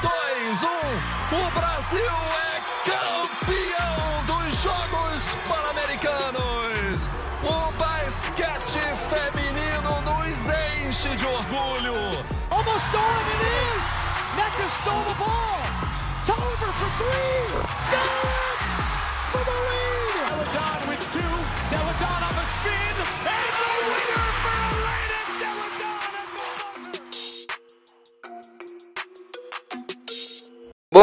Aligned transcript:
2, 0.00 0.62
1. 0.62 0.66
O 1.36 1.50
Brasil 1.50 2.14
é 2.52 2.60
campeão 2.90 4.24
dos 4.26 4.62
Jogos 4.62 5.38
Pan-Americanos. 5.48 7.08
O 7.42 7.72
basquete 7.72 8.78
feminino 9.08 10.00
nos 10.02 10.38
enche 10.86 11.14
de 11.16 11.26
orgulho. 11.26 11.94
Almost 12.50 12.86
stolen 12.88 13.26
it 13.34 13.42
is. 13.74 13.84
Nectar 14.36 14.68
stole 14.80 15.04
the 15.04 15.14
ball. 15.14 15.60
Tolliver 16.26 16.72
for 16.72 16.90
three. 16.98 17.46
Got 17.90 18.24
it 18.24 18.58
for 19.30 19.44
the 19.44 19.58
lead. 19.68 19.93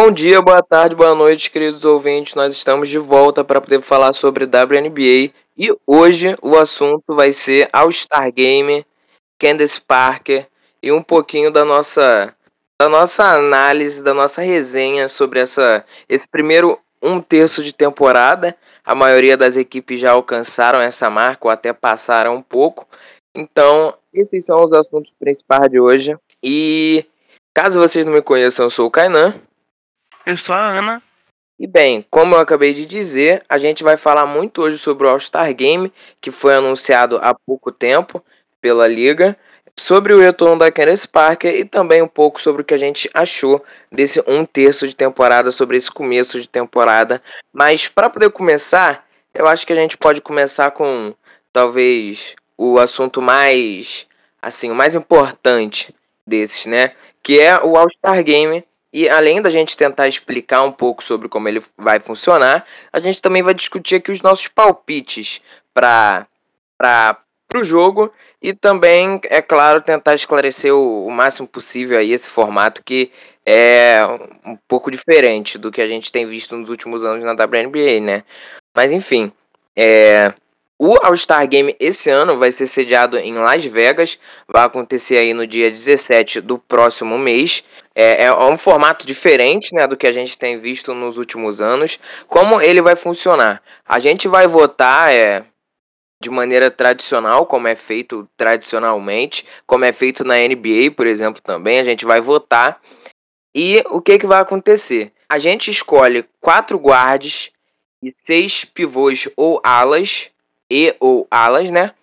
Bom 0.03 0.09
dia, 0.09 0.41
boa 0.41 0.63
tarde, 0.63 0.95
boa 0.95 1.13
noite, 1.13 1.51
queridos 1.51 1.85
ouvintes. 1.85 2.33
Nós 2.33 2.51
estamos 2.53 2.89
de 2.89 2.97
volta 2.97 3.43
para 3.43 3.61
poder 3.61 3.83
falar 3.83 4.13
sobre 4.13 4.45
WNBA 4.45 5.31
e 5.55 5.71
hoje 5.85 6.35
o 6.41 6.57
assunto 6.57 7.13
vai 7.13 7.31
ser 7.31 7.69
All-Star 7.71 8.31
Game, 8.33 8.83
Candace 9.37 9.79
Parker 9.79 10.47
e 10.81 10.91
um 10.91 11.03
pouquinho 11.03 11.51
da 11.51 11.63
nossa 11.63 12.35
da 12.81 12.89
nossa 12.89 13.25
análise, 13.25 14.03
da 14.03 14.11
nossa 14.11 14.41
resenha 14.41 15.07
sobre 15.07 15.39
essa 15.39 15.85
esse 16.09 16.27
primeiro 16.27 16.79
um 16.99 17.21
terço 17.21 17.63
de 17.63 17.71
temporada. 17.71 18.57
A 18.83 18.95
maioria 18.95 19.37
das 19.37 19.55
equipes 19.55 19.99
já 19.99 20.13
alcançaram 20.13 20.81
essa 20.81 21.11
marca 21.11 21.47
ou 21.47 21.51
até 21.51 21.73
passaram 21.73 22.37
um 22.37 22.41
pouco. 22.41 22.87
Então, 23.35 23.93
esses 24.11 24.45
são 24.45 24.65
os 24.65 24.73
assuntos 24.73 25.13
principais 25.19 25.69
de 25.69 25.79
hoje. 25.79 26.17
E 26.41 27.05
caso 27.53 27.79
vocês 27.79 28.03
não 28.03 28.13
me 28.13 28.21
conheçam, 28.23 28.65
eu 28.65 28.71
sou 28.71 28.87
o 28.87 28.91
Kainan. 28.91 29.39
Eu 30.25 30.37
sou 30.37 30.53
a 30.53 30.67
Ana. 30.67 31.01
E 31.59 31.67
bem, 31.67 32.05
como 32.09 32.35
eu 32.35 32.39
acabei 32.39 32.73
de 32.73 32.85
dizer, 32.85 33.43
a 33.47 33.57
gente 33.57 33.83
vai 33.83 33.97
falar 33.97 34.25
muito 34.25 34.61
hoje 34.61 34.77
sobre 34.77 35.05
o 35.05 35.09
All-Star 35.09 35.53
Game, 35.53 35.91
que 36.19 36.31
foi 36.31 36.55
anunciado 36.55 37.17
há 37.21 37.33
pouco 37.33 37.71
tempo 37.71 38.23
pela 38.59 38.87
liga, 38.87 39.37
sobre 39.79 40.13
o 40.13 40.19
retorno 40.19 40.59
da 40.59 40.71
Candace 40.71 41.07
Parker 41.07 41.53
e 41.53 41.65
também 41.65 42.01
um 42.01 42.07
pouco 42.07 42.41
sobre 42.41 42.61
o 42.61 42.65
que 42.65 42.73
a 42.73 42.77
gente 42.77 43.09
achou 43.13 43.63
desse 43.91 44.23
um 44.27 44.45
terço 44.45 44.87
de 44.87 44.95
temporada, 44.95 45.51
sobre 45.51 45.77
esse 45.77 45.91
começo 45.91 46.39
de 46.39 46.47
temporada. 46.47 47.21
Mas 47.53 47.87
para 47.87 48.09
poder 48.09 48.29
começar, 48.31 49.05
eu 49.33 49.47
acho 49.47 49.65
que 49.65 49.73
a 49.73 49.75
gente 49.75 49.97
pode 49.97 50.21
começar 50.21 50.71
com 50.71 51.13
talvez 51.53 52.35
o 52.57 52.79
assunto 52.79 53.21
mais 53.21 54.05
assim, 54.41 54.71
o 54.71 54.75
mais 54.75 54.95
importante 54.95 55.93
desses, 56.25 56.65
né? 56.65 56.93
Que 57.21 57.39
é 57.39 57.63
o 57.63 57.77
All-Star 57.77 58.23
Game. 58.23 58.63
E 58.93 59.09
além 59.09 59.41
da 59.41 59.49
gente 59.49 59.77
tentar 59.77 60.07
explicar 60.07 60.63
um 60.63 60.71
pouco 60.71 61.03
sobre 61.03 61.29
como 61.29 61.47
ele 61.47 61.61
vai 61.77 61.99
funcionar, 61.99 62.65
a 62.91 62.99
gente 62.99 63.21
também 63.21 63.41
vai 63.41 63.53
discutir 63.53 63.95
aqui 63.95 64.11
os 64.11 64.21
nossos 64.21 64.47
palpites 64.47 65.41
para 65.73 66.27
o 67.55 67.63
jogo 67.63 68.11
e 68.41 68.53
também, 68.53 69.21
é 69.25 69.41
claro, 69.41 69.81
tentar 69.81 70.15
esclarecer 70.15 70.73
o, 70.73 71.05
o, 71.05 71.11
máximo 71.11 71.47
possível 71.47 71.97
aí 71.97 72.11
esse 72.11 72.27
formato 72.27 72.83
que 72.83 73.11
é 73.45 74.01
um 74.45 74.57
pouco 74.67 74.91
diferente 74.91 75.57
do 75.57 75.71
que 75.71 75.81
a 75.81 75.87
gente 75.87 76.11
tem 76.11 76.27
visto 76.27 76.55
nos 76.55 76.69
últimos 76.69 77.03
anos 77.03 77.23
na 77.23 77.31
WNBA, 77.31 77.99
né? 78.01 78.23
Mas 78.75 78.91
enfim, 78.91 79.31
é, 79.75 80.33
o 80.83 80.95
All-Star 81.03 81.47
Game 81.47 81.75
esse 81.79 82.09
ano 82.09 82.39
vai 82.39 82.51
ser 82.51 82.65
sediado 82.65 83.15
em 83.17 83.35
Las 83.35 83.63
Vegas, 83.63 84.17
vai 84.47 84.65
acontecer 84.65 85.17
aí 85.17 85.31
no 85.31 85.45
dia 85.45 85.69
17 85.69 86.41
do 86.41 86.57
próximo 86.57 87.19
mês. 87.19 87.63
É, 87.93 88.25
é, 88.25 88.33
um 88.33 88.57
formato 88.57 89.05
diferente 89.05 89.73
né, 89.75 89.85
do 89.85 89.97
que 89.97 90.07
a 90.07 90.11
gente 90.11 90.37
tem 90.37 90.59
visto 90.59 90.93
nos 90.93 91.17
últimos 91.17 91.59
anos. 91.59 91.99
Como 92.27 92.61
ele 92.61 92.81
vai 92.81 92.95
funcionar? 92.95 93.61
A 93.85 93.99
gente 93.99 94.27
vai 94.27 94.47
votar 94.47 95.13
é, 95.13 95.43
de 96.21 96.29
maneira 96.29 96.69
tradicional, 96.69 97.45
como 97.45 97.67
é 97.67 97.75
feito 97.75 98.29
tradicionalmente, 98.37 99.45
como 99.65 99.83
é 99.83 99.91
feito 99.91 100.23
na 100.23 100.35
NBA, 100.37 100.91
por 100.95 101.07
exemplo, 101.07 101.41
também. 101.41 101.79
A 101.79 101.83
gente 101.83 102.05
vai 102.05 102.21
votar. 102.21 102.79
E 103.53 103.83
o 103.89 104.01
que, 104.01 104.19
que 104.19 104.27
vai 104.27 104.39
acontecer? 104.39 105.11
A 105.27 105.39
gente 105.39 105.71
escolhe 105.71 106.25
quatro 106.39 106.77
guards 106.77 107.51
e 108.03 108.13
seis 108.17 108.63
pivôs 108.63 109.27
ou 109.35 109.59
alas 109.63 110.29
e 110.69 110.95
ou 110.99 111.27
alas, 111.29 111.69
né? 111.71 111.93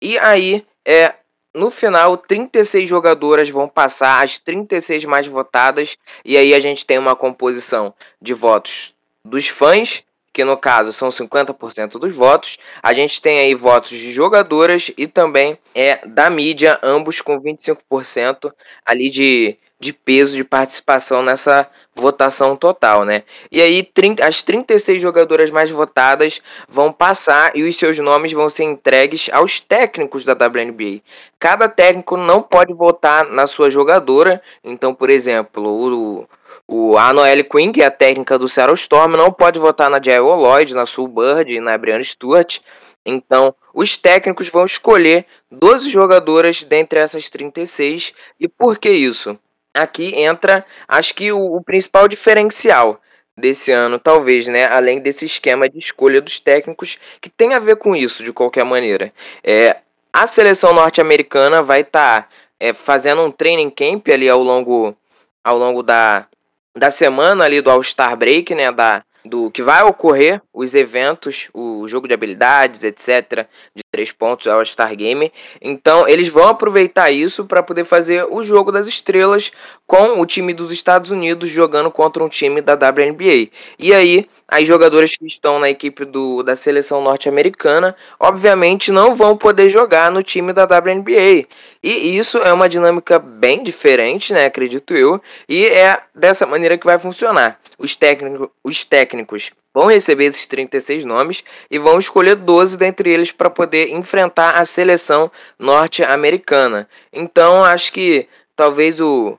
E 0.00 0.18
aí, 0.18 0.64
é, 0.86 1.14
no 1.56 1.70
final, 1.70 2.16
36 2.18 2.88
jogadoras 2.88 3.48
vão 3.48 3.66
passar 3.66 4.22
as 4.22 4.38
36 4.38 5.06
mais 5.06 5.26
votadas. 5.26 5.96
E 6.24 6.36
aí 6.36 6.54
a 6.54 6.60
gente 6.60 6.84
tem 6.84 6.98
uma 6.98 7.16
composição 7.16 7.94
de 8.20 8.34
votos 8.34 8.94
dos 9.24 9.48
fãs, 9.48 10.04
que 10.32 10.44
no 10.44 10.58
caso 10.58 10.92
são 10.92 11.08
50% 11.08 11.98
dos 11.98 12.14
votos. 12.14 12.58
A 12.82 12.92
gente 12.92 13.22
tem 13.22 13.38
aí 13.38 13.54
votos 13.54 13.90
de 13.90 14.12
jogadoras 14.12 14.90
e 14.96 15.06
também 15.06 15.58
é 15.74 16.06
da 16.06 16.28
mídia, 16.28 16.78
ambos 16.82 17.22
com 17.22 17.40
25% 17.40 18.52
ali 18.84 19.08
de, 19.08 19.56
de 19.78 19.92
peso 19.92 20.36
de 20.36 20.44
participação 20.44 21.22
nessa 21.22 21.68
votação 21.94 22.56
total, 22.56 23.04
né? 23.04 23.24
E 23.50 23.60
aí 23.60 23.82
30, 23.82 24.26
as 24.26 24.42
36 24.42 25.00
jogadoras 25.00 25.50
mais 25.50 25.70
votadas 25.70 26.40
vão 26.68 26.92
passar 26.92 27.52
e 27.54 27.62
os 27.62 27.76
seus 27.76 27.98
nomes 27.98 28.32
vão 28.32 28.48
ser 28.48 28.64
entregues 28.64 29.28
aos 29.32 29.60
técnicos 29.60 30.24
da 30.24 30.32
WNBA. 30.32 31.00
Cada 31.38 31.68
técnico 31.68 32.16
não 32.16 32.42
pode 32.42 32.72
votar 32.72 33.26
na 33.26 33.46
sua 33.46 33.70
jogadora. 33.70 34.42
Então, 34.62 34.94
por 34.94 35.10
exemplo, 35.10 35.64
o, 35.64 36.28
o 36.66 36.98
a 36.98 37.12
Quinn, 37.50 37.72
que 37.72 37.82
é 37.82 37.86
a 37.86 37.90
técnica 37.90 38.38
do 38.38 38.48
Seattle 38.48 38.76
Storm, 38.76 39.12
não 39.16 39.32
pode 39.32 39.58
votar 39.58 39.90
na 39.90 40.00
Jael 40.02 40.26
Lloyd, 40.26 40.74
na 40.74 40.86
Sue 40.86 41.08
Bird 41.08 41.60
na 41.60 41.76
Brianna 41.76 42.04
Stewart. 42.04 42.60
Então, 43.04 43.54
os 43.72 43.96
técnicos 43.96 44.48
vão 44.48 44.66
escolher 44.66 45.26
12 45.50 45.90
jogadoras 45.90 46.64
dentre 46.64 46.98
essas 46.98 47.30
36. 47.30 48.12
E 48.40 48.48
por 48.48 48.78
que 48.78 48.90
isso? 48.90 49.38
Aqui 49.76 50.14
entra, 50.20 50.64
acho 50.88 51.14
que 51.14 51.32
o, 51.32 51.56
o, 51.56 51.62
principal 51.62 52.08
diferencial 52.08 53.00
desse 53.36 53.70
ano, 53.70 53.98
talvez, 53.98 54.46
né? 54.46 54.66
Além 54.66 55.00
desse 55.00 55.26
esquema 55.26 55.68
de 55.68 55.78
escolha 55.78 56.20
dos 56.20 56.38
técnicos, 56.38 56.98
que 57.20 57.28
tem 57.28 57.54
a 57.54 57.58
ver 57.58 57.76
com 57.76 57.94
isso, 57.94 58.24
de 58.24 58.32
qualquer 58.32 58.64
maneira. 58.64 59.12
É, 59.44 59.76
a 60.12 60.26
seleção 60.26 60.72
norte-americana 60.72 61.62
vai 61.62 61.82
estar 61.82 62.22
tá, 62.22 62.28
é, 62.58 62.72
fazendo 62.72 63.22
um 63.22 63.30
training 63.30 63.70
camp 63.70 64.08
ali 64.08 64.28
ao 64.28 64.42
longo, 64.42 64.96
ao 65.44 65.58
longo 65.58 65.82
da, 65.82 66.26
da 66.74 66.90
semana 66.90 67.44
ali 67.44 67.60
do 67.60 67.70
All-Star 67.70 68.16
Break, 68.16 68.54
né? 68.54 68.72
Da, 68.72 69.04
do 69.28 69.50
que 69.50 69.62
vai 69.62 69.82
ocorrer, 69.82 70.40
os 70.52 70.74
eventos, 70.74 71.48
o 71.52 71.86
jogo 71.86 72.08
de 72.08 72.14
habilidades, 72.14 72.84
etc., 72.84 73.46
de 73.74 73.82
três 73.90 74.12
pontos, 74.12 74.46
ao 74.46 74.64
Star 74.64 74.94
Game. 74.94 75.32
Então, 75.60 76.08
eles 76.08 76.28
vão 76.28 76.48
aproveitar 76.48 77.10
isso 77.10 77.44
para 77.44 77.62
poder 77.62 77.84
fazer 77.84 78.26
o 78.30 78.42
jogo 78.42 78.72
das 78.72 78.86
estrelas 78.86 79.52
com 79.86 80.20
o 80.20 80.26
time 80.26 80.52
dos 80.52 80.72
Estados 80.72 81.10
Unidos 81.10 81.48
jogando 81.48 81.90
contra 81.90 82.22
um 82.22 82.28
time 82.28 82.60
da 82.60 82.74
WNBA. 82.74 83.50
E 83.78 83.94
aí, 83.94 84.28
as 84.48 84.66
jogadoras 84.66 85.16
que 85.16 85.26
estão 85.26 85.58
na 85.58 85.70
equipe 85.70 86.04
do, 86.04 86.42
da 86.42 86.56
seleção 86.56 87.00
norte-americana, 87.00 87.94
obviamente 88.18 88.90
não 88.90 89.14
vão 89.14 89.36
poder 89.36 89.70
jogar 89.70 90.10
no 90.10 90.22
time 90.22 90.52
da 90.52 90.64
WNBA. 90.64 91.46
E 91.82 92.16
isso 92.18 92.38
é 92.38 92.52
uma 92.52 92.68
dinâmica 92.68 93.18
bem 93.18 93.62
diferente, 93.62 94.32
né, 94.32 94.46
acredito 94.46 94.94
eu, 94.94 95.20
e 95.48 95.66
é 95.66 96.00
dessa 96.14 96.46
maneira 96.46 96.76
que 96.76 96.86
vai 96.86 96.98
funcionar. 96.98 97.60
Os, 97.78 97.94
técnico, 97.94 98.50
os 98.64 98.84
técnicos 98.84 99.52
vão 99.72 99.86
receber 99.86 100.24
esses 100.24 100.46
36 100.46 101.04
nomes 101.04 101.44
e 101.70 101.78
vão 101.78 101.98
escolher 101.98 102.34
12 102.34 102.76
dentre 102.76 103.10
eles 103.10 103.30
para 103.30 103.50
poder 103.50 103.90
enfrentar 103.90 104.52
a 104.52 104.64
seleção 104.64 105.30
norte-americana. 105.58 106.88
Então, 107.12 107.62
acho 107.62 107.92
que 107.92 108.26
talvez 108.56 108.98
o, 108.98 109.38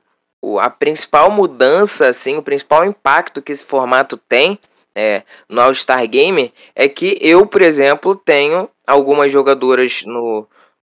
a 0.60 0.70
principal 0.70 1.30
mudança, 1.30 2.08
assim, 2.08 2.36
o 2.36 2.42
principal 2.42 2.84
impacto 2.84 3.42
que 3.42 3.52
esse 3.52 3.64
formato 3.64 4.16
tem 4.16 4.58
é, 4.94 5.22
no 5.48 5.60
All-Star 5.60 6.06
Game 6.08 6.52
é 6.74 6.88
que 6.88 7.18
eu, 7.20 7.46
por 7.46 7.62
exemplo, 7.62 8.16
tenho 8.16 8.68
algumas 8.86 9.30
jogadoras 9.30 10.02
no 10.04 10.46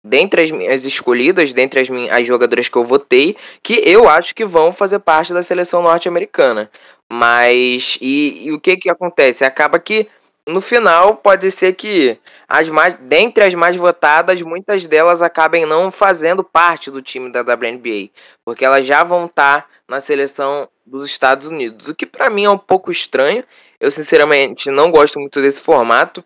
dentre 0.05 0.43
as 0.43 0.53
minhas 0.53 0.85
escolhidas, 0.85 1.53
dentre 1.53 1.81
as, 1.81 1.89
minhas, 1.89 2.17
as 2.17 2.25
jogadoras 2.25 2.69
que 2.69 2.77
eu 2.77 2.85
votei, 2.85 3.37
que 3.61 3.83
eu 3.85 4.09
acho 4.09 4.33
que 4.35 4.45
vão 4.45 4.73
fazer 4.73 5.01
parte 5.01 5.35
da 5.35 5.43
seleção 5.43 5.83
norte-americana. 5.83 6.71
Mas 7.11 7.99
e, 8.01 8.47
e, 8.47 8.53
o 8.53 8.61
que 8.61 8.77
que 8.77 8.91
acontece? 8.91 9.45
Acaba 9.45 9.79
que 9.79 10.09
no 10.47 10.61
final 10.61 11.17
pode 11.17 11.51
ser 11.51 11.73
que 11.73 12.19
as 12.49 12.69
mais 12.69 12.95
dentre 13.01 13.45
as 13.45 13.55
mais 13.55 13.75
votadas, 13.75 14.41
muitas 14.43 14.87
delas 14.87 15.21
acabem 15.21 15.67
não 15.67 15.91
fazendo 15.91 16.45
parte 16.45 16.91
do 16.91 17.03
time 17.03 17.33
da 17.33 17.41
WNBA, 17.41 18.11
porque 18.45 18.65
elas 18.65 18.87
já 18.87 19.03
vão 19.03 19.27
estar 19.27 19.63
tá 19.63 19.69
na 19.89 20.01
seleção 20.01 20.69
dos 20.85 21.07
Estados 21.07 21.49
Unidos, 21.49 21.89
o 21.89 21.95
que 21.95 22.07
para 22.07 22.31
mim 22.31 22.45
é 22.45 22.51
um 22.51 22.59
pouco 22.59 22.91
estranho. 22.91 23.43
Eu 23.79 23.91
sinceramente 23.91 24.71
não 24.71 24.91
gosto 24.91 25.19
muito 25.21 25.43
desse 25.43 25.61
formato. 25.61 26.25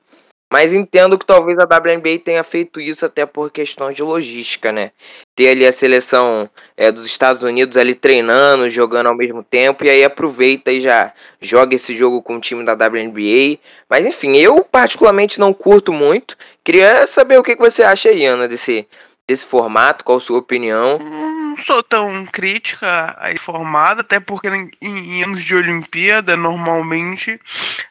Mas 0.52 0.72
entendo 0.72 1.16
que 1.16 1.24
talvez 1.24 1.56
a 1.58 1.64
WNBA 1.64 2.18
tenha 2.24 2.42
feito 2.42 2.80
isso 2.80 3.06
até 3.06 3.24
por 3.24 3.52
questões 3.52 3.94
de 3.94 4.02
logística, 4.02 4.72
né? 4.72 4.90
Ter 5.36 5.50
ali 5.50 5.64
a 5.64 5.72
seleção 5.72 6.50
é, 6.76 6.90
dos 6.90 7.06
Estados 7.06 7.44
Unidos 7.44 7.76
ali 7.76 7.94
treinando, 7.94 8.68
jogando 8.68 9.06
ao 9.06 9.16
mesmo 9.16 9.44
tempo, 9.44 9.84
e 9.84 9.90
aí 9.90 10.02
aproveita 10.02 10.72
e 10.72 10.80
já 10.80 11.12
joga 11.40 11.76
esse 11.76 11.96
jogo 11.96 12.20
com 12.20 12.36
o 12.36 12.40
time 12.40 12.64
da 12.64 12.72
WNBA. 12.72 13.60
Mas 13.88 14.04
enfim, 14.04 14.36
eu 14.36 14.64
particularmente 14.64 15.38
não 15.38 15.52
curto 15.54 15.92
muito. 15.92 16.36
Queria 16.64 17.06
saber 17.06 17.38
o 17.38 17.44
que 17.44 17.54
você 17.54 17.84
acha 17.84 18.08
aí, 18.08 18.26
Ana, 18.26 18.48
desse, 18.48 18.88
desse 19.30 19.46
formato, 19.46 20.04
qual 20.04 20.18
a 20.18 20.20
sua 20.20 20.38
opinião? 20.38 20.98
Não 20.98 21.62
sou 21.62 21.84
tão 21.84 22.26
crítica 22.26 23.16
aí 23.20 23.38
formada, 23.38 24.00
até 24.00 24.18
porque 24.18 24.48
em, 24.48 24.70
em, 24.82 25.22
anos 25.22 25.44
de 25.44 25.54
Olimpíada, 25.54 26.36
normalmente 26.36 27.40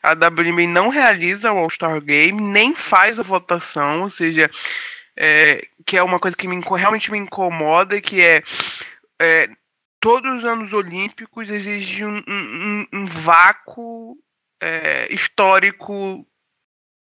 a 0.03 0.11
WNBA 0.11 0.67
não 0.67 0.89
realiza 0.89 1.53
o 1.53 1.57
All-Star 1.57 2.01
Game, 2.01 2.41
nem 2.41 2.75
faz 2.75 3.17
a 3.17 3.23
votação, 3.23 4.01
ou 4.01 4.09
seja, 4.09 4.51
é, 5.15 5.65
que 5.85 5.95
é 5.95 6.03
uma 6.03 6.19
coisa 6.19 6.35
que 6.35 6.45
me, 6.45 6.59
realmente 6.59 7.09
me 7.09 7.17
incomoda, 7.17 8.01
que 8.01 8.21
é, 8.21 8.43
é 9.17 9.49
todos 10.01 10.39
os 10.39 10.43
anos 10.43 10.73
olímpicos 10.73 11.49
exige 11.49 12.03
um, 12.03 12.21
um, 12.27 12.85
um 12.91 13.05
vácuo 13.05 14.17
é, 14.61 15.07
histórico 15.09 16.27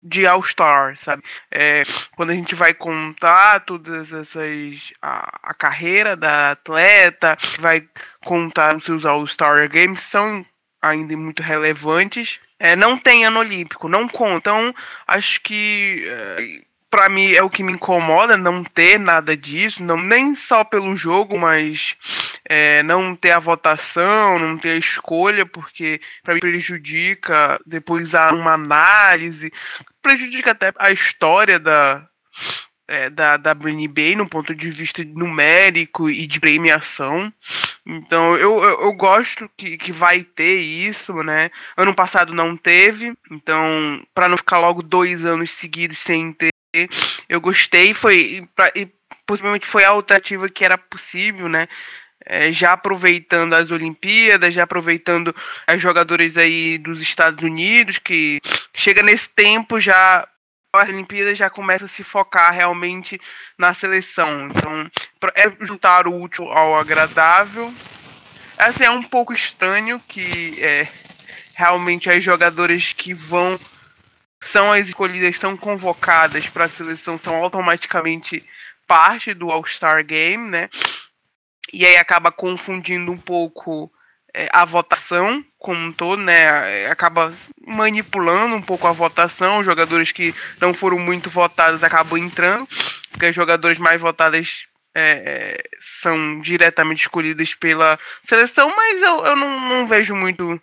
de 0.05 0.27
All-Star, 0.27 0.97
sabe? 0.99 1.23
É, 1.51 1.81
quando 2.15 2.29
a 2.29 2.35
gente 2.35 2.53
vai 2.53 2.73
contar 2.73 3.61
todas 3.61 4.13
essas. 4.13 4.93
A, 5.01 5.49
a, 5.49 5.53
carreira 5.53 6.15
da 6.15 6.51
atleta, 6.51 7.35
vai 7.59 7.83
contar 8.23 8.75
os 8.75 8.85
seus 8.85 9.03
All-Star 9.03 9.67
Games, 9.67 10.03
são 10.03 10.45
ainda 10.81 11.17
muito 11.17 11.41
relevantes. 11.41 12.39
É, 12.59 12.75
não 12.75 12.97
tem 12.97 13.25
ano 13.25 13.39
olímpico, 13.39 13.89
não 13.89 14.07
contam. 14.07 14.73
Acho 15.07 15.41
que. 15.41 16.05
É, 16.07 16.61
para 16.95 17.09
mim 17.09 17.33
é 17.33 17.43
o 17.43 17.49
que 17.49 17.61
me 17.61 17.73
incomoda 17.73 18.37
não 18.37 18.63
ter 18.63 18.97
nada 18.97 19.35
disso, 19.35 19.83
não 19.83 19.97
nem 19.97 20.33
só 20.33 20.63
pelo 20.63 20.95
jogo, 20.95 21.37
mas 21.37 21.97
é, 22.45 22.81
não 22.83 23.13
ter 23.13 23.31
a 23.31 23.39
votação, 23.39 24.39
não 24.39 24.57
ter 24.57 24.69
a 24.69 24.77
escolha, 24.77 25.45
porque 25.45 25.99
para 26.23 26.33
mim 26.33 26.39
prejudica 26.39 27.59
depois 27.65 28.15
há 28.15 28.31
uma 28.33 28.53
análise, 28.53 29.51
prejudica 30.01 30.51
até 30.51 30.71
a 30.79 30.89
história 30.89 31.59
da 31.59 32.07
é, 32.87 33.09
da, 33.09 33.35
da 33.35 33.53
BNB 33.53 34.15
no 34.15 34.29
ponto 34.29 34.55
de 34.55 34.69
vista 34.69 35.03
numérico 35.03 36.09
e 36.09 36.25
de 36.25 36.39
premiação. 36.39 37.33
Então 37.85 38.37
eu, 38.37 38.63
eu, 38.63 38.81
eu, 38.83 38.93
gosto 38.93 39.49
que, 39.57 39.77
que 39.77 39.91
vai 39.91 40.23
ter 40.23 40.61
isso, 40.61 41.11
né? 41.23 41.49
Ano 41.75 41.93
passado 41.93 42.33
não 42.33 42.55
teve, 42.55 43.13
então 43.29 44.01
para 44.13 44.29
não 44.29 44.37
ficar 44.37 44.59
logo 44.59 44.81
dois 44.81 45.25
anos 45.25 45.51
seguidos 45.51 45.99
sem 45.99 46.31
ter 46.31 46.54
eu 47.29 47.41
gostei, 47.41 47.93
foi 47.93 48.47
pra, 48.55 48.71
e 48.75 48.87
possivelmente 49.25 49.65
foi 49.65 49.83
a 49.83 49.89
alternativa 49.89 50.49
que 50.49 50.63
era 50.63 50.77
possível, 50.77 51.49
né? 51.49 51.67
É, 52.25 52.51
já 52.51 52.71
aproveitando 52.71 53.53
as 53.53 53.69
Olimpíadas, 53.69 54.53
já 54.53 54.63
aproveitando 54.63 55.35
as 55.67 55.81
jogadoras 55.81 56.35
aí 56.37 56.77
dos 56.77 56.99
Estados 56.99 57.43
Unidos, 57.43 57.99
que 57.99 58.39
chega 58.73 59.03
nesse 59.03 59.29
tempo 59.29 59.79
já 59.79 60.27
as 60.73 60.89
Olimpíadas 60.89 61.37
já 61.37 61.49
começa 61.49 61.85
a 61.85 61.87
se 61.87 62.03
focar 62.03 62.51
realmente 62.51 63.19
na 63.57 63.73
seleção. 63.73 64.47
Então, 64.47 64.89
é 65.35 65.65
juntar 65.65 66.07
o 66.07 66.21
útil 66.21 66.45
ao 66.51 66.77
agradável. 66.77 67.73
Assim, 68.57 68.83
é 68.83 68.91
um 68.91 69.03
pouco 69.03 69.33
estranho 69.33 70.01
que 70.07 70.61
é, 70.61 70.87
realmente 71.53 72.09
as 72.09 72.23
jogadoras 72.23 72.93
que 72.93 73.13
vão 73.13 73.59
são 74.51 74.71
as 74.71 74.87
escolhidas, 74.87 75.37
são 75.37 75.57
convocadas 75.57 76.47
para 76.47 76.65
a 76.65 76.69
seleção, 76.69 77.17
são 77.17 77.35
automaticamente 77.35 78.43
parte 78.87 79.33
do 79.33 79.51
All-Star 79.51 80.05
Game, 80.05 80.49
né? 80.49 80.69
E 81.73 81.85
aí 81.85 81.97
acaba 81.97 82.31
confundindo 82.31 83.11
um 83.11 83.17
pouco 83.17 83.91
é, 84.33 84.47
a 84.51 84.63
votação 84.63 85.43
como 85.57 85.79
um 85.79 85.91
todo, 85.91 86.21
né? 86.21 86.83
É, 86.83 86.91
acaba 86.91 87.33
manipulando 87.65 88.55
um 88.55 88.61
pouco 88.61 88.87
a 88.87 88.91
votação. 88.91 89.59
Os 89.59 89.65
jogadores 89.65 90.11
que 90.11 90.33
não 90.61 90.73
foram 90.73 90.99
muito 90.99 91.29
votados 91.29 91.83
acabam 91.83 92.17
entrando, 92.17 92.67
porque 93.11 93.27
as 93.27 93.35
jogadoras 93.35 93.79
mais 93.79 93.99
votadas 93.99 94.67
é, 94.93 95.23
é 95.25 95.63
são 96.01 96.39
diretamente 96.41 97.01
escolhidas 97.01 97.53
pela 97.55 97.99
seleção, 98.23 98.73
mas 98.75 99.01
eu, 99.01 99.25
eu 99.25 99.35
não, 99.35 99.59
não 99.59 99.87
vejo 99.87 100.15
muito. 100.15 100.61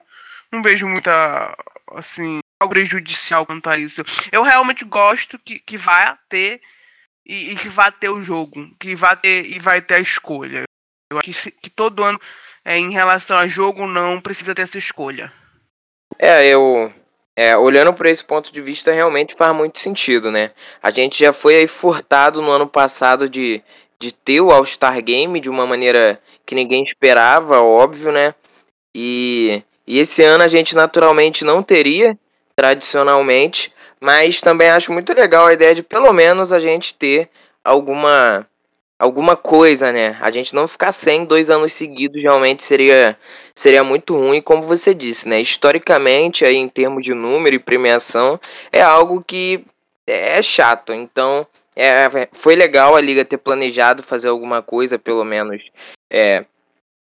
Não 0.52 0.62
vejo 0.62 0.86
muita 0.86 1.56
assim 1.96 2.41
prejudicial 2.68 3.46
quanto 3.46 3.68
a 3.68 3.78
isso. 3.78 4.02
Eu 4.30 4.42
realmente 4.42 4.84
gosto 4.84 5.38
que, 5.38 5.58
que 5.58 5.76
vai 5.76 6.16
ter 6.28 6.60
e, 7.24 7.52
e, 7.52 7.56
que 7.56 7.68
vai 7.68 7.90
ter 7.92 8.08
o 8.08 8.22
jogo, 8.22 8.68
que 8.78 8.94
vai 8.94 9.16
ter 9.16 9.46
e 9.46 9.58
vai 9.58 9.80
ter 9.80 9.94
a 9.94 10.00
escolha. 10.00 10.64
Eu 11.10 11.18
acho 11.18 11.44
que, 11.44 11.50
que 11.50 11.70
todo 11.70 12.02
ano, 12.02 12.20
é, 12.64 12.76
em 12.78 12.90
relação 12.90 13.36
a 13.36 13.46
jogo, 13.46 13.86
não 13.86 14.20
precisa 14.20 14.54
ter 14.54 14.62
essa 14.62 14.78
escolha. 14.78 15.32
É, 16.18 16.46
eu. 16.48 16.92
É, 17.34 17.56
olhando 17.56 17.94
por 17.94 18.04
esse 18.04 18.22
ponto 18.22 18.52
de 18.52 18.60
vista, 18.60 18.92
realmente 18.92 19.34
faz 19.34 19.56
muito 19.56 19.78
sentido, 19.78 20.30
né? 20.30 20.50
A 20.82 20.90
gente 20.90 21.18
já 21.18 21.32
foi 21.32 21.56
aí 21.56 21.66
furtado 21.66 22.42
no 22.42 22.50
ano 22.50 22.68
passado 22.68 23.26
de, 23.26 23.62
de 23.98 24.12
ter 24.12 24.42
o 24.42 24.50
All-Star 24.50 25.02
Game 25.02 25.40
de 25.40 25.48
uma 25.48 25.66
maneira 25.66 26.20
que 26.44 26.54
ninguém 26.54 26.84
esperava, 26.84 27.62
óbvio, 27.62 28.12
né? 28.12 28.34
E, 28.94 29.62
e 29.86 29.98
esse 29.98 30.22
ano 30.22 30.44
a 30.44 30.48
gente 30.48 30.74
naturalmente 30.74 31.42
não 31.42 31.62
teria 31.62 32.18
tradicionalmente, 32.62 33.72
mas 34.00 34.40
também 34.40 34.70
acho 34.70 34.92
muito 34.92 35.12
legal 35.12 35.46
a 35.46 35.52
ideia 35.52 35.74
de 35.74 35.82
pelo 35.82 36.12
menos 36.12 36.52
a 36.52 36.60
gente 36.60 36.94
ter 36.94 37.28
alguma 37.64 38.46
alguma 38.96 39.34
coisa, 39.34 39.90
né? 39.90 40.16
A 40.20 40.30
gente 40.30 40.54
não 40.54 40.68
ficar 40.68 40.92
sem 40.92 41.24
dois 41.24 41.50
anos 41.50 41.72
seguidos 41.72 42.22
realmente 42.22 42.62
seria 42.62 43.18
seria 43.52 43.82
muito 43.82 44.16
ruim, 44.16 44.40
como 44.40 44.62
você 44.62 44.94
disse, 44.94 45.28
né? 45.28 45.40
Historicamente, 45.40 46.44
aí 46.44 46.54
em 46.54 46.68
termos 46.68 47.02
de 47.02 47.12
número 47.12 47.56
e 47.56 47.58
premiação, 47.58 48.38
é 48.70 48.80
algo 48.80 49.24
que 49.26 49.64
é 50.06 50.40
chato. 50.40 50.92
Então, 50.92 51.44
é, 51.74 52.28
foi 52.32 52.54
legal 52.54 52.94
a 52.94 53.00
liga 53.00 53.24
ter 53.24 53.38
planejado 53.38 54.04
fazer 54.04 54.28
alguma 54.28 54.62
coisa, 54.62 55.00
pelo 55.00 55.24
menos 55.24 55.60
é, 56.08 56.44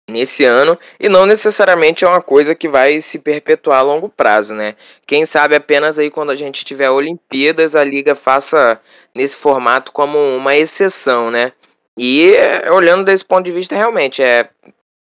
nesse 0.08 0.44
ano 0.44 0.78
e 0.98 1.08
não 1.08 1.26
necessariamente 1.26 2.04
é 2.04 2.08
uma 2.08 2.22
coisa 2.22 2.54
que 2.54 2.66
vai 2.66 3.00
se 3.02 3.18
perpetuar 3.18 3.80
a 3.80 3.82
longo 3.82 4.08
prazo, 4.08 4.54
né? 4.54 4.74
Quem 5.06 5.26
sabe 5.26 5.54
apenas 5.54 5.98
aí 5.98 6.10
quando 6.10 6.30
a 6.30 6.34
gente 6.34 6.64
tiver 6.64 6.90
Olimpíadas 6.90 7.76
a 7.76 7.84
liga 7.84 8.14
faça 8.14 8.80
nesse 9.14 9.36
formato 9.36 9.92
como 9.92 10.18
uma 10.18 10.56
exceção, 10.56 11.30
né? 11.30 11.52
E 11.96 12.34
olhando 12.72 13.04
desse 13.04 13.24
ponto 13.24 13.44
de 13.44 13.52
vista 13.52 13.76
realmente 13.76 14.22
é 14.22 14.48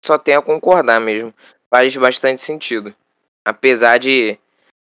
só 0.04 0.18
tem 0.18 0.34
a 0.34 0.42
concordar 0.42 1.00
mesmo, 1.00 1.32
faz 1.70 1.96
bastante 1.96 2.42
sentido, 2.42 2.94
apesar 3.44 3.98
de, 3.98 4.38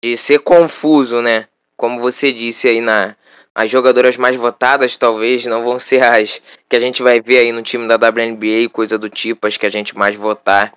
de 0.02 0.16
ser 0.16 0.38
confuso, 0.40 1.20
né? 1.20 1.48
Como 1.76 2.00
você 2.00 2.32
disse 2.32 2.68
aí 2.68 2.80
na 2.80 3.16
as 3.54 3.70
jogadoras 3.70 4.16
mais 4.16 4.34
votadas 4.34 4.96
talvez 4.96 5.46
não 5.46 5.64
vão 5.64 5.78
ser 5.78 6.02
as 6.02 6.42
que 6.74 6.76
a 6.76 6.80
gente 6.80 7.04
vai 7.04 7.20
ver 7.20 7.38
aí 7.38 7.52
no 7.52 7.62
time 7.62 7.86
da 7.86 7.94
WNBA, 7.94 8.68
coisa 8.72 8.98
do 8.98 9.08
tipo, 9.08 9.46
as 9.46 9.56
que 9.56 9.64
a 9.64 9.70
gente 9.70 9.96
mais 9.96 10.16
votar. 10.16 10.74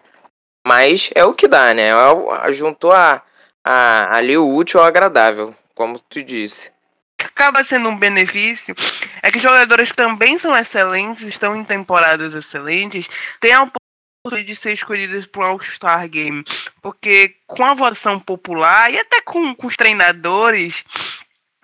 Mas 0.66 1.10
é 1.16 1.24
o 1.24 1.34
que 1.34 1.48
dá, 1.48 1.74
né? 1.74 1.89
É 1.89 2.54
juntou 2.54 2.92
a, 2.92 3.24
a, 3.66 4.16
ali 4.16 4.38
o 4.38 4.48
útil 4.48 4.80
ao 4.80 4.86
agradável, 4.86 5.56
como 5.74 6.00
tu 6.00 6.22
disse. 6.22 6.72
Acaba 7.20 7.63
sendo 7.63 7.89
um 7.89 7.98
benefício 7.98 8.75
é 9.24 9.32
que 9.32 9.39
jogadoras 9.39 9.92
também 9.92 10.38
são 10.38 10.56
excelentes, 10.56 11.24
estão 11.24 11.56
em 11.56 11.63
temporadas 11.63 12.36
excelentes, 12.36 13.10
têm 13.39 13.54
a 13.54 13.63
oportunidade 13.63 14.54
de 14.54 14.56
ser 14.56 14.74
escolhidas 14.74 15.25
para 15.25 15.42
o 15.42 15.46
All-Star 15.46 16.08
Game. 16.08 16.44
Porque 16.80 17.38
com 17.48 17.66
a 17.66 17.74
votação 17.74 18.20
popular 18.20 18.94
e 18.94 19.00
até 19.00 19.20
com, 19.22 19.56
com 19.56 19.66
os 19.66 19.75
treinadores, 19.75 20.84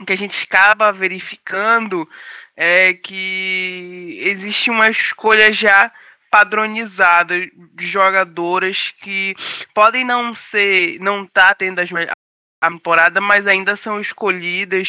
que 0.08 0.14
a 0.14 0.18
gente 0.18 0.44
acaba 0.50 0.92
verificando 0.92 2.10
é 2.56 2.94
que 2.94 4.20
existe 4.22 4.70
uma 4.70 4.90
escolha 4.90 5.52
já 5.52 5.92
padronizada 6.30 7.40
de 7.76 7.86
jogadoras 7.86 8.92
que 9.02 9.36
podem 9.74 10.04
não 10.04 10.36
ser, 10.36 11.00
não 11.00 11.28
tá 11.28 11.54
tendo 11.54 11.80
as, 11.80 11.90
a 12.62 12.70
temporada, 12.70 13.22
mas 13.22 13.46
ainda 13.46 13.76
são 13.76 14.02
escolhidas 14.02 14.88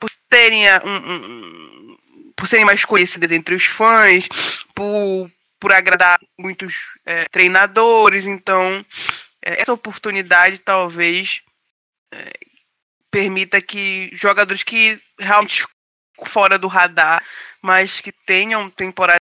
por 0.00 0.10
terem 0.28 0.64
um, 0.84 0.96
um, 0.96 1.96
por 2.34 2.48
serem 2.48 2.64
mais 2.64 2.84
conhecidas 2.84 3.30
entre 3.30 3.54
os 3.54 3.66
fãs, 3.66 4.26
por, 4.74 5.30
por 5.60 5.72
agradar 5.72 6.18
muitos 6.38 6.74
é, 7.06 7.26
treinadores, 7.28 8.26
então 8.26 8.84
é, 9.42 9.60
essa 9.60 9.72
oportunidade 9.72 10.58
talvez 10.58 11.42
é, 12.12 12.32
permita 13.10 13.60
que 13.60 14.10
jogadores 14.14 14.62
que 14.62 15.00
realmente 15.18 15.64
fora 16.28 16.58
do 16.58 16.68
radar, 16.68 17.22
mas 17.62 18.00
que 18.00 18.12
tenham 18.12 18.70
temporada 18.70 19.20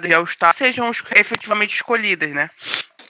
de 0.00 0.14
All-Star 0.14 0.54
sejam 0.56 0.90
efetivamente 1.14 1.74
escolhidas, 1.74 2.30
né? 2.30 2.50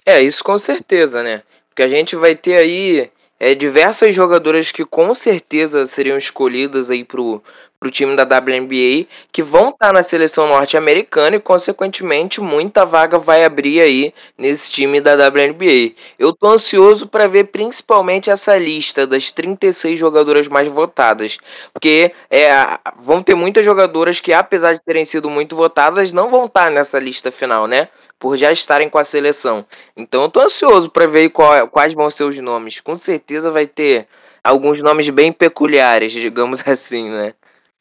É, 0.04 0.20
isso 0.20 0.42
com 0.42 0.58
certeza, 0.58 1.22
né? 1.22 1.42
Porque 1.68 1.82
a 1.82 1.88
gente 1.88 2.16
vai 2.16 2.34
ter 2.34 2.56
aí 2.56 3.10
é, 3.38 3.54
diversas 3.54 4.14
jogadoras 4.14 4.72
que 4.72 4.84
com 4.84 5.14
certeza 5.14 5.86
seriam 5.86 6.18
escolhidas 6.18 6.90
aí 6.90 7.04
pro, 7.04 7.42
pro 7.80 7.90
time 7.90 8.14
da 8.14 8.24
WNBA 8.24 9.06
que 9.32 9.42
vão 9.42 9.70
estar 9.70 9.86
tá 9.86 9.92
na 9.94 10.02
seleção 10.02 10.46
norte-americana 10.46 11.36
e, 11.36 11.40
consequentemente, 11.40 12.38
muita 12.38 12.84
vaga 12.84 13.18
vai 13.18 13.42
abrir 13.42 13.80
aí 13.80 14.12
nesse 14.36 14.70
time 14.70 15.00
da 15.00 15.14
WNBA. 15.14 15.94
Eu 16.18 16.34
tô 16.34 16.50
ansioso 16.50 17.08
para 17.08 17.26
ver 17.26 17.44
principalmente 17.44 18.30
essa 18.30 18.54
lista 18.58 19.06
das 19.06 19.32
36 19.32 19.98
jogadoras 19.98 20.46
mais 20.46 20.68
votadas, 20.68 21.38
porque 21.72 22.12
é, 22.30 22.50
vão 22.98 23.22
ter 23.22 23.34
muitas 23.34 23.64
jogadoras 23.64 24.20
que, 24.20 24.34
apesar 24.34 24.74
de 24.74 24.84
terem 24.84 25.06
sido 25.06 25.30
muito 25.30 25.56
votadas, 25.56 26.12
não 26.12 26.28
vão 26.28 26.44
estar 26.44 26.64
tá 26.64 26.70
nessa 26.70 26.98
lista 26.98 27.32
final, 27.32 27.66
né? 27.66 27.88
Por 28.18 28.36
já 28.36 28.52
estarem 28.52 28.90
com 28.90 28.98
a 28.98 29.04
seleção. 29.04 29.64
Então 29.96 30.24
eu 30.24 30.28
tô 30.28 30.40
ansioso 30.42 30.90
para 30.90 31.06
ver 31.06 31.30
qual, 31.30 31.66
quais 31.68 31.94
vão 31.94 32.10
ser 32.10 32.24
os 32.24 32.38
nomes. 32.38 32.78
Com 32.78 32.94
certeza 32.98 33.50
vai 33.50 33.66
ter 33.66 34.06
alguns 34.44 34.82
nomes 34.82 35.08
bem 35.08 35.32
peculiares, 35.32 36.12
digamos 36.12 36.60
assim, 36.68 37.08
né? 37.08 37.32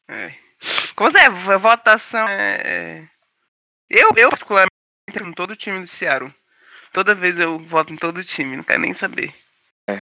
É. 0.10 0.34
Como 0.96 1.16
é, 1.18 1.30
votação 1.58 2.28
é, 2.28 2.62
é. 2.66 3.08
Eu, 3.90 4.10
eu 4.18 4.30
particularmente, 4.30 4.72
em 5.22 5.32
todo 5.34 5.52
o 5.52 5.56
time 5.56 5.82
do 5.82 5.88
Ceará. 5.88 6.34
Toda 6.92 7.14
vez 7.14 7.40
eu 7.40 7.60
voto 7.60 7.94
em 7.94 7.96
todo 7.96 8.18
o 8.18 8.24
time, 8.24 8.58
não 8.58 8.64
quero 8.64 8.82
nem 8.82 8.94
saber. 8.94 9.34
É. 9.88 10.00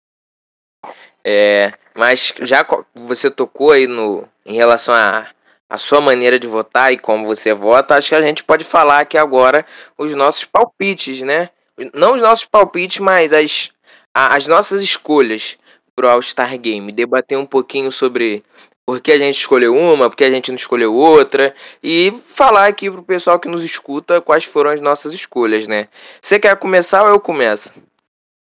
é 1.25 1.73
mas 1.95 2.33
já 2.43 2.65
você 2.95 3.31
tocou 3.31 3.73
aí 3.73 3.89
no, 3.89 4.29
em 4.45 4.55
relação 4.55 4.95
a, 4.95 5.29
a 5.69 5.79
sua 5.79 6.01
maneira 6.01 6.39
de 6.39 6.47
votar 6.47 6.93
e 6.93 6.99
como 6.99 7.27
você 7.27 7.53
vota, 7.53 7.97
acho 7.97 8.11
que 8.11 8.15
a 8.15 8.23
gente 8.23 8.45
pode 8.45 8.65
falar 8.65 9.01
aqui 9.01 9.19
agora 9.19 9.67
os 9.99 10.15
nossos 10.15 10.45
palpites, 10.45 11.21
né? 11.23 11.51
Não 11.93 12.15
os 12.15 12.21
nossos 12.21 12.45
palpites, 12.45 13.01
mas 13.01 13.33
as, 13.33 13.71
as 14.15 14.47
nossas 14.47 14.83
escolhas 14.83 15.59
pro 15.97 16.09
All-Star 16.09 16.57
Game. 16.59 16.93
Debater 16.93 17.39
um 17.39 17.47
pouquinho 17.47 17.91
sobre 17.91 18.45
por 18.87 19.00
que 19.00 19.11
a 19.11 19.19
gente 19.19 19.37
escolheu 19.37 19.76
uma, 19.76 20.09
por 20.09 20.16
que 20.16 20.23
a 20.23 20.31
gente 20.31 20.52
não 20.52 20.57
escolheu 20.57 20.95
outra, 20.95 21.55
e 21.83 22.12
falar 22.28 22.66
aqui 22.66 22.88
pro 22.88 23.02
pessoal 23.02 23.40
que 23.40 23.49
nos 23.49 23.64
escuta 23.64 24.21
quais 24.21 24.45
foram 24.45 24.71
as 24.71 24.81
nossas 24.81 25.12
escolhas, 25.12 25.66
né? 25.66 25.88
Você 26.23 26.38
quer 26.38 26.57
começar 26.57 27.02
ou 27.02 27.09
eu 27.09 27.21
começo? 27.21 27.73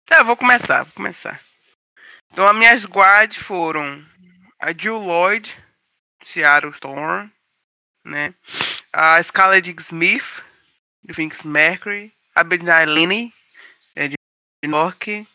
Tá, 0.05 0.23
vou 0.23 0.37
começar, 0.37 0.83
vou 0.85 0.93
começar. 0.93 1.41
Então, 2.31 2.47
as 2.47 2.55
minhas 2.55 2.85
guards 2.85 3.39
foram 3.39 4.05
a 4.61 4.73
Jill 4.77 4.99
Lloyd, 4.99 5.51
Seattle 6.23 6.73
Storm, 6.73 7.31
né? 8.05 8.35
A 8.93 9.23
Scarlett 9.23 9.75
Smith, 9.81 10.45
do 11.03 11.15
Phoenix 11.15 11.43
Mercury, 11.43 12.13
a 12.35 12.45
Bernard 12.45 12.93
Linney, 12.93 13.33
é, 13.97 14.09
de 14.09 14.17
York, 14.63 15.27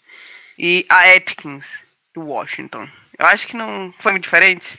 e 0.58 0.86
a 0.88 1.16
Atkins, 1.16 1.80
do 2.14 2.22
Washington. 2.22 2.88
Eu 3.18 3.26
acho 3.26 3.48
que 3.48 3.58
não 3.58 3.94
foi 4.00 4.12
muito 4.12 4.26
diferente. 4.26 4.78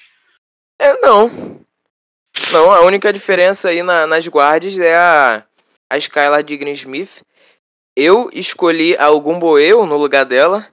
É, 0.81 0.97
não. 1.03 1.61
Não, 2.51 2.73
a 2.73 2.81
única 2.81 3.13
diferença 3.13 3.69
aí 3.69 3.83
na, 3.83 4.07
nas 4.07 4.27
guardas 4.27 4.79
é 4.79 4.97
a, 4.97 5.45
a 5.91 5.99
Skylar 5.99 6.43
Digny 6.43 6.73
Smith. 6.73 7.23
Eu 7.95 8.31
escolhi 8.33 8.97
algum 8.97 9.39
Boeu 9.39 9.85
no 9.85 9.99
lugar 9.99 10.25
dela. 10.25 10.67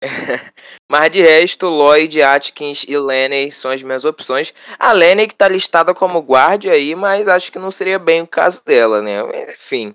Mas 0.90 1.10
de 1.10 1.20
resto, 1.20 1.66
Lloyd, 1.66 2.22
Atkins 2.22 2.86
e 2.88 2.96
Lenny 2.96 3.52
são 3.52 3.70
as 3.70 3.82
minhas 3.82 4.06
opções. 4.06 4.54
A 4.78 4.92
Lenny 4.92 5.28
que 5.28 5.34
tá 5.34 5.48
listada 5.48 5.92
como 5.92 6.22
guarda 6.22 6.72
aí, 6.72 6.94
mas 6.94 7.28
acho 7.28 7.52
que 7.52 7.58
não 7.58 7.70
seria 7.70 7.98
bem 7.98 8.22
o 8.22 8.26
caso 8.26 8.64
dela, 8.64 9.02
né? 9.02 9.20
Enfim. 9.52 9.94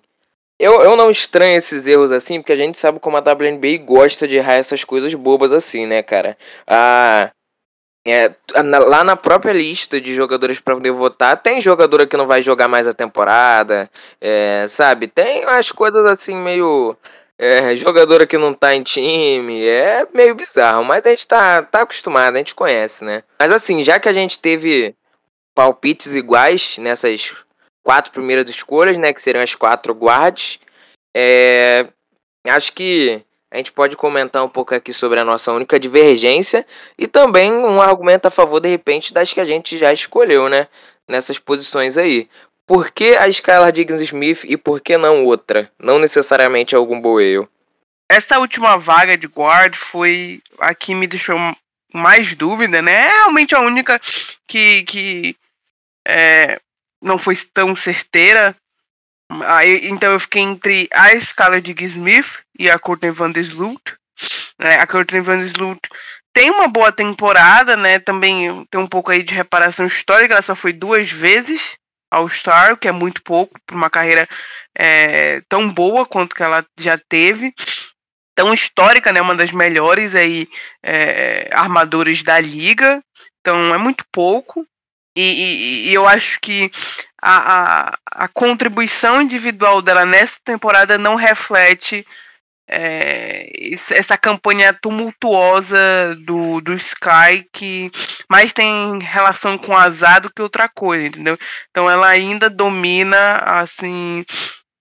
Eu, 0.59 0.81
eu 0.81 0.95
não 0.95 1.09
estranho 1.09 1.57
esses 1.57 1.87
erros 1.87 2.11
assim, 2.11 2.39
porque 2.39 2.51
a 2.51 2.57
gente 2.57 2.77
sabe 2.77 2.99
como 2.99 3.17
a 3.17 3.21
WNBA 3.21 3.77
gosta 3.83 4.27
de 4.27 4.35
errar 4.35 4.55
essas 4.55 4.83
coisas 4.83 5.13
bobas 5.15 5.51
assim, 5.51 5.87
né, 5.87 6.03
cara? 6.03 6.37
A, 6.67 7.31
é, 8.05 8.33
lá 8.87 9.03
na 9.03 9.15
própria 9.15 9.53
lista 9.53 10.01
de 10.01 10.15
jogadores 10.15 10.59
para 10.59 10.75
poder 10.75 10.91
votar, 10.91 11.41
tem 11.41 11.61
jogadora 11.61 12.07
que 12.07 12.17
não 12.17 12.25
vai 12.25 12.41
jogar 12.41 12.67
mais 12.67 12.87
a 12.87 12.93
temporada, 12.93 13.89
é, 14.19 14.65
sabe? 14.67 15.07
Tem 15.07 15.43
as 15.45 15.71
coisas 15.71 16.05
assim 16.05 16.35
meio. 16.35 16.95
É, 17.37 17.75
jogadora 17.75 18.27
que 18.27 18.37
não 18.37 18.53
tá 18.53 18.75
em 18.75 18.83
time, 18.83 19.65
é 19.65 20.05
meio 20.13 20.35
bizarro, 20.35 20.83
mas 20.83 21.03
a 21.03 21.09
gente 21.09 21.27
tá, 21.27 21.63
tá 21.63 21.81
acostumado, 21.81 22.35
a 22.35 22.37
gente 22.37 22.53
conhece, 22.53 23.03
né? 23.03 23.23
Mas 23.39 23.51
assim, 23.51 23.81
já 23.81 23.99
que 23.99 24.07
a 24.07 24.13
gente 24.13 24.37
teve 24.37 24.95
palpites 25.55 26.15
iguais 26.15 26.77
nessas 26.77 27.33
quatro 27.83 28.11
primeiras 28.11 28.47
escolhas, 28.47 28.95
né? 28.97 29.11
Que 29.11 29.21
seriam 29.21 29.43
as 29.43 29.55
quatro 29.55 29.93
guards, 29.93 30.59
é, 31.15 31.87
acho 32.45 32.73
que 32.73 33.23
a 33.51 33.57
gente 33.57 33.71
pode 33.73 33.97
comentar 33.97 34.43
um 34.45 34.49
pouco 34.49 34.73
aqui 34.73 34.93
sobre 34.93 35.19
a 35.19 35.25
nossa 35.25 35.51
única 35.51 35.77
divergência 35.77 36.65
e 36.97 37.05
também 37.05 37.51
um 37.51 37.81
argumento 37.81 38.25
a 38.25 38.31
favor, 38.31 38.61
de 38.61 38.69
repente, 38.69 39.13
das 39.13 39.33
que 39.33 39.41
a 39.41 39.45
gente 39.45 39.77
já 39.77 39.91
escolheu, 39.91 40.47
né? 40.47 40.69
Nessas 41.05 41.37
posições 41.37 41.97
aí. 41.97 42.29
Por 42.65 42.91
que 42.91 43.17
a 43.17 43.27
Skylar 43.27 43.73
Diggs 43.73 44.01
Smith 44.05 44.45
e 44.45 44.55
por 44.55 44.79
que 44.79 44.97
não 44.97 45.25
outra? 45.25 45.69
Não 45.77 45.99
necessariamente 45.99 46.73
algum 46.73 47.01
Boeio. 47.01 47.49
Essa 48.09 48.39
última 48.39 48.77
vaga 48.77 49.17
de 49.17 49.27
guard 49.27 49.75
foi 49.75 50.41
a 50.57 50.73
que 50.73 50.95
me 50.95 51.05
deixou 51.05 51.37
mais 51.93 52.33
dúvida, 52.35 52.81
né? 52.81 52.93
É 52.93 53.09
realmente 53.09 53.53
a 53.53 53.59
única 53.59 53.99
que, 54.47 54.83
que 54.83 55.35
é, 56.07 56.61
não 57.01 57.19
foi 57.19 57.35
tão 57.53 57.75
certeira. 57.75 58.55
Aí, 59.45 59.89
então 59.89 60.13
eu 60.13 60.19
fiquei 60.21 60.41
entre 60.41 60.87
a 60.93 61.13
escala 61.13 61.59
de 61.59 61.75
Smith 61.83 62.40
e 62.57 62.69
a 62.69 62.79
Courtney 62.79 63.11
Van 63.11 63.31
Der 63.31 63.43
Sloot. 63.43 63.81
Né? 64.59 64.75
A 64.75 64.87
Courtney 64.87 65.21
Van 65.21 65.37
Der 65.37 65.47
Sloot 65.47 65.79
tem 66.33 66.49
uma 66.49 66.67
boa 66.67 66.91
temporada, 66.91 67.75
né? 67.75 67.99
Também 67.99 68.65
tem 68.69 68.79
um 68.79 68.87
pouco 68.87 69.11
aí 69.11 69.23
de 69.23 69.33
reparação 69.33 69.85
histórica. 69.85 70.33
Ela 70.33 70.41
só 70.41 70.55
foi 70.55 70.71
duas 70.71 71.11
vezes 71.11 71.77
ao 72.09 72.29
Star, 72.29 72.77
que 72.77 72.87
é 72.87 72.91
muito 72.91 73.21
pouco 73.23 73.59
para 73.65 73.75
uma 73.75 73.89
carreira 73.89 74.27
é, 74.77 75.41
tão 75.49 75.71
boa 75.71 76.05
quanto 76.05 76.35
que 76.35 76.43
ela 76.43 76.65
já 76.79 76.97
teve. 76.97 77.53
Tão 78.33 78.53
histórica, 78.53 79.11
né? 79.11 79.21
Uma 79.21 79.35
das 79.35 79.51
melhores 79.51 80.15
aí 80.15 80.47
é, 80.83 81.49
armadores 81.51 82.23
da 82.23 82.39
liga. 82.39 83.03
Então 83.41 83.73
é 83.73 83.77
muito 83.77 84.05
pouco. 84.11 84.65
E, 85.15 85.21
e, 85.21 85.89
e 85.89 85.93
eu 85.93 86.07
acho 86.07 86.39
que 86.39 86.71
a, 87.21 87.35
a, 87.35 87.97
a, 88.05 88.27
contribuição 88.29 89.21
individual 89.21 89.81
dela 89.81 90.05
nessa 90.05 90.35
temporada 90.45 90.97
não 90.97 91.15
reflete 91.15 92.05
é, 92.71 93.49
essa 93.89 94.17
campanha 94.17 94.73
tumultuosa 94.73 96.15
do, 96.25 96.61
do 96.61 96.73
Sky 96.75 97.45
que 97.51 97.91
mais 98.29 98.53
tem 98.53 98.97
relação 98.99 99.57
com 99.57 99.75
azar 99.75 100.21
do 100.21 100.31
que 100.31 100.41
outra 100.41 100.69
coisa, 100.69 101.07
entendeu? 101.07 101.37
Então 101.69 101.89
ela 101.89 102.07
ainda 102.07 102.49
domina, 102.49 103.33
assim, 103.45 104.23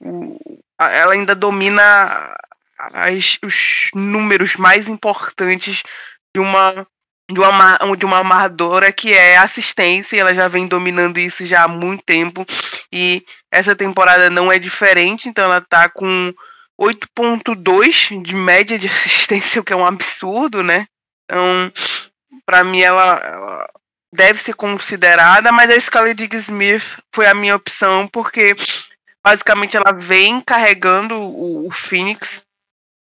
o, 0.01 0.39
ela 0.79 1.15
ainda 1.15 1.35
domina 1.35 2.33
as, 2.95 3.39
os 3.45 3.91
números 3.93 4.55
mais 4.55 4.89
importantes 4.89 5.83
de 6.35 6.41
uma 6.41 6.87
de 7.33 7.39
uma, 7.39 7.79
de 7.97 8.05
uma 8.05 8.19
amadora 8.19 8.91
que 8.91 9.15
é 9.15 9.37
assistência, 9.37 10.21
ela 10.21 10.35
já 10.35 10.49
vem 10.49 10.67
dominando 10.67 11.17
isso 11.17 11.47
já 11.47 11.63
há 11.63 11.69
muito 11.69 12.03
tempo, 12.03 12.45
e 12.93 13.23
essa 13.53 13.77
temporada 13.77 14.29
não 14.29 14.51
é 14.51 14.59
diferente, 14.59 15.29
então 15.29 15.45
ela 15.45 15.61
tá 15.61 15.89
com 15.89 16.35
8.2 16.81 18.23
de 18.23 18.35
média 18.35 18.79
de 18.79 18.87
assistência, 18.89 19.61
o 19.61 19.65
que 19.65 19.73
é 19.73 19.77
um 19.77 19.87
absurdo, 19.87 20.63
né? 20.63 20.87
Então, 21.25 21.73
para 22.47 22.65
mim 22.65 22.81
ela, 22.81 23.19
ela, 23.19 23.71
deve 24.13 24.41
ser 24.41 24.55
considerada, 24.55 25.53
mas 25.53 25.71
a 25.71 25.79
Scarlett 25.79 26.17
Diggs 26.17 26.51
Smith 26.51 26.83
foi 27.15 27.27
a 27.27 27.35
minha 27.35 27.55
opção, 27.55 28.09
porque 28.09 28.57
basicamente 29.23 29.77
ela 29.77 29.93
vem 29.93 30.41
carregando 30.41 31.15
o, 31.15 31.69
o 31.69 31.71
Phoenix 31.71 32.43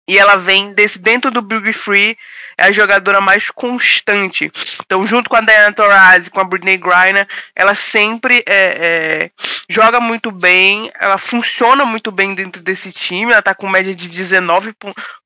e 0.09 0.19
ela 0.19 0.37
vem 0.37 0.73
desse 0.73 0.99
dentro 0.99 1.31
do 1.31 1.43
Big 1.43 1.73
Free 1.73 2.17
é 2.59 2.67
a 2.67 2.73
jogadora 2.73 3.21
mais 3.21 3.51
constante. 3.51 4.51
Então, 4.85 5.07
junto 5.07 5.29
com 5.29 5.37
a 5.37 5.41
Diana 5.41 5.75
Taurasi, 5.75 6.31
com 6.31 6.41
a 6.41 6.45
Britney 6.45 6.79
Griner, 6.79 7.29
ela 7.55 7.75
sempre 7.75 8.43
é, 8.47 9.25
é, 9.27 9.31
joga 9.69 10.01
muito 10.01 10.31
bem, 10.31 10.91
ela 10.99 11.19
funciona 11.19 11.85
muito 11.85 12.11
bem 12.11 12.35
dentro 12.35 12.63
desse 12.63 12.93
time. 12.93 13.33
Ela 13.33 13.43
tá 13.43 13.55
com 13.55 13.69
média 13.69 13.95
de 13.95 14.09
19 14.09 14.75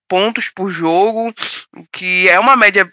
pontos 0.09 0.49
por 0.49 0.73
jogo, 0.73 1.33
o 1.77 1.87
que 1.93 2.29
é 2.29 2.39
uma 2.39 2.57
média 2.57 2.93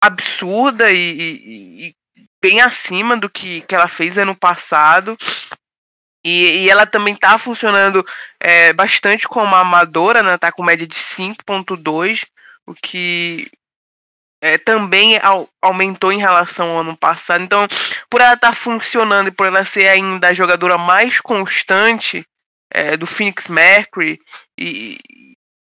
absurda 0.00 0.92
e, 0.92 0.96
e, 0.96 1.88
e 1.88 1.94
bem 2.40 2.60
acima 2.60 3.16
do 3.16 3.28
que, 3.28 3.62
que 3.62 3.74
ela 3.74 3.88
fez 3.88 4.16
ano 4.16 4.36
passado. 4.36 5.16
E, 6.24 6.64
e, 6.64 6.70
ela 6.70 6.84
também 6.84 7.14
tá 7.14 7.38
funcionando 7.38 8.04
é, 8.40 8.72
bastante 8.72 9.26
como 9.26 9.54
amadora, 9.54 10.22
né? 10.22 10.36
Tá 10.36 10.52
com 10.52 10.62
média 10.62 10.86
de 10.86 10.96
5.2, 10.96 12.24
o 12.68 12.74
que 12.74 13.50
é, 14.40 14.58
também 14.58 15.18
au 15.22 15.48
aumentou 15.60 16.12
em 16.12 16.18
relação 16.18 16.70
ao 16.70 16.80
ano 16.80 16.96
passado. 16.96 17.42
Então, 17.42 17.66
por 18.10 18.20
ela 18.20 18.34
estar 18.34 18.50
tá 18.50 18.56
funcionando 18.56 19.28
e 19.28 19.32
por 19.32 19.46
ela 19.46 19.64
ser 19.64 19.88
ainda 19.88 20.28
a 20.28 20.34
jogadora 20.34 20.78
mais 20.78 21.20
constante 21.20 22.24
é, 22.72 22.96
do 22.96 23.06
Phoenix 23.06 23.48
Mercury 23.48 24.20
e, 24.58 24.98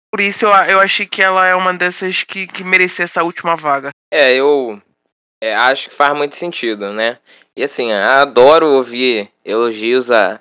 Por 0.10 0.22
isso 0.22 0.46
eu, 0.46 0.52
eu 0.52 0.80
achei 0.80 1.06
que 1.06 1.22
ela 1.22 1.46
é 1.46 1.54
uma 1.54 1.74
dessas 1.74 2.24
que, 2.24 2.48
que 2.48 2.64
merecia 2.64 3.06
essa 3.06 3.24
última 3.24 3.56
vaga. 3.56 3.90
É, 4.12 4.34
eu 4.34 4.82
é, 5.42 5.54
acho 5.56 5.90
que 5.90 5.96
faz 5.96 6.16
muito 6.16 6.36
sentido, 6.36 6.94
né? 6.94 7.20
E 7.56 7.64
assim, 7.64 7.92
adoro 7.92 8.68
ouvir 8.68 9.30
elogios 9.46 10.10
a, 10.10 10.40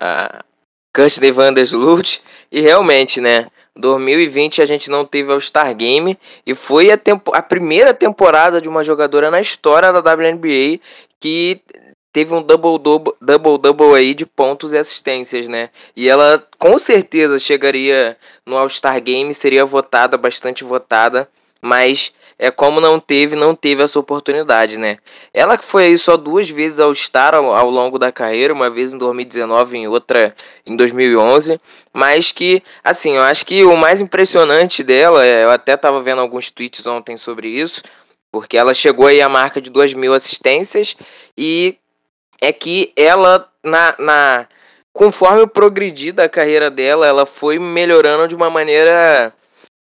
a 0.00 0.44
Courtney 0.94 1.32
Vandersloot. 1.32 2.22
E 2.50 2.60
realmente, 2.60 3.20
né? 3.20 3.50
2020 3.78 4.60
a 4.60 4.66
gente 4.66 4.90
não 4.90 5.04
teve 5.04 5.32
All-Star 5.32 5.74
Game 5.74 6.18
e 6.44 6.54
foi 6.54 6.90
a, 6.90 6.98
tempo, 6.98 7.30
a 7.34 7.40
primeira 7.40 7.94
temporada 7.94 8.60
de 8.60 8.68
uma 8.68 8.82
jogadora 8.82 9.30
na 9.30 9.40
história 9.40 9.92
da 9.92 10.00
WNBA 10.00 10.80
que 11.20 11.62
teve 12.12 12.34
um 12.34 12.42
double 12.42 12.78
double, 12.78 13.14
double 13.20 13.58
double 13.58 13.94
aí 13.94 14.14
de 14.14 14.26
pontos 14.26 14.72
e 14.72 14.78
assistências, 14.78 15.46
né? 15.46 15.70
E 15.94 16.08
ela 16.08 16.44
com 16.58 16.78
certeza 16.78 17.38
chegaria 17.38 18.16
no 18.44 18.56
All-Star 18.56 19.00
Game, 19.00 19.32
seria 19.32 19.64
votada, 19.64 20.18
bastante 20.18 20.64
votada, 20.64 21.28
mas 21.60 22.12
é 22.38 22.50
como 22.50 22.80
não 22.80 23.00
teve, 23.00 23.34
não 23.34 23.54
teve 23.54 23.82
essa 23.82 23.98
oportunidade, 23.98 24.78
né? 24.78 24.98
Ela 25.34 25.58
que 25.58 25.64
foi 25.64 25.86
aí 25.86 25.98
só 25.98 26.16
duas 26.16 26.48
vezes 26.48 26.78
ao 26.78 26.92
estar 26.92 27.34
ao, 27.34 27.52
ao, 27.54 27.68
longo 27.68 27.98
da 27.98 28.12
carreira, 28.12 28.54
uma 28.54 28.70
vez 28.70 28.92
em 28.92 28.98
2019 28.98 29.78
e 29.78 29.88
outra 29.88 30.34
em 30.64 30.76
2011, 30.76 31.60
mas 31.92 32.30
que, 32.30 32.62
assim, 32.84 33.16
eu 33.16 33.22
acho 33.22 33.44
que 33.44 33.64
o 33.64 33.76
mais 33.76 34.00
impressionante 34.00 34.84
dela, 34.84 35.26
é, 35.26 35.44
eu 35.44 35.50
até 35.50 35.74
estava 35.74 36.00
vendo 36.00 36.20
alguns 36.20 36.48
tweets 36.50 36.86
ontem 36.86 37.16
sobre 37.16 37.48
isso, 37.48 37.82
porque 38.30 38.56
ela 38.56 38.72
chegou 38.72 39.06
aí 39.06 39.20
à 39.20 39.28
marca 39.28 39.60
de 39.60 39.68
2 39.68 39.94
mil 39.94 40.12
assistências 40.12 40.96
e 41.36 41.76
é 42.40 42.52
que 42.52 42.92
ela, 42.96 43.48
na, 43.64 43.96
na 43.98 44.46
conforme 44.92 45.42
o 45.42 45.48
progredir 45.48 46.12
da 46.12 46.28
carreira 46.28 46.70
dela, 46.70 47.06
ela 47.06 47.26
foi 47.26 47.58
melhorando 47.58 48.28
de 48.28 48.34
uma 48.34 48.48
maneira 48.48 49.32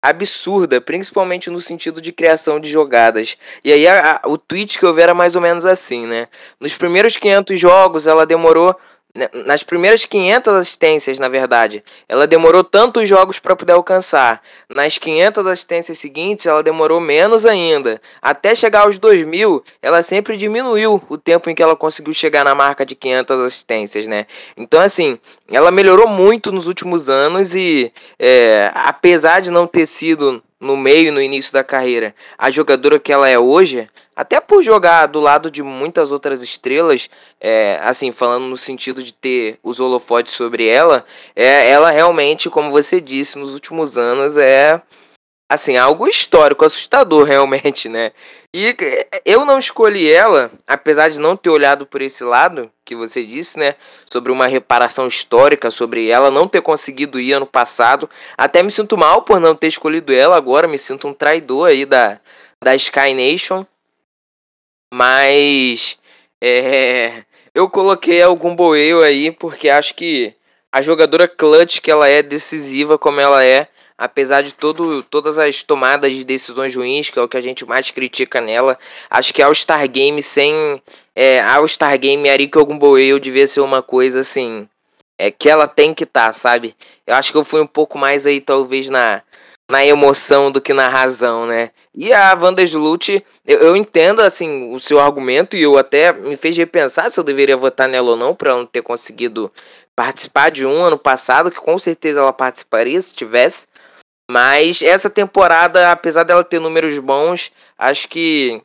absurda, 0.03 0.81
principalmente 0.81 1.51
no 1.51 1.61
sentido 1.61 2.01
de 2.01 2.13
criação 2.13 2.61
de 2.61 2.71
jogadas. 2.71 3.37
E 3.65 3.73
aí 3.73 3.87
a, 3.89 4.21
a, 4.23 4.29
o 4.29 4.39
tweet 4.39 4.79
que 4.79 4.85
eu 4.85 4.95
vi 4.95 5.03
era 5.03 5.15
mais 5.15 5.35
ou 5.35 5.41
menos 5.41 5.65
assim, 5.65 6.07
né? 6.07 6.29
Nos 6.61 6.75
primeiros 6.75 7.17
500 7.17 7.61
jogos 7.61 8.07
ela 8.07 8.27
demorou 8.27 8.75
nas 9.47 9.63
primeiras 9.63 10.05
500 10.05 10.55
assistências, 10.55 11.19
na 11.19 11.29
verdade, 11.29 11.83
ela 12.09 12.27
demorou 12.27 12.63
tantos 12.63 13.09
jogos 13.09 13.39
para 13.39 13.57
poder 13.57 13.73
alcançar. 13.73 14.43
Nas 14.69 14.99
500 14.99 15.47
assistências 15.47 15.99
seguintes, 15.99 16.47
ela 16.47 16.63
demorou 16.63 17.01
menos 17.01 17.47
ainda. 17.47 18.01
Até 18.21 18.55
chegar 18.55 18.85
aos 18.87 18.99
2000, 18.99 19.65
ela 19.81 20.03
sempre 20.03 20.37
diminuiu 20.37 21.03
o 21.09 21.17
tempo 21.17 21.49
em 21.49 21.55
que 21.55 21.63
ela 21.63 21.77
conseguiu 21.77 22.13
chegar 22.13 22.45
na 22.45 22.55
marca 22.55 22.85
de 22.85 22.95
500 22.95 23.41
assistências, 23.41 24.07
né? 24.07 24.27
Então, 24.57 24.81
assim, 24.81 25.19
ela 25.51 25.71
melhorou 25.71 26.09
muito 26.09 26.53
nos 26.53 26.67
últimos 26.67 27.09
anos 27.09 27.55
e, 27.55 27.93
é, 28.19 28.71
apesar 28.75 29.41
de 29.41 29.51
não 29.51 29.67
ter 29.67 29.87
sido 29.87 30.43
no 30.61 30.77
meio, 30.77 31.13
no 31.13 31.21
início 31.21 31.53
da 31.53 31.63
carreira, 31.63 32.15
a 32.39 32.51
jogadora 32.51 32.99
que 32.99 33.13
ela 33.13 33.29
é 33.29 33.39
hoje, 33.39 33.89
até 34.17 34.41
por 34.41 34.63
jogar 34.63 35.07
do 35.07 35.21
lado 35.21 35.51
de 35.51 35.63
muitas 35.63 36.11
outras 36.11 36.43
estrelas, 36.43 37.11
é, 37.39 37.79
assim, 37.83 38.11
falando 38.11 38.47
no 38.47 38.57
sentido 38.57 39.03
de 39.03 39.13
ter 39.13 39.59
os 39.63 39.79
holofotes 39.79 40.35
sobre 40.35 40.67
ela, 40.67 41.05
é, 41.35 41.69
ela 41.69 41.91
realmente, 41.91 42.49
como 42.49 42.71
você 42.71 42.99
disse, 42.99 43.39
nos 43.39 43.53
últimos 43.53 43.99
anos 43.99 44.39
é 44.39 44.81
assim, 45.49 45.77
algo 45.77 46.09
histórico, 46.09 46.65
assustador 46.65 47.25
realmente, 47.29 47.89
né? 47.89 48.13
E 48.55 48.75
eu 49.25 49.45
não 49.45 49.59
escolhi 49.59 50.11
ela, 50.11 50.51
apesar 50.67 51.11
de 51.11 51.21
não 51.21 51.37
ter 51.37 51.51
olhado 51.51 51.87
por 51.87 52.01
esse 52.01 52.25
lado 52.25 52.71
que 52.85 52.97
você 52.97 53.25
disse, 53.25 53.59
né? 53.59 53.75
Sobre 54.11 54.33
uma 54.33 54.47
reparação 54.47 55.07
histórica, 55.07 55.71
sobre 55.71 56.09
ela 56.09 56.31
não 56.31 56.49
ter 56.49 56.63
conseguido 56.63 57.21
ir 57.21 57.35
ano 57.35 57.47
passado. 57.47 58.09
Até 58.37 58.63
me 58.63 58.73
sinto 58.73 58.97
mal 58.97 59.23
por 59.23 59.39
não 59.39 59.55
ter 59.55 59.69
escolhido 59.69 60.13
ela 60.13 60.37
agora, 60.37 60.67
me 60.67 60.79
sinto 60.79 61.07
um 61.07 61.13
traidor 61.13 61.69
aí 61.69 61.85
da, 61.85 62.19
da 62.63 62.75
Sky 62.75 63.13
Nation. 63.13 63.67
Mas 64.93 65.99
é, 66.41 67.25
eu 67.55 67.69
coloquei 67.69 68.23
algum 68.23 68.55
boeio 68.55 69.03
aí 69.03 69.31
porque 69.31 69.69
acho 69.69 69.95
que 69.95 70.35
a 70.73 70.83
jogadora 70.83 71.29
clutch 71.29 71.81
que 71.81 71.91
ela 71.91 72.09
é 72.09 72.23
decisiva 72.23 72.99
como 72.99 73.21
ela 73.21 73.45
é 73.45 73.69
apesar 73.99 74.43
de 74.43 74.53
todo, 74.53 75.03
todas 75.05 75.39
as 75.39 75.63
tomadas 75.63 76.13
de 76.13 76.25
decisões 76.25 76.75
ruins, 76.75 77.09
que 77.09 77.19
é 77.19 77.23
o 77.23 77.29
que 77.29 77.37
a 77.37 77.41
gente 77.41 77.65
mais 77.65 77.91
critica 77.91 78.41
nela, 78.41 78.79
acho 79.09 79.33
que 79.33 79.43
All 79.43 79.55
Star 79.55 79.89
Game 79.89 80.23
sem 80.23 80.83
é, 81.15 81.41
All 81.41 81.67
Star 81.67 81.99
Game 81.99 82.29
Arika 82.29 82.61
Ogumboeu 82.61 83.19
devia 83.19 83.47
ser 83.47 83.61
uma 83.61 83.83
coisa 83.83 84.21
assim, 84.21 84.69
é 85.19 85.31
que 85.31 85.49
ela 85.49 85.67
tem 85.67 85.95
que 85.95 86.05
estar, 86.05 86.29
tá, 86.29 86.33
sabe? 86.33 86.77
Eu 87.07 87.15
acho 87.15 87.33
que 87.33 87.39
eu 87.39 87.45
fui 87.45 87.61
um 87.61 87.67
pouco 87.67 87.97
mais 87.97 88.27
aí 88.27 88.41
talvez 88.41 88.91
na 88.91 89.23
na 89.69 89.85
emoção 89.85 90.51
do 90.51 90.61
que 90.61 90.73
na 90.73 90.89
razão, 90.89 91.47
né? 91.47 91.71
E 91.95 92.13
a 92.13 92.35
Vandersloot, 92.35 93.25
eu, 93.45 93.59
eu 93.59 93.77
entendo 93.77 94.21
assim 94.21 94.73
o 94.73 94.79
seu 94.79 95.01
argumento 95.01 95.57
e 95.57 95.63
eu 95.63 95.77
até 95.77 96.13
me 96.13 96.37
fez 96.37 96.57
repensar 96.57 97.11
se 97.11 97.19
eu 97.19 97.25
deveria 97.25 97.57
votar 97.57 97.89
nela 97.89 98.11
ou 98.11 98.17
não 98.17 98.35
para 98.35 98.55
não 98.55 98.67
ter 98.67 98.83
conseguido 98.83 99.53
participar 99.95 100.51
de 100.51 100.67
um 100.67 100.83
ano 100.83 100.99
passado, 100.99 101.51
que 101.51 101.61
com 101.61 101.79
certeza 101.79 102.21
ela 102.21 102.33
participaria 102.33 103.01
se 103.01 103.15
tivesse. 103.15 103.67
Mas 104.31 104.83
essa 104.83 105.09
temporada, 105.09 105.91
apesar 105.91 106.25
dela 106.25 106.45
ter 106.45 106.61
números 106.61 106.99
bons, 106.99 107.51
acho 107.79 108.09
que 108.09 108.63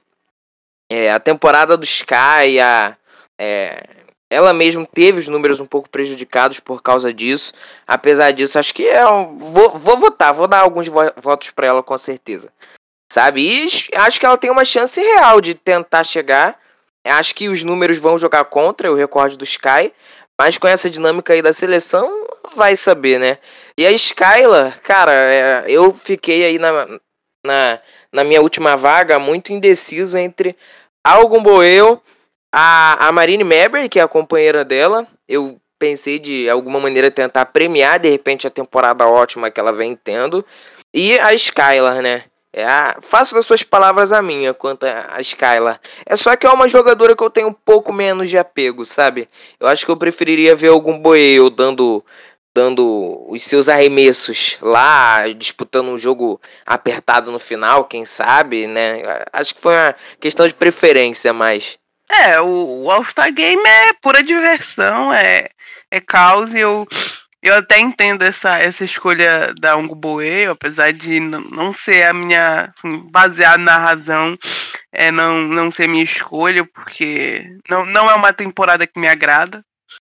é, 0.92 1.12
a 1.12 1.20
temporada 1.20 1.78
do 1.78 1.86
Sky, 1.86 2.60
a, 2.60 2.98
é, 3.40 4.01
ela 4.32 4.54
mesmo 4.54 4.88
teve 4.88 5.20
os 5.20 5.28
números 5.28 5.60
um 5.60 5.66
pouco 5.66 5.90
prejudicados 5.90 6.62
por 6.62 6.82
causa 6.82 7.14
disso. 7.14 7.52
Apesar 7.86 8.32
disso, 8.32 8.58
acho 8.58 8.74
que 8.74 8.88
é, 8.88 9.04
vou, 9.04 9.78
vou 9.78 10.00
votar, 10.00 10.34
vou 10.34 10.48
dar 10.48 10.62
alguns 10.62 10.88
votos 10.88 11.52
para 11.52 11.68
ela 11.68 11.84
com 11.84 11.98
certeza. 11.98 12.50
Sabe? 13.12 13.42
E 13.42 13.68
acho 13.94 14.18
que 14.18 14.26
ela 14.26 14.38
tem 14.38 14.50
uma 14.50 14.64
chance 14.64 15.02
real 15.02 15.42
de 15.42 15.54
tentar 15.54 16.06
chegar. 16.06 16.58
Acho 17.04 17.36
que 17.36 17.50
os 17.50 17.62
números 17.62 17.98
vão 17.98 18.18
jogar 18.18 18.46
contra 18.46 18.90
o 18.90 18.96
recorde 18.96 19.38
do 19.38 19.44
Sky. 19.44 19.92
Mas 20.40 20.58
com 20.58 20.68
essa 20.68 20.90
dinâmica 20.90 21.34
aí 21.34 21.42
da 21.42 21.52
seleção, 21.52 22.10
vai 22.56 22.78
saber, 22.78 23.20
né? 23.20 23.38
E 23.78 23.86
a 23.86 23.92
Skyla, 23.92 24.72
cara, 24.82 25.14
é, 25.14 25.66
eu 25.68 25.94
fiquei 25.94 26.46
aí 26.46 26.58
na, 26.58 26.88
na, 27.46 27.80
na, 28.14 28.24
minha 28.24 28.42
última 28.42 28.78
vaga 28.78 29.20
muito 29.20 29.52
indeciso 29.52 30.18
entre 30.18 30.56
Algon 31.06 31.44
Boel, 31.44 32.02
a, 32.52 33.08
a 33.08 33.12
Marine 33.12 33.44
Mabry, 33.44 33.88
que 33.88 34.00
é 34.00 34.04
a 34.04 34.08
companheira 34.08 34.66
dela. 34.66 35.08
Eu 35.28 35.60
pensei 35.80 36.20
de 36.20 36.50
alguma 36.50 36.80
maneira 36.80 37.10
tentar 37.10 37.46
premiar 37.48 38.00
de 38.00 38.10
repente 38.10 38.46
a 38.46 38.52
temporada 38.52 39.08
ótima 39.08 39.50
que 39.50 39.60
ela 39.60 39.74
vem 39.74 39.96
tendo. 39.96 40.46
E 40.94 41.18
a 41.20 41.34
Skylar, 41.34 42.02
né? 42.02 42.26
É 42.54 42.66
a, 42.66 42.98
faço 43.02 43.34
das 43.34 43.46
suas 43.46 43.64
palavras 43.64 44.12
a 44.12 44.22
minha 44.22 44.54
quanto 44.54 44.84
a, 44.84 45.22
Skylar. 45.22 45.80
É 46.06 46.18
só 46.18 46.36
que 46.36 46.46
é 46.46 46.50
uma 46.50 46.68
jogadora 46.68 47.16
que 47.16 47.24
eu 47.24 47.30
tenho 47.30 47.48
um 47.48 47.54
pouco 47.54 47.94
menos 47.94 48.30
de 48.30 48.38
apego, 48.38 48.86
sabe? 48.86 49.30
Eu 49.60 49.68
acho 49.68 49.86
que 49.86 49.92
eu 49.92 49.98
preferiria 49.98 50.56
ver 50.56 50.70
algum 50.70 51.00
Boeio 51.00 51.50
dando 51.50 52.04
dando 52.54 53.26
os 53.30 53.42
seus 53.44 53.70
arremessos 53.70 54.58
lá, 54.62 55.26
disputando 55.30 55.88
um 55.88 55.98
jogo 55.98 56.40
apertado 56.66 57.32
no 57.32 57.40
final, 57.40 57.86
quem 57.86 58.04
sabe, 58.04 58.68
né? 58.68 59.02
Acho 59.32 59.56
que 59.56 59.62
foi 59.62 59.74
uma 59.74 59.96
questão 60.20 60.46
de 60.46 60.54
preferência 60.54 61.32
mais. 61.32 61.78
É, 62.12 62.42
o, 62.42 62.84
o 62.84 62.92
All-Star 62.92 63.32
Game 63.34 63.64
é 63.66 63.94
pura 64.02 64.22
diversão, 64.22 65.14
é, 65.14 65.50
é 65.90 66.00
caos 66.02 66.54
e 66.54 66.60
eu, 66.60 66.86
eu 67.42 67.56
até 67.56 67.80
entendo 67.80 68.24
essa, 68.24 68.58
essa 68.58 68.84
escolha 68.84 69.54
da 69.60 69.78
Ungo 69.78 69.96
Boe, 69.96 70.46
apesar 70.46 70.92
de 70.92 71.20
não 71.20 71.74
ser 71.74 72.04
a 72.04 72.14
minha, 72.14 72.72
assim, 72.78 73.10
baseado 73.10 73.62
na 73.62 73.78
razão, 73.78 74.38
é 74.92 75.10
não, 75.10 75.42
não 75.42 75.72
ser 75.72 75.88
minha 75.88 76.04
escolha, 76.04 76.66
porque 76.66 77.46
não, 77.70 77.86
não 77.86 78.10
é 78.10 78.14
uma 78.14 78.34
temporada 78.34 78.86
que 78.86 79.00
me 79.00 79.08
agrada, 79.08 79.64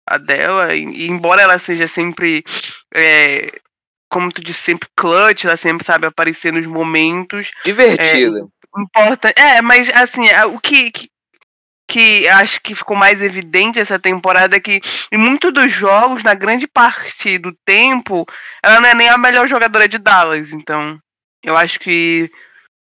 a 0.07 0.19
dela, 0.19 0.75
e, 0.75 1.07
embora 1.07 1.43
ela 1.43 1.59
seja 1.59 1.89
sempre, 1.89 2.45
é, 2.95 3.51
como 4.11 4.31
tu 4.31 4.43
disse, 4.43 4.61
sempre 4.61 4.89
clutch, 4.97 5.45
ela 5.45 5.57
sempre 5.57 5.87
sabe 5.87 6.07
aparecer 6.07 6.53
nos 6.53 6.67
momentos. 6.67 7.51
Divertida. 7.65 8.41
É, 8.41 8.81
importa, 8.81 9.33
é, 9.37 9.63
mas 9.63 9.89
assim, 9.91 10.25
o 10.53 10.61
que, 10.61 10.91
que 10.91 11.09
que 11.87 12.29
acho 12.29 12.61
que 12.61 12.75
ficou 12.75 12.97
mais 12.97 13.21
evidente 13.21 13.79
essa 13.79 13.99
temporada 13.99 14.57
é 14.57 14.61
que 14.61 14.81
em 15.13 15.19
muitos 15.19 15.53
dos 15.53 15.73
jogos, 15.73 16.23
na 16.23 16.35
grande 16.35 16.67
parte 16.67 17.39
do 17.39 17.53
tempo, 17.65 18.27
ela 18.63 18.81
não 18.81 18.89
é 18.89 18.95
nem 18.95 19.09
a 19.09 19.19
melhor 19.19 19.49
jogadora 19.49 19.87
de 19.87 19.99
Dallas. 19.99 20.53
Então, 20.53 20.99
eu 21.43 21.57
acho 21.57 21.79
que 21.79 22.31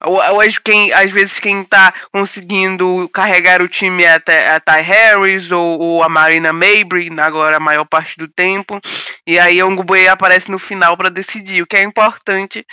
Hoje, 0.03 0.59
quem, 0.63 0.91
às 0.93 1.11
vezes, 1.11 1.39
quem 1.39 1.63
tá 1.63 1.93
conseguindo 2.11 3.07
carregar 3.13 3.61
o 3.61 3.67
time 3.67 4.03
é 4.03 4.15
a, 4.15 4.59
Ty 4.59 4.81
Harris 4.81 5.51
ou, 5.51 5.79
ou, 5.79 6.03
a 6.03 6.09
Marina 6.09 6.51
Mabry, 6.51 7.09
agora 7.19 7.57
a 7.57 7.59
maior 7.59 7.85
parte 7.85 8.17
do 8.17 8.27
tempo. 8.27 8.79
E 9.27 9.37
aí 9.37 9.61
o 9.61 9.69
aparece 10.11 10.49
no 10.49 10.57
final 10.57 10.97
para 10.97 11.09
decidir, 11.09 11.61
o 11.61 11.67
que 11.67 11.77
é 11.77 11.83
importante, 11.83 12.65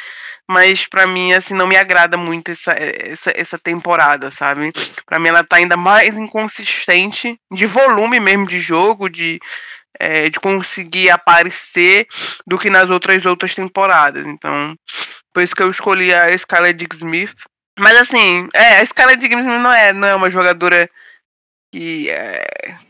mas 0.49 0.87
para 0.87 1.07
mim, 1.07 1.33
assim, 1.35 1.53
não 1.53 1.67
me 1.67 1.77
agrada 1.77 2.17
muito 2.17 2.51
essa, 2.51 2.73
essa, 2.73 3.33
essa 3.35 3.59
temporada, 3.59 4.31
sabe? 4.31 4.73
Para 5.05 5.19
mim 5.19 5.29
ela 5.29 5.45
tá 5.45 5.57
ainda 5.57 5.77
mais 5.77 6.17
inconsistente, 6.17 7.39
de 7.53 7.67
volume 7.67 8.19
mesmo 8.19 8.47
de 8.47 8.59
jogo, 8.59 9.11
de, 9.11 9.39
é, 9.99 10.31
de 10.31 10.41
conseguir 10.41 11.11
aparecer 11.11 12.07
do 12.47 12.59
que 12.59 12.71
nas 12.71 12.89
outras 12.89 13.27
outras 13.27 13.55
temporadas. 13.55 14.27
Então, 14.27 14.75
por 15.33 15.43
isso 15.43 15.55
que 15.55 15.63
eu 15.63 15.71
escolhi 15.71 16.13
a 16.13 16.31
Skylar 16.31 16.75
Smith. 16.95 17.35
Mas 17.79 17.97
assim, 17.97 18.49
é, 18.53 18.79
a 18.79 18.83
Skylar 18.83 19.17
Dick 19.17 19.35
Smith 19.35 19.61
não 19.61 19.73
é, 19.73 19.93
não 19.93 20.09
é 20.09 20.15
uma 20.15 20.31
jogadora 20.31 20.91
que 21.73 22.11
é, 22.11 22.47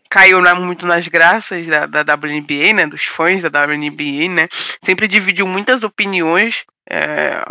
caiu 0.09 0.41
né, 0.41 0.55
muito 0.55 0.87
nas 0.87 1.07
graças 1.09 1.67
da, 1.67 1.87
da 1.87 2.15
WNBA, 2.15 2.73
né, 2.75 2.87
dos 2.87 3.05
fãs 3.05 3.43
da 3.43 3.49
WNBA, 3.49 4.29
né, 4.29 4.49
sempre 4.83 5.07
dividiu 5.07 5.47
muitas 5.47 5.83
opiniões 5.83 6.65
é, 6.91 7.43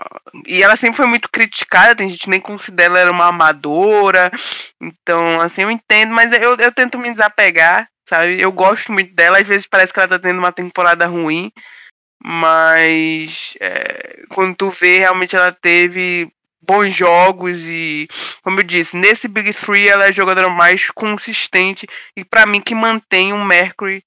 e 0.48 0.64
ela 0.64 0.76
sempre 0.76 0.98
foi 0.98 1.06
muito 1.06 1.30
criticada, 1.30 1.96
tem 1.96 2.10
gente 2.10 2.24
que 2.24 2.30
nem 2.30 2.40
considera 2.40 2.98
ela 2.98 3.12
uma 3.12 3.28
amadora, 3.28 4.32
então 4.82 5.40
assim 5.42 5.62
eu 5.62 5.70
entendo, 5.70 6.12
mas 6.12 6.32
eu, 6.34 6.56
eu 6.56 6.72
tento 6.72 6.98
me 6.98 7.12
desapegar, 7.12 7.88
sabe, 8.10 8.42
eu 8.42 8.52
gosto 8.52 8.92
muito 8.92 9.14
dela, 9.14 9.40
às 9.40 9.48
vezes 9.48 9.68
parece 9.68 9.94
que 9.94 10.00
ela 10.00 10.08
tá 10.10 10.18
tendo 10.18 10.40
uma 10.40 10.52
temporada 10.52 11.06
ruim, 11.06 11.52
mas 12.24 13.54
é, 13.60 14.24
quando 14.30 14.56
tu 14.56 14.70
vê, 14.70 15.00
realmente 15.00 15.36
ela 15.36 15.52
teve 15.52 16.32
bons 16.62 16.94
jogos 16.94 17.60
e, 17.62 18.08
como 18.44 18.60
eu 18.60 18.64
disse, 18.64 18.98
nesse 18.98 19.28
Big 19.28 19.54
Three 19.54 19.88
ela 19.88 20.06
é 20.06 20.10
a 20.10 20.12
jogadora 20.12 20.50
mais 20.50 20.90
consistente 20.92 21.88
e 22.16 22.26
para 22.26 22.46
mim 22.46 22.60
que 22.60 22.76
mantém 22.76 23.32
o 23.32 23.44
Mercury 23.44 24.04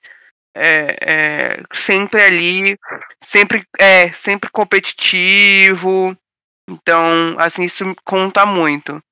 é, 0.55 0.97
é, 1.01 1.63
sempre 1.73 2.23
ali, 2.23 2.79
sempre 3.23 3.65
é 3.79 4.13
sempre 4.13 4.51
competitivo. 4.51 6.17
Então, 6.69 7.37
assim, 7.39 7.65
isso 7.65 7.85
conta 8.05 8.45
muito. 8.45 9.03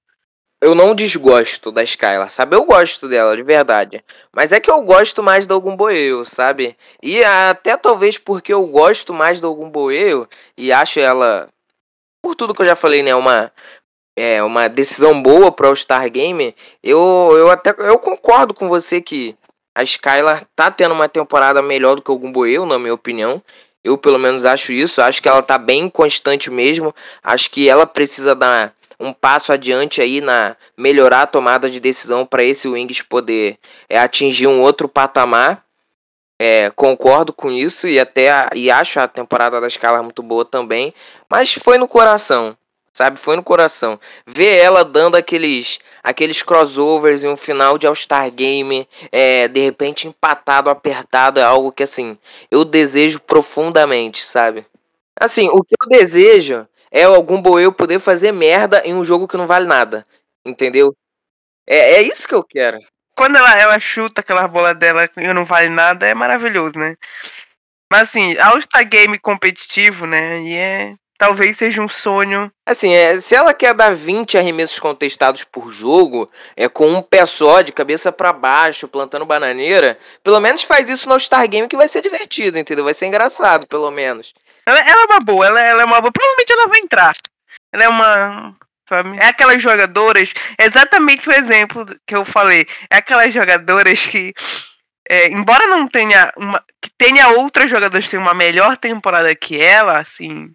Eu 0.60 0.74
não 0.74 0.94
desgosto 0.94 1.70
da 1.70 1.84
Skylar, 1.84 2.30
sabe? 2.30 2.56
Eu 2.56 2.64
gosto 2.64 3.08
dela, 3.08 3.36
de 3.36 3.42
verdade. 3.44 4.04
Mas 4.34 4.50
é 4.50 4.58
que 4.58 4.70
eu 4.70 4.82
gosto 4.82 5.22
mais 5.22 5.46
do 5.46 5.56
Ogumboeu, 5.56 6.24
sabe? 6.24 6.76
E 7.00 7.22
até 7.22 7.76
talvez 7.76 8.18
porque 8.18 8.52
eu 8.52 8.66
gosto 8.66 9.14
mais 9.14 9.40
do 9.40 9.48
Ogumboeu 9.50 10.26
e 10.56 10.72
acho 10.72 10.98
ela 10.98 11.48
por 12.20 12.34
tudo 12.34 12.54
que 12.54 12.62
eu 12.62 12.66
já 12.66 12.74
falei, 12.74 13.02
né, 13.02 13.14
uma 13.14 13.52
é 14.16 14.42
uma 14.42 14.68
decisão 14.68 15.22
boa 15.22 15.52
para 15.52 15.70
o 15.70 15.76
Star 15.76 16.10
Game. 16.10 16.54
Eu 16.82 16.98
eu 17.38 17.50
até 17.50 17.70
eu 17.78 17.98
concordo 17.98 18.52
com 18.52 18.68
você 18.68 19.00
que 19.00 19.36
a 19.76 19.84
Skylar 19.84 20.44
tá 20.56 20.72
tendo 20.72 20.92
uma 20.92 21.08
temporada 21.08 21.62
melhor 21.62 21.94
do 21.94 22.02
que 22.02 22.10
o 22.10 22.18
Gumboeu, 22.18 22.66
na 22.66 22.80
minha 22.80 22.94
opinião. 22.94 23.40
Eu 23.84 23.96
pelo 23.96 24.18
menos 24.18 24.44
acho 24.44 24.72
isso. 24.72 25.00
Acho 25.00 25.22
que 25.22 25.28
ela 25.28 25.40
tá 25.40 25.56
bem 25.56 25.88
constante 25.88 26.50
mesmo. 26.50 26.92
Acho 27.22 27.48
que 27.48 27.68
ela 27.68 27.86
precisa 27.86 28.34
dar 28.34 28.74
um 29.00 29.12
passo 29.12 29.52
adiante 29.52 30.00
aí 30.00 30.20
na 30.20 30.56
melhorar 30.76 31.22
a 31.22 31.26
tomada 31.26 31.70
de 31.70 31.80
decisão 31.80 32.26
para 32.26 32.42
esse 32.42 32.68
Wings 32.68 33.02
poder 33.02 33.58
é, 33.88 33.98
atingir 33.98 34.46
um 34.46 34.61
outro 34.61 34.88
patamar. 34.88 35.64
É, 36.40 36.70
concordo 36.70 37.32
com 37.32 37.50
isso 37.50 37.88
e 37.88 37.98
até 37.98 38.30
a, 38.30 38.50
e 38.54 38.70
acho 38.70 39.00
a 39.00 39.08
temporada 39.08 39.61
da 39.61 39.66
escala 39.66 40.02
muito 40.04 40.22
boa 40.22 40.44
também, 40.44 40.94
mas 41.28 41.52
foi 41.52 41.78
no 41.78 41.88
coração, 41.88 42.56
sabe? 42.92 43.18
Foi 43.18 43.34
no 43.34 43.42
coração. 43.42 43.98
Ver 44.24 44.56
ela 44.56 44.84
dando 44.84 45.16
aqueles 45.16 45.80
aqueles 46.00 46.40
crossovers 46.40 47.24
em 47.24 47.28
um 47.28 47.37
final 47.37 47.76
de 47.76 47.88
All-Star 47.88 48.30
Game, 48.30 48.88
é, 49.11 49.48
de 49.48 49.61
repente 49.61 50.06
empatado, 50.06 50.70
apertado, 50.70 51.40
é 51.40 51.42
algo 51.42 51.72
que 51.72 51.82
assim, 51.82 52.16
eu 52.52 52.64
desejo 52.64 53.18
profundamente, 53.18 54.24
sabe? 54.24 54.64
Assim, 55.18 55.48
o 55.48 55.64
que 55.64 55.74
eu 55.80 55.88
desejo 55.88 56.68
é 56.90 57.05
algum 57.05 57.40
boeu 57.40 57.72
poder 57.72 58.01
fazer 58.01 58.33
merda 58.33 58.83
em 58.85 58.94
um 58.94 59.05
jogo 59.05 59.29
que 59.29 59.37
não 59.37 59.46
vale 59.46 59.66
nada, 59.66 60.07
entendeu? 60.44 60.94
É, 61.66 61.94
é 61.94 62.03
isso 62.03 62.27
que 62.27 62.35
eu 62.35 62.44
quero 62.44 62.79
quando 63.18 63.37
ela, 63.37 63.61
ela 63.61 63.81
chuta 63.81 64.20
aquela 64.20 64.46
bola 64.46 64.72
dela 64.72 65.11
e 65.16 65.35
não 65.35 65.44
vale 65.44 65.68
nada, 65.68 66.07
é 66.07 66.14
maravilhoso, 66.14 66.79
né? 66.79 66.94
Mas 67.90 68.03
assim, 68.05 68.38
All-Star 68.38 68.88
Game 68.88 69.18
competitivo, 69.18 70.07
né? 70.07 70.40
E 70.42 70.57
é. 70.57 70.94
Talvez 71.18 71.57
seja 71.57 71.83
um 71.83 71.88
sonho. 71.88 72.48
Assim, 72.64 72.94
é, 72.94 73.20
se 73.20 73.35
ela 73.35 73.53
quer 73.53 73.74
dar 73.74 73.92
20 73.92 74.38
arremessos 74.38 74.79
contestados 74.79 75.42
por 75.42 75.72
jogo, 75.72 76.31
é 76.57 76.68
com 76.68 76.87
um 76.87 77.03
pé 77.03 77.27
só, 77.27 77.61
de 77.61 77.72
cabeça 77.72 78.12
para 78.12 78.33
baixo, 78.33 78.87
plantando 78.87 79.27
bananeira, 79.27 79.98
pelo 80.22 80.38
menos 80.38 80.62
faz 80.62 80.88
isso 80.88 81.09
no 81.09 81.14
All-Star 81.14 81.48
Game 81.48 81.66
que 81.66 81.77
vai 81.77 81.88
ser 81.88 82.03
divertido, 82.03 82.57
entendeu? 82.57 82.85
Vai 82.85 82.94
ser 82.94 83.07
engraçado, 83.07 83.66
pelo 83.66 83.90
menos. 83.90 84.33
Ela, 84.68 84.81
ela 84.81 85.02
é 85.02 85.04
uma 85.12 85.20
boa, 85.20 85.46
ela, 85.46 85.61
ela 85.61 85.83
é 85.83 85.85
uma 85.85 86.00
boa. 86.00 86.12
Provavelmente 86.12 86.52
ela 86.52 86.68
vai 86.68 86.81
entrar. 86.81 87.12
Ela 87.72 87.85
é 87.85 87.88
uma 87.88 88.57
Sabe? 88.88 89.18
É 89.18 89.26
aquelas 89.26 89.62
jogadoras, 89.62 90.33
exatamente 90.59 91.28
o 91.28 91.33
exemplo 91.33 91.85
que 92.07 92.16
eu 92.16 92.24
falei. 92.24 92.66
É 92.90 92.96
aquelas 92.96 93.35
jogadoras 93.35 94.07
que, 94.07 94.33
é, 95.07 95.28
embora 95.28 95.66
não 95.66 95.87
tenha 95.87 96.33
uma. 96.38 96.64
que 96.81 96.90
tenha 96.96 97.28
outras 97.28 97.70
jogadoras 97.70 98.07
que 98.07 98.12
tenham 98.12 98.24
uma 98.24 98.33
melhor 98.33 98.78
temporada 98.78 99.35
que 99.35 99.61
ela, 99.61 99.98
assim, 99.98 100.50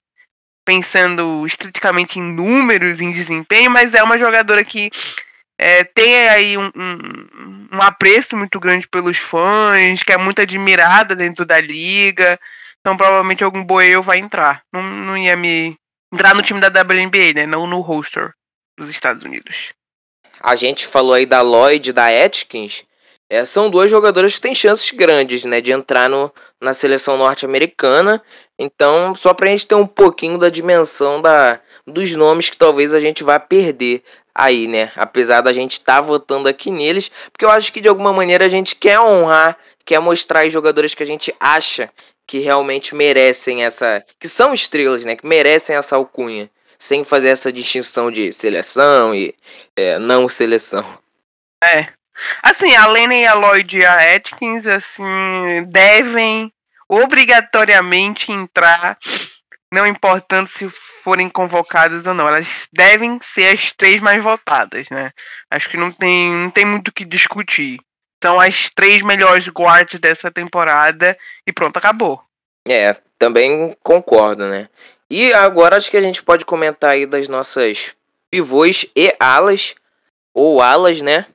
pensando 0.65 1.45
estritamente 1.45 2.17
em 2.17 2.23
números, 2.23 3.01
em 3.01 3.11
desempenho, 3.11 3.69
mas 3.69 3.93
é 3.93 4.01
uma 4.01 4.17
jogadora 4.17 4.65
que 4.65 4.89
é, 5.59 5.83
tem 5.83 6.29
aí 6.29 6.57
um, 6.57 6.71
um, 6.75 7.67
um, 7.73 7.81
apreço 7.83 8.35
muito 8.35 8.59
grande 8.59 8.87
pelos 8.87 9.17
fãs, 9.19 10.01
que 10.01 10.11
é 10.11 10.17
muito 10.17 10.41
admirada 10.41 11.15
dentro 11.15 11.45
da 11.45 11.61
liga. 11.61 12.39
Então 12.83 12.97
provavelmente 12.97 13.43
algum 13.43 13.63
boeu 13.63 14.03
vai 14.03 14.19
entrar. 14.19 14.61
Não, 14.71 14.83
não 14.83 15.17
ia 15.17 15.37
me 15.37 15.75
entrar 16.13 16.35
no 16.35 16.43
time 16.43 16.59
da 16.59 16.67
WNBA, 16.67 17.33
né? 17.33 17.45
Não 17.45 17.65
no 17.65 17.79
roster 17.79 18.33
dos 18.77 18.89
Estados 18.89 19.23
Unidos. 19.23 19.73
A 20.41 20.57
gente 20.57 20.85
falou 20.85 21.13
aí 21.13 21.25
da 21.25 21.41
Lloyd 21.41 21.89
e 21.89 21.93
da 21.93 22.07
Atkins. 22.07 22.83
É, 23.29 23.45
são 23.45 23.69
duas 23.69 23.89
jogadoras 23.89 24.35
que 24.35 24.41
têm 24.41 24.53
chances 24.53 24.91
grandes, 24.91 25.45
né, 25.45 25.61
de 25.61 25.71
entrar 25.71 26.09
no, 26.09 26.31
na 26.61 26.73
seleção 26.73 27.17
norte-americana. 27.17 28.21
Então, 28.59 29.15
só 29.15 29.33
pra 29.33 29.49
gente 29.49 29.65
ter 29.65 29.75
um 29.75 29.87
pouquinho 29.87 30.37
da 30.37 30.49
dimensão 30.49 31.21
da, 31.21 31.59
dos 31.87 32.13
nomes 32.13 32.49
que 32.49 32.57
talvez 32.57 32.93
a 32.93 32.99
gente 32.99 33.23
vá 33.23 33.39
perder 33.39 34.03
aí, 34.35 34.67
né? 34.67 34.91
Apesar 34.95 35.41
da 35.41 35.53
gente 35.53 35.73
estar 35.73 35.95
tá 35.95 36.01
votando 36.01 36.49
aqui 36.49 36.69
neles, 36.69 37.09
porque 37.31 37.45
eu 37.45 37.49
acho 37.49 37.71
que 37.71 37.81
de 37.81 37.87
alguma 37.87 38.11
maneira 38.11 38.45
a 38.45 38.49
gente 38.49 38.75
quer 38.75 38.99
honrar, 38.99 39.57
quer 39.85 39.99
mostrar 39.99 40.45
os 40.45 40.53
jogadores 40.53 40.93
que 40.93 41.03
a 41.03 41.05
gente 41.05 41.33
acha 41.39 41.89
que 42.27 42.39
realmente 42.39 42.95
merecem 42.95 43.63
essa. 43.63 44.03
que 44.19 44.27
são 44.27 44.53
estrelas, 44.53 45.03
né? 45.05 45.15
Que 45.15 45.27
merecem 45.27 45.75
essa 45.75 45.95
alcunha. 45.95 46.49
Sem 46.77 47.03
fazer 47.03 47.29
essa 47.29 47.51
distinção 47.51 48.11
de 48.11 48.33
seleção 48.33 49.15
e 49.15 49.33
é, 49.75 49.97
não 49.99 50.27
seleção. 50.27 50.83
É. 51.63 51.87
Assim, 52.41 52.75
a 52.75 52.87
Lene, 52.87 53.25
a 53.25 53.33
Lloyd 53.33 53.77
e 53.77 53.85
a 53.85 54.15
Atkins, 54.15 54.67
assim, 54.67 55.03
devem 55.69 56.51
obrigatoriamente 56.87 58.31
entrar, 58.31 58.97
não 59.73 59.87
importando 59.87 60.47
se 60.49 60.69
forem 60.69 61.29
convocadas 61.29 62.05
ou 62.05 62.13
não. 62.13 62.27
Elas 62.27 62.67
devem 62.71 63.19
ser 63.33 63.53
as 63.53 63.71
três 63.73 64.01
mais 64.01 64.21
votadas, 64.21 64.89
né? 64.89 65.11
Acho 65.49 65.69
que 65.69 65.77
não 65.77 65.91
tem, 65.91 66.31
não 66.31 66.51
tem 66.51 66.65
muito 66.65 66.89
o 66.89 66.93
que 66.93 67.05
discutir 67.05 67.79
são 68.23 68.39
as 68.39 68.69
três 68.69 69.01
melhores 69.01 69.49
guards 69.49 69.99
dessa 69.99 70.31
temporada 70.31 71.17
e 71.45 71.51
pronto, 71.51 71.75
acabou. 71.75 72.23
É, 72.65 72.95
também 73.19 73.75
concordo, 73.83 74.47
né? 74.47 74.69
E 75.09 75.33
agora 75.33 75.75
acho 75.75 75.91
que 75.91 75.97
a 75.97 76.01
gente 76.01 76.23
pode 76.23 76.45
comentar 76.45 76.91
aí 76.91 77.05
das 77.05 77.27
nossas 77.27 77.93
pivôs 78.31 78.85
e 78.95 79.13
alas, 79.19 79.75
ou 80.33 80.61
alas, 80.61 81.01
né? 81.01 81.25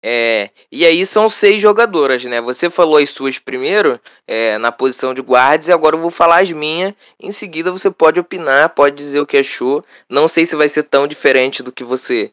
É, 0.00 0.50
e 0.70 0.86
aí 0.86 1.04
são 1.04 1.28
seis 1.28 1.60
jogadoras, 1.60 2.24
né? 2.24 2.40
Você 2.40 2.70
falou 2.70 2.98
as 2.98 3.10
suas 3.10 3.40
primeiro, 3.40 4.00
é, 4.24 4.58
na 4.58 4.70
posição 4.70 5.12
de 5.12 5.22
guardas, 5.22 5.66
e 5.66 5.72
agora 5.72 5.96
eu 5.96 6.00
vou 6.00 6.10
falar 6.10 6.42
as 6.42 6.52
minhas. 6.52 6.94
Em 7.18 7.32
seguida 7.32 7.72
você 7.72 7.90
pode 7.90 8.20
opinar, 8.20 8.68
pode 8.70 8.94
dizer 8.94 9.18
o 9.18 9.26
que 9.26 9.38
achou. 9.38 9.84
Não 10.08 10.28
sei 10.28 10.46
se 10.46 10.54
vai 10.54 10.68
ser 10.68 10.84
tão 10.84 11.08
diferente 11.08 11.64
do 11.64 11.72
que 11.72 11.82
você 11.82 12.30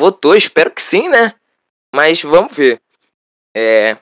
votou, 0.00 0.36
espero 0.36 0.70
que 0.70 0.82
sim, 0.82 1.08
né? 1.08 1.34
Mas 1.92 2.22
vamos 2.22 2.54
ver. 2.54 2.80
É... 3.54 3.96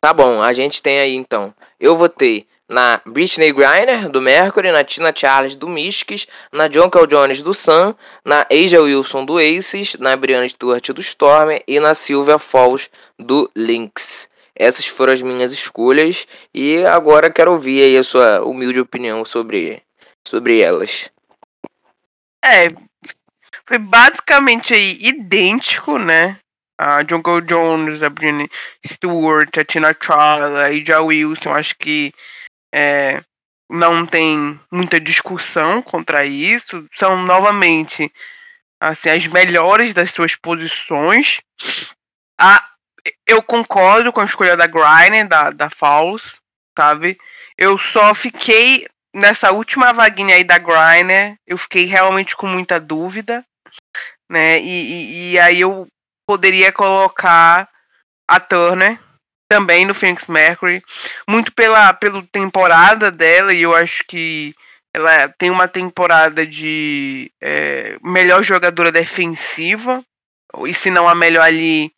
Tá 0.00 0.12
bom, 0.12 0.42
a 0.42 0.52
gente 0.52 0.82
tem 0.82 0.98
aí 0.98 1.14
então. 1.14 1.54
Eu 1.78 1.96
votei 1.96 2.46
na 2.68 3.00
Britney 3.04 3.52
Griner, 3.52 4.08
do 4.08 4.20
Mercury, 4.20 4.70
na 4.72 4.84
Tina 4.84 5.12
Charles, 5.14 5.54
do 5.56 5.68
Mystics, 5.68 6.26
na 6.52 6.68
John 6.68 6.90
Cal 6.90 7.06
Jones, 7.06 7.42
do 7.42 7.52
Sun, 7.52 7.94
na 8.24 8.46
Asia 8.50 8.82
Wilson, 8.82 9.24
do 9.24 9.38
Aces, 9.38 9.94
na 9.98 10.16
Brianna 10.16 10.48
Stewart, 10.48 10.86
do 10.90 11.00
Storm 11.00 11.58
e 11.66 11.78
na 11.78 11.94
Sylvia 11.94 12.38
Falls, 12.38 12.90
do 13.18 13.50
Lynx. 13.54 14.28
Essas 14.56 14.86
foram 14.86 15.12
as 15.12 15.20
minhas 15.20 15.52
escolhas 15.52 16.26
e 16.54 16.84
agora 16.84 17.30
quero 17.30 17.52
ouvir 17.52 17.82
aí 17.82 17.98
a 17.98 18.04
sua 18.04 18.42
humilde 18.42 18.80
opinião 18.80 19.24
sobre, 19.24 19.82
sobre 20.26 20.62
elas. 20.62 21.10
É, 22.44 22.70
foi 23.66 23.78
basicamente 23.78 24.74
aí 24.74 24.98
idêntico, 25.00 25.98
né? 25.98 26.38
A 26.78 27.04
Jungle 27.08 27.40
Jones, 27.42 28.02
a 28.02 28.10
Britney 28.10 28.48
Stewart, 28.86 29.56
a 29.56 29.64
Tina 29.64 29.96
Charles, 30.00 30.56
a 30.56 30.70
Ija 30.70 31.00
Wilson, 31.00 31.52
acho 31.52 31.76
que 31.76 32.12
é, 32.74 33.22
não 33.70 34.06
tem 34.06 34.58
muita 34.70 35.00
discussão 35.00 35.80
contra 35.82 36.24
isso. 36.24 36.86
São 36.96 37.22
novamente 37.24 38.12
assim, 38.80 39.08
as 39.08 39.26
melhores 39.26 39.94
das 39.94 40.10
suas 40.10 40.34
posições. 40.36 41.40
A 42.38 42.70
eu 43.26 43.42
concordo 43.42 44.12
com 44.12 44.20
a 44.20 44.24
escolha 44.24 44.56
da 44.56 44.66
Griner, 44.66 45.28
da, 45.28 45.50
da 45.50 45.68
Falls, 45.68 46.36
sabe? 46.78 47.18
Eu 47.56 47.78
só 47.78 48.14
fiquei 48.14 48.86
nessa 49.14 49.52
última 49.52 49.92
vaguinha 49.92 50.36
aí 50.36 50.44
da 50.44 50.58
Griner, 50.58 51.36
eu 51.46 51.58
fiquei 51.58 51.84
realmente 51.84 52.34
com 52.34 52.46
muita 52.46 52.80
dúvida, 52.80 53.44
né? 54.30 54.58
E, 54.58 54.64
e, 54.64 55.32
e 55.32 55.38
aí 55.38 55.60
eu 55.60 55.86
poderia 56.26 56.72
colocar 56.72 57.68
a 58.28 58.40
Turner 58.40 58.98
também 59.48 59.84
no 59.84 59.94
Phoenix 59.94 60.26
Mercury, 60.26 60.82
muito 61.28 61.52
pela, 61.52 61.92
pela 61.92 62.26
temporada 62.32 63.10
dela, 63.10 63.52
e 63.52 63.62
eu 63.62 63.74
acho 63.74 64.02
que 64.08 64.54
ela 64.92 65.28
tem 65.28 65.50
uma 65.50 65.68
temporada 65.68 66.46
de 66.46 67.30
é, 67.42 67.96
melhor 68.02 68.42
jogadora 68.42 68.90
defensiva, 68.90 70.04
e 70.66 70.72
se 70.72 70.90
não 70.90 71.08
a 71.08 71.14
melhor 71.14 71.42
ali 71.42 71.92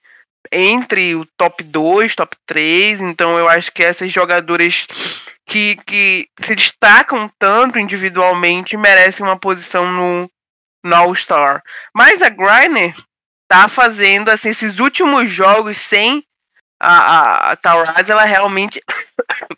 entre 0.51 1.15
o 1.15 1.27
top 1.37 1.62
2, 1.62 2.15
top 2.15 2.37
3. 2.47 3.01
Então 3.01 3.39
eu 3.39 3.49
acho 3.49 3.71
que 3.73 3.83
essas 3.83 4.11
jogadoras 4.12 4.87
que, 5.47 5.77
que 5.87 6.29
se 6.41 6.55
destacam 6.55 7.31
tanto 7.39 7.79
individualmente 7.79 8.77
merecem 8.77 9.25
uma 9.25 9.39
posição 9.39 9.91
no, 9.91 10.31
no 10.85 10.97
All-Star. 10.97 11.62
Mas 11.95 12.23
a 12.23 12.29
Griner 12.29 12.95
tá 13.49 13.69
fazendo 13.69 14.31
assim, 14.31 14.51
esses 14.51 14.79
últimos 14.79 15.31
jogos 15.31 15.79
sem 15.79 16.25
a, 16.81 17.53
a, 17.53 17.53
a 17.53 17.59
ela 18.09 18.25
realmente. 18.25 18.83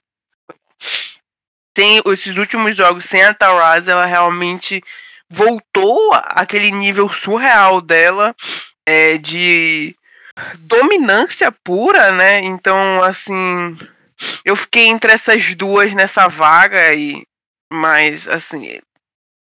tem 1.74 2.02
esses 2.06 2.36
últimos 2.36 2.76
jogos 2.76 3.04
sem 3.04 3.22
a 3.22 3.32
Tauraz, 3.32 3.86
ela 3.86 4.04
realmente 4.04 4.82
voltou 5.30 6.10
aquele 6.12 6.72
nível 6.72 7.08
surreal 7.08 7.80
dela 7.80 8.34
é, 8.84 9.16
de 9.18 9.94
dominância 10.58 11.52
pura, 11.52 12.10
né? 12.10 12.40
Então, 12.40 13.02
assim, 13.04 13.78
eu 14.44 14.56
fiquei 14.56 14.86
entre 14.86 15.12
essas 15.12 15.54
duas 15.54 15.94
nessa 15.94 16.26
vaga 16.28 16.94
e 16.94 17.22
mas 17.70 18.26
assim, 18.26 18.80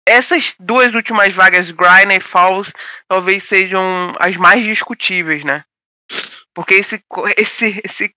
essas 0.07 0.55
duas 0.61 0.95
últimas 0.95 1.35
vagas, 1.35 1.71
Griner 1.71 2.19
e 2.19 2.21
Falls, 2.21 2.73
talvez 3.09 3.43
sejam 3.45 4.15
as 4.19 4.37
mais 4.37 4.65
discutíveis, 4.65 5.45
né? 5.45 5.65
Porque 6.55 6.75
esse 6.75 7.03
esse 7.37 7.81
esse 7.85 8.15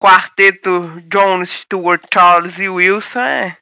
quarteto 0.00 1.00
Jones, 1.08 1.50
Stewart, 1.50 2.02
Charles 2.12 2.58
e 2.58 2.68
Wilson 2.68 3.20
é 3.20 3.58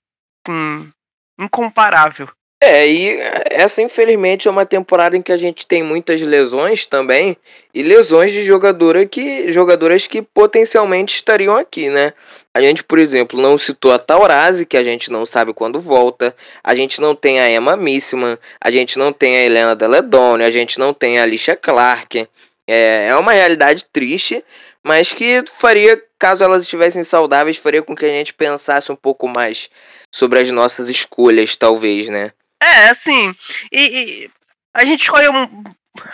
assim, 0.46 0.92
incomparável. 1.40 2.30
É, 2.64 2.86
e 2.86 3.18
essa 3.50 3.82
infelizmente 3.82 4.46
é 4.46 4.50
uma 4.50 4.64
temporada 4.64 5.16
em 5.16 5.20
que 5.20 5.32
a 5.32 5.36
gente 5.36 5.66
tem 5.66 5.82
muitas 5.82 6.20
lesões 6.20 6.86
também, 6.86 7.36
e 7.74 7.82
lesões 7.82 8.30
de 8.30 8.40
jogadora 8.42 9.04
que, 9.04 9.50
jogadoras 9.50 10.06
que 10.06 10.22
potencialmente 10.22 11.16
estariam 11.16 11.56
aqui, 11.56 11.88
né? 11.88 12.12
A 12.54 12.62
gente, 12.62 12.84
por 12.84 13.00
exemplo, 13.00 13.40
não 13.40 13.58
citou 13.58 13.90
a 13.90 13.98
Taurasi, 13.98 14.64
que 14.64 14.76
a 14.76 14.84
gente 14.84 15.10
não 15.10 15.26
sabe 15.26 15.52
quando 15.52 15.80
volta, 15.80 16.36
a 16.62 16.72
gente 16.76 17.00
não 17.00 17.16
tem 17.16 17.40
a 17.40 17.50
Emma 17.50 17.76
Missima, 17.76 18.38
a 18.60 18.70
gente 18.70 18.96
não 18.96 19.12
tem 19.12 19.38
a 19.38 19.42
Helena 19.44 19.74
Deledone, 19.74 20.44
a 20.44 20.50
gente 20.52 20.78
não 20.78 20.94
tem 20.94 21.18
a 21.18 21.24
Alicia 21.24 21.56
Clark. 21.56 22.28
É, 22.64 23.08
é 23.08 23.16
uma 23.16 23.32
realidade 23.32 23.84
triste, 23.92 24.44
mas 24.84 25.12
que 25.12 25.42
faria, 25.58 26.00
caso 26.16 26.44
elas 26.44 26.62
estivessem 26.62 27.02
saudáveis, 27.02 27.56
faria 27.56 27.82
com 27.82 27.96
que 27.96 28.04
a 28.04 28.08
gente 28.08 28.32
pensasse 28.32 28.92
um 28.92 28.96
pouco 28.96 29.26
mais 29.26 29.68
sobre 30.12 30.38
as 30.38 30.48
nossas 30.52 30.88
escolhas, 30.88 31.56
talvez, 31.56 32.08
né? 32.08 32.30
É, 32.62 32.90
assim, 32.90 33.34
e, 33.72 33.80
e 34.24 34.30
a 34.72 34.84
gente 34.84 35.02
escolheu. 35.02 35.32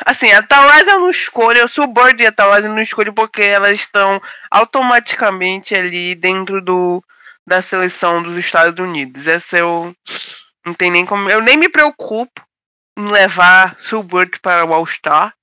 Assim, 0.05 0.33
a 0.33 0.43
Tawaz 0.43 0.89
eu 0.89 1.01
não 1.01 1.11
escolho, 1.11 1.65
o 1.65 1.87
board 1.87 2.23
e 2.23 2.27
a 2.27 2.33
Tawaz 2.33 2.65
eu 2.65 2.71
não 2.71 2.83
escolho 2.83 3.13
porque 3.13 3.43
elas 3.43 3.79
estão 3.79 4.21
automaticamente 4.51 5.75
ali 5.75 6.15
dentro 6.15 6.61
do 6.61 7.05
da 7.47 7.63
seleção 7.63 8.23
dos 8.23 8.37
Estados 8.37 8.79
Unidos. 8.79 9.27
Essa 9.27 9.59
eu 9.59 9.95
não 10.65 10.75
tem 10.75 10.91
nem 10.91 11.07
como. 11.07 11.31
Eu 11.31 11.41
nem 11.41 11.57
me 11.57 11.69
preocupo 11.69 12.43
em 12.99 13.09
levar 13.09 13.77
Sulbert 13.83 14.41
para 14.41 14.65
o 14.65 14.75
All-Star 14.75 15.35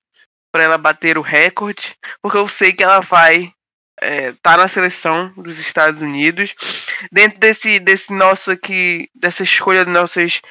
para 0.51 0.63
ela 0.63 0.77
bater 0.77 1.17
o 1.17 1.21
recorde, 1.21 1.95
porque 2.21 2.37
eu 2.37 2.47
sei 2.47 2.73
que 2.73 2.83
ela 2.83 2.99
vai 2.99 3.53
é, 4.01 4.33
tá 4.41 4.57
na 4.57 4.67
seleção 4.67 5.33
dos 5.35 5.57
Estados 5.59 6.01
Unidos. 6.01 6.53
Dentro 7.11 7.39
desse, 7.39 7.79
desse 7.79 8.13
nosso 8.13 8.51
aqui, 8.51 9.09
dessa 9.13 9.43
escolha 9.43 9.85
de 9.85 9.91
nossas 9.91 10.41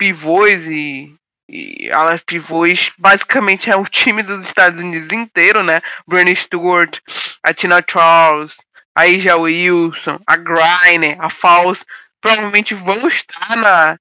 pivôs 0.00 0.66
e, 0.66 1.14
e 1.46 1.90
alas 1.92 2.22
pivôs 2.22 2.90
basicamente 2.96 3.70
é 3.70 3.76
o 3.76 3.84
time 3.84 4.22
dos 4.22 4.42
Estados 4.46 4.80
Unidos 4.80 5.12
inteiro, 5.12 5.62
né? 5.62 5.82
Bernie 6.08 6.34
Stewart, 6.34 6.98
a 7.42 7.52
Tina 7.52 7.84
Charles, 7.86 8.56
a 8.96 9.06
Ija 9.06 9.36
Wilson, 9.36 10.18
a 10.26 10.36
Griner, 10.36 11.20
a 11.20 11.28
Falls, 11.28 11.84
provavelmente 12.18 12.74
vão 12.74 13.06
estar 13.08 13.54
na, 13.56 13.98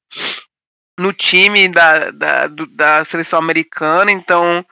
no 0.98 1.12
time 1.12 1.68
da, 1.68 2.12
da, 2.12 2.48
do, 2.48 2.66
da 2.68 3.04
seleção 3.04 3.38
americana, 3.38 4.10
então 4.10 4.66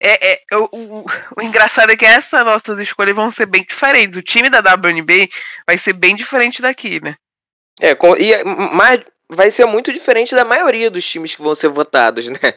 é, 0.00 0.34
é 0.34 0.56
o, 0.56 0.68
o, 0.70 1.06
o, 1.34 1.42
engraçado 1.42 1.90
é 1.90 1.96
que 1.96 2.04
essas 2.04 2.44
nossas 2.44 2.78
escolhas 2.78 3.16
vão 3.16 3.30
ser 3.30 3.46
bem 3.46 3.64
diferentes. 3.66 4.18
O 4.18 4.22
time 4.22 4.50
da 4.50 4.60
WNBA 4.60 5.28
vai 5.66 5.78
ser 5.78 5.94
bem 5.94 6.14
diferente 6.14 6.60
daqui, 6.60 7.02
né? 7.02 7.16
É, 7.80 7.92
e 8.18 8.44
mais, 8.74 9.02
vai 9.28 9.50
ser 9.50 9.66
muito 9.66 9.92
diferente 9.92 10.34
da 10.34 10.44
maioria 10.44 10.90
dos 10.90 11.04
times 11.04 11.34
que 11.34 11.42
vão 11.42 11.54
ser 11.54 11.68
votados, 11.68 12.26
né? 12.28 12.54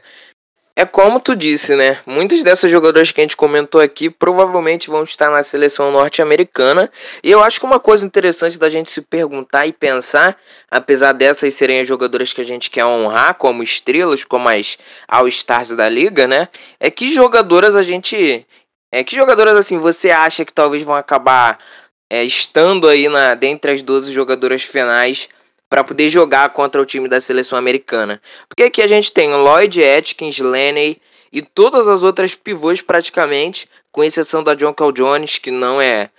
É 0.73 0.85
como 0.85 1.19
tu 1.19 1.35
disse, 1.35 1.75
né? 1.75 1.99
Muitas 2.05 2.43
dessas 2.43 2.71
jogadoras 2.71 3.11
que 3.11 3.19
a 3.19 3.23
gente 3.23 3.35
comentou 3.35 3.81
aqui 3.81 4.09
provavelmente 4.09 4.89
vão 4.89 5.03
estar 5.03 5.29
na 5.29 5.43
seleção 5.43 5.91
norte-americana. 5.91 6.89
E 7.21 7.29
eu 7.29 7.43
acho 7.43 7.59
que 7.59 7.65
uma 7.65 7.79
coisa 7.79 8.05
interessante 8.05 8.57
da 8.57 8.69
gente 8.69 8.89
se 8.89 9.01
perguntar 9.01 9.67
e 9.67 9.73
pensar, 9.73 10.37
apesar 10.69 11.11
dessas 11.11 11.53
serem 11.53 11.81
as 11.81 11.87
jogadoras 11.87 12.31
que 12.31 12.39
a 12.39 12.45
gente 12.45 12.69
quer 12.69 12.85
honrar 12.85 13.35
como 13.35 13.61
estrelas, 13.61 14.23
como 14.23 14.47
as 14.47 14.77
All-Stars 15.09 15.69
da 15.75 15.89
liga, 15.89 16.25
né? 16.25 16.47
É 16.79 16.89
que 16.89 17.13
jogadoras 17.13 17.75
a 17.75 17.83
gente. 17.83 18.45
É 18.93 19.03
que 19.03 19.15
jogadoras 19.15 19.55
assim 19.55 19.77
você 19.77 20.09
acha 20.09 20.45
que 20.45 20.53
talvez 20.53 20.83
vão 20.83 20.95
acabar 20.95 21.59
é, 22.09 22.23
estando 22.23 22.89
aí 22.89 23.09
na, 23.09 23.35
dentre 23.35 23.71
as 23.71 23.81
12 23.81 24.11
jogadoras 24.11 24.63
finais 24.63 25.29
para 25.71 25.85
poder 25.85 26.09
jogar 26.09 26.49
contra 26.49 26.81
o 26.81 26.85
time 26.85 27.07
da 27.07 27.21
seleção 27.21 27.57
americana. 27.57 28.21
Porque 28.49 28.63
aqui 28.63 28.81
a 28.81 28.87
gente 28.87 29.09
tem 29.09 29.33
Lloyd 29.33 29.81
Atkins, 29.81 30.37
Lenny 30.37 31.01
e 31.31 31.41
todas 31.41 31.87
as 31.87 32.03
outras 32.03 32.35
pivôs 32.35 32.81
praticamente, 32.81 33.69
com 33.89 34.03
exceção 34.03 34.43
da 34.43 34.53
John 34.53 34.73
Cal 34.73 34.91
Jones, 34.91 35.37
que 35.37 35.49
não 35.49 35.79
é, 35.79 36.09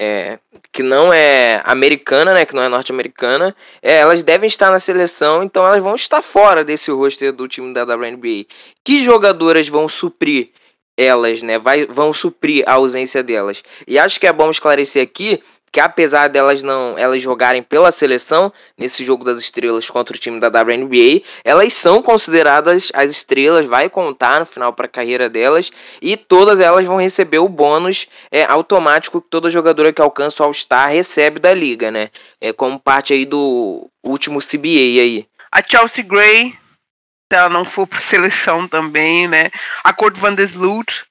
é, 0.00 0.38
que 0.72 0.84
não 0.84 1.12
é 1.12 1.60
americana, 1.64 2.32
né, 2.32 2.44
que 2.44 2.54
não 2.54 2.62
é 2.62 2.68
norte-americana, 2.68 3.54
é, 3.82 3.96
elas 3.96 4.22
devem 4.22 4.46
estar 4.46 4.70
na 4.70 4.78
seleção, 4.78 5.42
então 5.42 5.64
elas 5.64 5.82
vão 5.82 5.96
estar 5.96 6.22
fora 6.22 6.64
desse 6.64 6.92
roster 6.92 7.32
do 7.32 7.48
time 7.48 7.74
da 7.74 7.82
WNBA. 7.82 8.46
Que 8.84 9.02
jogadoras 9.02 9.66
vão 9.66 9.88
suprir 9.88 10.50
elas, 10.96 11.42
né? 11.42 11.58
Vai, 11.58 11.84
vão 11.86 12.12
suprir 12.12 12.62
a 12.64 12.74
ausência 12.74 13.24
delas. 13.24 13.64
E 13.88 13.98
acho 13.98 14.20
que 14.20 14.26
é 14.28 14.32
bom 14.32 14.50
esclarecer 14.50 15.02
aqui 15.02 15.42
que 15.72 15.80
apesar 15.80 16.28
delas 16.28 16.62
não 16.62 16.98
elas 16.98 17.22
jogarem 17.22 17.62
pela 17.62 17.92
seleção 17.92 18.52
nesse 18.76 19.04
jogo 19.04 19.24
das 19.24 19.38
estrelas 19.38 19.88
contra 19.88 20.16
o 20.16 20.18
time 20.18 20.40
da 20.40 20.48
WNBA, 20.48 21.22
elas 21.44 21.72
são 21.72 22.02
consideradas 22.02 22.90
as 22.92 23.10
estrelas, 23.10 23.66
vai 23.66 23.88
contar 23.88 24.40
no 24.40 24.46
final 24.46 24.72
para 24.72 24.86
a 24.86 24.90
carreira 24.90 25.28
delas 25.28 25.70
e 26.02 26.16
todas 26.16 26.58
elas 26.60 26.84
vão 26.84 26.96
receber 26.96 27.38
o 27.38 27.48
bônus 27.48 28.06
é, 28.30 28.44
automático 28.44 29.20
que 29.20 29.30
toda 29.30 29.50
jogadora 29.50 29.92
que 29.92 30.02
alcança 30.02 30.42
o 30.42 30.46
All-Star 30.46 30.90
recebe 30.90 31.38
da 31.38 31.54
liga, 31.54 31.90
né? 31.90 32.10
É 32.40 32.52
como 32.52 32.78
parte 32.78 33.12
aí 33.12 33.24
do 33.24 33.88
último 34.02 34.40
CBA 34.40 35.00
aí. 35.00 35.26
A 35.52 35.62
Chelsea 35.62 36.04
Gray, 36.04 36.50
se 36.52 37.38
ela 37.38 37.48
não 37.48 37.64
for 37.64 37.86
para 37.86 38.00
seleção 38.00 38.66
também, 38.66 39.28
né? 39.28 39.50
A 39.84 39.92
Kurt 39.92 40.16
Van 40.16 40.34
der 40.34 40.48
Sloot, 40.48 41.04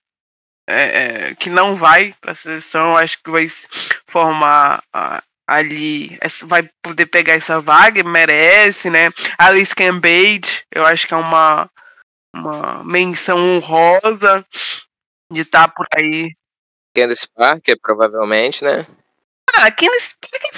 é, 0.70 1.30
é, 1.30 1.36
que 1.36 1.50
não 1.50 1.76
vai 1.76 2.14
para 2.22 2.32
a 2.32 2.36
seleção, 2.36 2.96
acho 2.96 3.22
que 3.24 3.32
vai 3.32 3.50
formar 4.08 4.84
uh, 4.96 5.22
ali, 5.48 6.18
vai 6.44 6.70
poder 6.84 7.08
pegar 7.08 7.34
essa 7.34 7.60
vaga, 7.60 8.04
merece, 8.04 8.90
né? 8.90 9.10
Alice 9.38 9.74
Cambage, 9.74 10.64
eu 10.72 10.86
acho 10.86 11.08
que 11.08 11.14
é 11.14 11.18
uma, 11.18 11.70
uma 12.36 12.84
menção 12.84 13.38
honrosa 13.38 14.46
de 15.32 15.42
estar 15.42 15.68
tá 15.68 15.74
por 15.74 15.88
aí. 15.98 16.32
Candice 16.96 17.28
Parker, 17.34 17.78
provavelmente, 17.82 18.64
né? 18.64 18.86
Ah, 19.56 19.72
Candice 19.72 20.14
Parker 20.22 20.52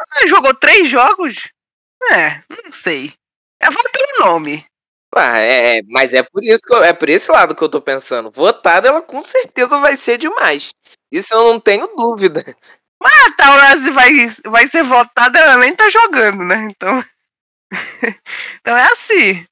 ah, 0.00 0.26
jogou 0.26 0.54
três 0.54 0.88
jogos? 0.88 1.48
É, 2.12 2.42
não 2.50 2.72
sei. 2.72 3.14
É 3.60 3.70
vou 3.70 3.82
pelo 3.92 4.26
nome. 4.26 4.66
Ah, 5.14 5.38
é, 5.38 5.78
é, 5.78 5.82
mas 5.88 6.12
é 6.14 6.22
por 6.22 6.42
isso 6.42 6.62
que 6.62 6.74
eu, 6.74 6.82
é 6.82 6.92
por 6.92 7.08
esse 7.08 7.30
lado 7.30 7.54
que 7.54 7.62
eu 7.62 7.68
tô 7.68 7.80
pensando. 7.80 8.30
Votada, 8.30 8.88
ela 8.88 9.02
com 9.02 9.20
certeza 9.22 9.78
vai 9.78 9.96
ser 9.96 10.18
demais. 10.18 10.70
Isso 11.10 11.34
eu 11.34 11.52
não 11.52 11.60
tenho 11.60 11.86
dúvida. 11.96 12.56
Mas 13.02 13.26
a 13.26 13.32
Taurasi 13.32 13.90
vai, 13.90 14.10
vai 14.44 14.68
ser 14.68 14.84
votada, 14.84 15.38
ela 15.38 15.56
nem 15.58 15.74
tá 15.74 15.90
jogando, 15.90 16.44
né? 16.44 16.68
Então. 16.70 17.04
então 18.60 18.76
é 18.76 18.84
assim. 18.92 19.46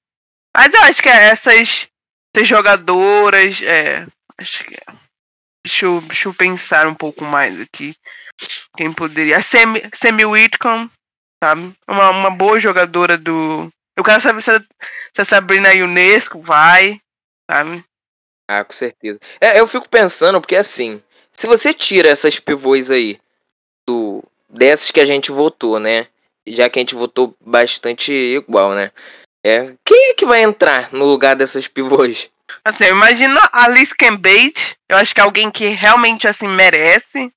Mas 0.57 0.73
eu 0.73 0.83
acho 0.83 1.03
que 1.03 1.09
essas, 1.09 1.89
essas 2.35 2.49
jogadoras. 2.49 3.61
É, 3.63 4.07
acho 4.39 4.65
que 4.65 4.77
Deixa 5.65 5.85
eu, 5.85 6.01
deixa 6.01 6.29
eu 6.29 6.35
pensar 6.35 6.87
um 6.87 6.95
pouco 6.95 7.23
mais 7.23 7.61
aqui. 7.61 7.95
Quem 8.77 8.93
poderia. 8.93 9.43
Semi, 9.43 9.83
Semi 9.95 10.25
Whitcomb, 10.25 10.91
sabe? 11.43 11.75
Uma, 11.87 12.11
uma 12.11 12.31
boa 12.31 12.59
jogadora 12.59 13.19
do. 13.19 13.71
Eu 14.01 14.05
quero 14.05 14.23
saber 14.23 14.41
se 14.41 14.51
a, 14.51 14.59
se 14.59 15.21
a 15.21 15.25
Sabrina 15.27 15.69
Unesco 15.75 16.41
vai, 16.41 16.99
sabe? 17.51 17.85
Ah, 18.49 18.65
com 18.65 18.73
certeza. 18.73 19.21
É, 19.39 19.61
eu 19.61 19.67
fico 19.67 19.87
pensando, 19.91 20.41
porque 20.41 20.57
assim, 20.57 21.03
se 21.33 21.47
você 21.47 21.75
tira 21.75 22.09
essas 22.09 22.39
pivôs 22.39 22.91
aí, 22.91 23.21
do, 23.87 24.25
dessas 24.49 24.91
que 24.91 25.03
a 25.03 25.05
gente 25.05 25.31
votou, 25.31 25.79
né? 25.79 26.07
Já 26.47 26.71
que 26.71 26.79
a 26.79 26.83
gente 26.83 26.95
votou 26.95 27.37
bastante 27.43 28.11
igual, 28.11 28.73
né? 28.73 28.91
É, 29.45 29.75
quem 29.85 30.13
é 30.13 30.15
que 30.15 30.25
vai 30.25 30.43
entrar 30.43 30.91
no 30.95 31.05
lugar 31.05 31.37
dessas 31.37 31.69
pivôs? 31.69 32.31
Assim, 32.65 32.85
imagina 32.85 33.39
a 33.53 33.69
Liz 33.69 33.93
Cambage. 33.93 34.55
Eu 34.89 34.97
acho 34.97 35.15
que 35.15 35.21
é 35.21 35.25
alguém 35.25 35.51
que 35.51 35.69
realmente, 35.69 36.27
assim, 36.27 36.49
merece, 36.49 37.31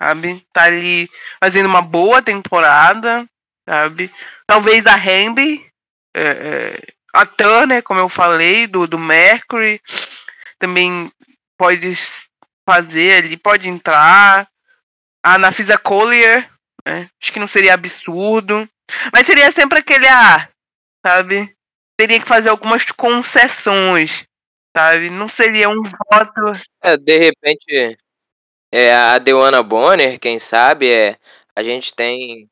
sabe? 0.00 0.46
Tá 0.52 0.64
ali 0.64 1.08
fazendo 1.42 1.66
uma 1.66 1.80
boa 1.80 2.20
temporada, 2.20 3.26
sabe? 3.66 4.12
Talvez 4.46 4.84
a 4.84 4.94
Hamby, 4.94 5.71
é, 6.14 6.22
é, 6.22 6.80
a 7.14 7.26
Turner, 7.26 7.82
como 7.82 8.00
eu 8.00 8.08
falei, 8.08 8.66
do, 8.66 8.86
do 8.86 8.98
Mercury, 8.98 9.80
também 10.58 11.12
pode 11.58 11.92
fazer 12.68 13.24
ali, 13.24 13.36
pode 13.36 13.68
entrar. 13.68 14.48
A 15.24 15.38
Nafisa 15.38 15.78
Collier, 15.78 16.50
né? 16.84 17.08
acho 17.20 17.32
que 17.32 17.38
não 17.38 17.46
seria 17.48 17.74
absurdo. 17.74 18.68
Mas 19.12 19.26
seria 19.26 19.50
sempre 19.52 19.78
aquele, 19.78 20.06
ah, 20.08 20.48
sabe? 21.06 21.54
Teria 21.96 22.20
que 22.20 22.28
fazer 22.28 22.48
algumas 22.48 22.84
concessões, 22.86 24.24
sabe? 24.76 25.10
Não 25.10 25.28
seria 25.28 25.68
um 25.68 25.82
voto. 25.82 26.60
É, 26.82 26.96
de 26.96 27.18
repente, 27.18 27.98
é 28.72 28.94
a 28.94 29.18
Deanna 29.18 29.62
Bonner, 29.62 30.18
quem 30.18 30.38
sabe, 30.38 30.92
é, 30.92 31.16
a 31.54 31.62
gente 31.62 31.94
tem. 31.94 32.48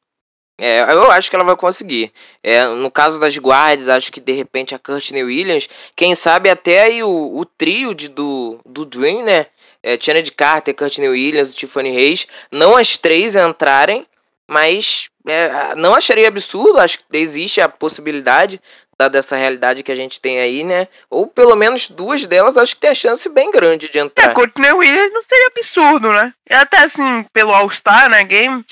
É, 0.61 0.83
eu 0.93 1.11
acho 1.11 1.31
que 1.31 1.35
ela 1.35 1.45
vai 1.45 1.57
conseguir. 1.57 2.13
É, 2.43 2.63
no 2.65 2.91
caso 2.91 3.19
das 3.19 3.37
guardas, 3.39 3.89
acho 3.89 4.13
que 4.13 4.21
de 4.21 4.33
repente 4.33 4.75
a 4.75 4.79
Courtney 4.79 5.25
Williams, 5.25 5.67
quem 5.97 6.15
sabe 6.15 6.51
até 6.51 6.83
aí 6.83 7.03
o, 7.03 7.39
o 7.39 7.47
trio 7.47 7.95
de, 7.95 8.09
do, 8.09 8.61
do 8.67 8.85
Dream, 8.85 9.25
né? 9.25 9.47
É, 9.83 9.97
de 9.97 10.31
Carter, 10.31 10.75
Courtney 10.75 11.09
Williams 11.09 11.53
e 11.53 11.57
Tiffany 11.57 11.91
Reis, 11.91 12.27
não 12.53 12.77
as 12.77 12.99
três 12.99 13.35
entrarem, 13.35 14.07
mas 14.47 15.09
é, 15.27 15.75
não 15.75 15.95
acharia 15.95 16.29
absurdo, 16.29 16.79
acho 16.79 16.99
que 16.99 17.05
existe 17.17 17.63
a 17.63 17.69
possibilidade 17.69 18.61
dessa 19.09 19.37
realidade 19.37 19.83
que 19.83 19.91
a 19.91 19.97
gente 19.97 20.21
tem 20.21 20.39
aí, 20.39 20.63
né? 20.63 20.89
Ou 21.09 21.27
pelo 21.27 21.57
menos 21.57 21.89
duas 21.89 22.27
delas, 22.27 22.59
acho 22.59 22.75
que 22.75 22.83
tem 22.83 22.91
a 22.91 22.95
chance 22.95 23.27
bem 23.31 23.51
grande 23.51 23.89
de 23.89 23.99
entrar. 23.99 24.31
É, 24.31 24.35
Courtney 24.35 24.73
Williams 24.73 25.13
não 25.13 25.23
seria 25.23 25.47
absurdo, 25.47 26.13
né? 26.13 26.35
E 26.51 26.55
até 26.55 26.85
assim, 26.85 27.25
pelo 27.33 27.55
All-Star, 27.55 28.11
né, 28.11 28.23
game, 28.25 28.63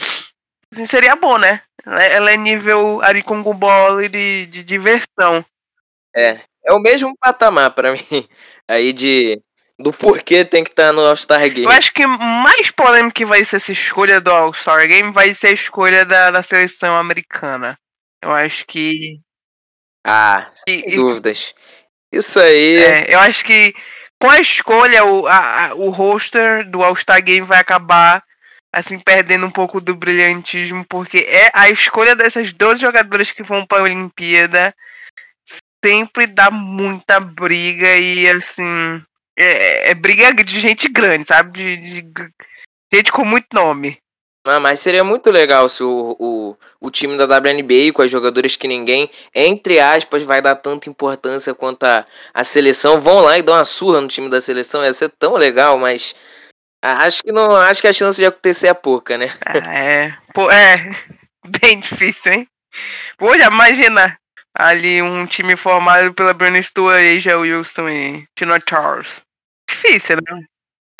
assim, 0.73 0.87
seria 0.87 1.17
bom, 1.17 1.39
né? 1.39 1.63
Ela 1.85 2.33
é 2.33 2.37
nível 2.37 3.01
Arikongo 3.03 3.55
Ball 3.55 4.09
de, 4.09 4.47
de 4.47 4.65
diversão. 4.65 5.45
É, 6.15 6.41
é 6.65 6.73
o 6.73 6.81
mesmo 6.81 7.17
patamar 7.19 7.71
para 7.71 7.93
mim, 8.11 8.29
aí 8.69 8.93
de 8.93 9.41
do 9.79 9.93
porquê 9.93 10.45
tem 10.45 10.65
que 10.65 10.71
estar 10.71 10.93
no 10.93 11.05
All-Star 11.05 11.41
Game. 11.49 11.63
Eu 11.63 11.71
acho 11.71 11.93
que 11.93 12.05
mais 12.05 12.71
polêmico 12.71 13.15
que 13.15 13.25
vai 13.25 13.45
ser 13.45 13.57
essa 13.57 13.71
escolha 13.71 14.21
do 14.21 14.31
All-Star 14.31 14.89
Game 14.89 15.13
vai 15.13 15.35
ser 15.35 15.49
a 15.49 15.53
escolha 15.53 16.05
da, 16.05 16.33
da 16.33 16.43
seleção 16.43 16.97
americana. 16.97 17.79
Eu 18.21 18.33
acho 18.33 18.67
que 18.67 19.21
ah, 20.05 20.51
sem 20.53 20.83
e, 20.85 20.97
dúvidas. 20.97 21.55
Isso 22.13 22.41
aí. 22.41 22.77
É, 22.77 23.15
eu 23.15 23.21
acho 23.21 23.45
que 23.45 23.73
com 24.21 24.29
a 24.29 24.41
escolha, 24.41 25.05
o, 25.05 25.29
a, 25.29 25.75
o 25.75 25.91
roster 25.91 26.69
do 26.69 26.83
All-Star 26.83 27.23
Game 27.23 27.47
vai 27.47 27.61
acabar 27.61 28.25
assim 28.73 28.99
perdendo 28.99 29.47
um 29.47 29.51
pouco 29.51 29.81
do 29.81 29.95
brilhantismo, 29.95 30.85
porque 30.89 31.19
é 31.19 31.51
a 31.55 31.69
escolha 31.71 32.15
dessas 32.15 32.53
12 32.53 32.81
jogadoras 32.81 33.33
que 33.33 33.43
vão 33.43 33.67
para 33.67 33.81
a 33.81 33.85
Olimpíada 33.85 34.75
sempre 35.85 36.27
dá 36.27 36.51
muita 36.51 37.21
briga 37.21 37.97
e 37.97 38.29
assim 38.29 39.03
é, 39.39 39.91
é 39.91 39.95
briga 39.95 40.33
de 40.33 40.61
gente 40.61 40.89
grande, 40.89 41.27
sabe? 41.29 41.53
De, 41.53 42.03
de, 42.03 42.31
gente 42.93 43.13
com 43.13 43.25
muito 43.25 43.47
nome. 43.53 43.99
Ah, 44.45 44.59
mas 44.59 44.81
seria 44.81 45.05
muito 45.05 45.31
legal 45.31 45.69
se 45.69 45.83
o, 45.83 46.17
o, 46.19 46.57
o 46.81 46.91
time 46.91 47.19
da 47.19 47.25
WNBA, 47.25 47.93
com 47.93 48.03
as 48.03 48.11
jogadoras 48.11 48.57
que 48.57 48.67
ninguém, 48.67 49.11
entre 49.35 49.79
aspas, 49.79 50.23
vai 50.23 50.41
dar 50.41 50.57
tanta 50.57 50.89
importância 50.89 51.55
quanto 51.55 51.85
a, 51.85 52.07
a 52.33 52.45
seleção, 52.45 53.01
vão 53.01 53.21
lá 53.21 53.39
e 53.39 53.43
dão 53.43 53.55
uma 53.55 53.65
surra 53.65 54.01
no 54.01 54.09
time 54.09 54.31
da 54.31 54.41
seleção. 54.41 54.83
Ia 54.83 54.95
ser 54.95 55.11
tão 55.11 55.35
legal, 55.35 55.77
mas 55.77 56.15
acho 56.83 57.23
que 57.23 57.33
não 57.33 57.51
acho 57.51 57.81
que 57.81 57.89
a 57.89 57.93
chance 57.93 58.21
de 58.21 58.27
acontecer 58.27 58.69
é 58.69 58.75
pouca, 58.75 59.17
né? 59.19 59.33
Ah, 59.45 59.75
é. 59.75 60.15
Pô, 60.35 60.51
é. 60.51 60.91
Bem 61.61 61.81
difícil, 61.81 62.33
hein? 62.33 62.49
Pô, 63.17 63.37
já 63.39 63.47
imagina 63.47 64.19
ali 64.55 65.01
um 65.03 65.27
time 65.27 65.57
formado 65.57 66.13
pela 66.15 66.35
Brianna 66.35 66.63
Stewart, 66.63 67.01
Asia 67.01 67.39
Wilson 67.39 67.89
e 67.89 68.27
Tina 68.37 68.61
Charles. 68.69 69.23
Difícil, 69.69 70.17
né? 70.17 70.45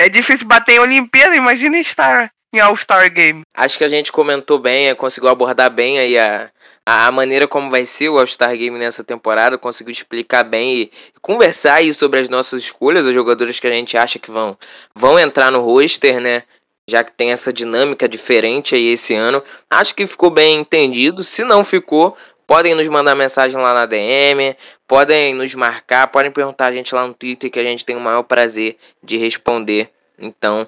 É 0.01 0.09
difícil 0.09 0.47
bater 0.47 0.77
em 0.77 0.79
Olimpíada, 0.79 1.35
imagina 1.35 1.79
estar 1.79 2.31
em 2.55 2.61
All-Star 2.61 3.13
Game. 3.13 3.43
Acho 3.55 3.77
que 3.77 3.85
a 3.85 3.89
gente 3.89 4.13
comentou 4.13 4.59
bem, 4.59 4.95
conseguiu 4.95 5.29
abordar 5.29 5.71
bem 5.71 5.99
aí 5.99 6.17
a, 6.17 6.51
a 6.91 7.13
maneira 7.13 7.47
como 7.47 7.71
vai 7.71 7.85
ser 7.85 8.09
o 8.09 8.19
All-Star 8.19 8.57
Game 8.57 8.79
nessa 8.79 9.05
temporada, 9.05 9.59
conseguiu 9.59 9.93
explicar 9.93 10.43
bem 10.43 10.75
e 10.75 10.93
conversar 11.21 11.75
aí 11.75 11.93
sobre 11.93 12.19
as 12.19 12.31
nossas 12.31 12.63
escolhas, 12.63 13.05
os 13.05 13.13
jogadores 13.13 13.61
que 13.61 13.67
a 13.67 13.71
gente 13.71 13.95
acha 13.95 14.19
que 14.19 14.31
vão, 14.31 14.57
vão 14.95 15.19
entrar 15.19 15.53
no 15.53 15.61
roster, 15.61 16.19
né? 16.19 16.45
Já 16.89 17.05
que 17.05 17.13
tem 17.13 17.31
essa 17.31 17.53
dinâmica 17.53 18.09
diferente 18.09 18.75
aí 18.75 18.87
esse 18.87 19.15
ano. 19.15 19.45
Acho 19.69 19.95
que 19.95 20.07
ficou 20.07 20.31
bem 20.31 20.61
entendido. 20.61 21.23
Se 21.23 21.45
não 21.45 21.63
ficou, 21.63 22.17
podem 22.47 22.75
nos 22.75 22.89
mandar 22.89 23.15
mensagem 23.15 23.61
lá 23.61 23.75
na 23.75 23.85
DM, 23.85 24.57
podem 24.87 25.35
nos 25.35 25.55
marcar, 25.55 26.07
podem 26.07 26.33
perguntar 26.33 26.69
a 26.69 26.73
gente 26.73 26.95
lá 26.95 27.07
no 27.07 27.13
Twitter 27.13 27.51
que 27.51 27.61
a 27.61 27.65
gente 27.65 27.85
tem 27.85 27.97
o 27.97 28.01
maior 28.01 28.23
prazer 28.23 28.79
de 29.05 29.19
responder. 29.19 29.91
Então, 30.19 30.67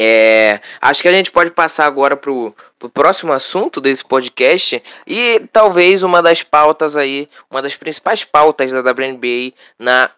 é, 0.00 0.60
acho 0.80 1.02
que 1.02 1.08
a 1.08 1.12
gente 1.12 1.32
pode 1.32 1.50
passar 1.50 1.84
agora 1.84 2.16
pro, 2.16 2.54
pro 2.78 2.88
próximo 2.88 3.32
assunto 3.32 3.80
desse 3.80 4.04
podcast 4.04 4.80
e 5.04 5.42
talvez 5.52 6.04
uma 6.04 6.22
das 6.22 6.40
pautas 6.40 6.96
aí, 6.96 7.28
uma 7.50 7.60
das 7.60 7.74
principais 7.74 8.22
pautas 8.22 8.70
da 8.70 8.78
WNBA 8.78 9.52
na 9.76 10.08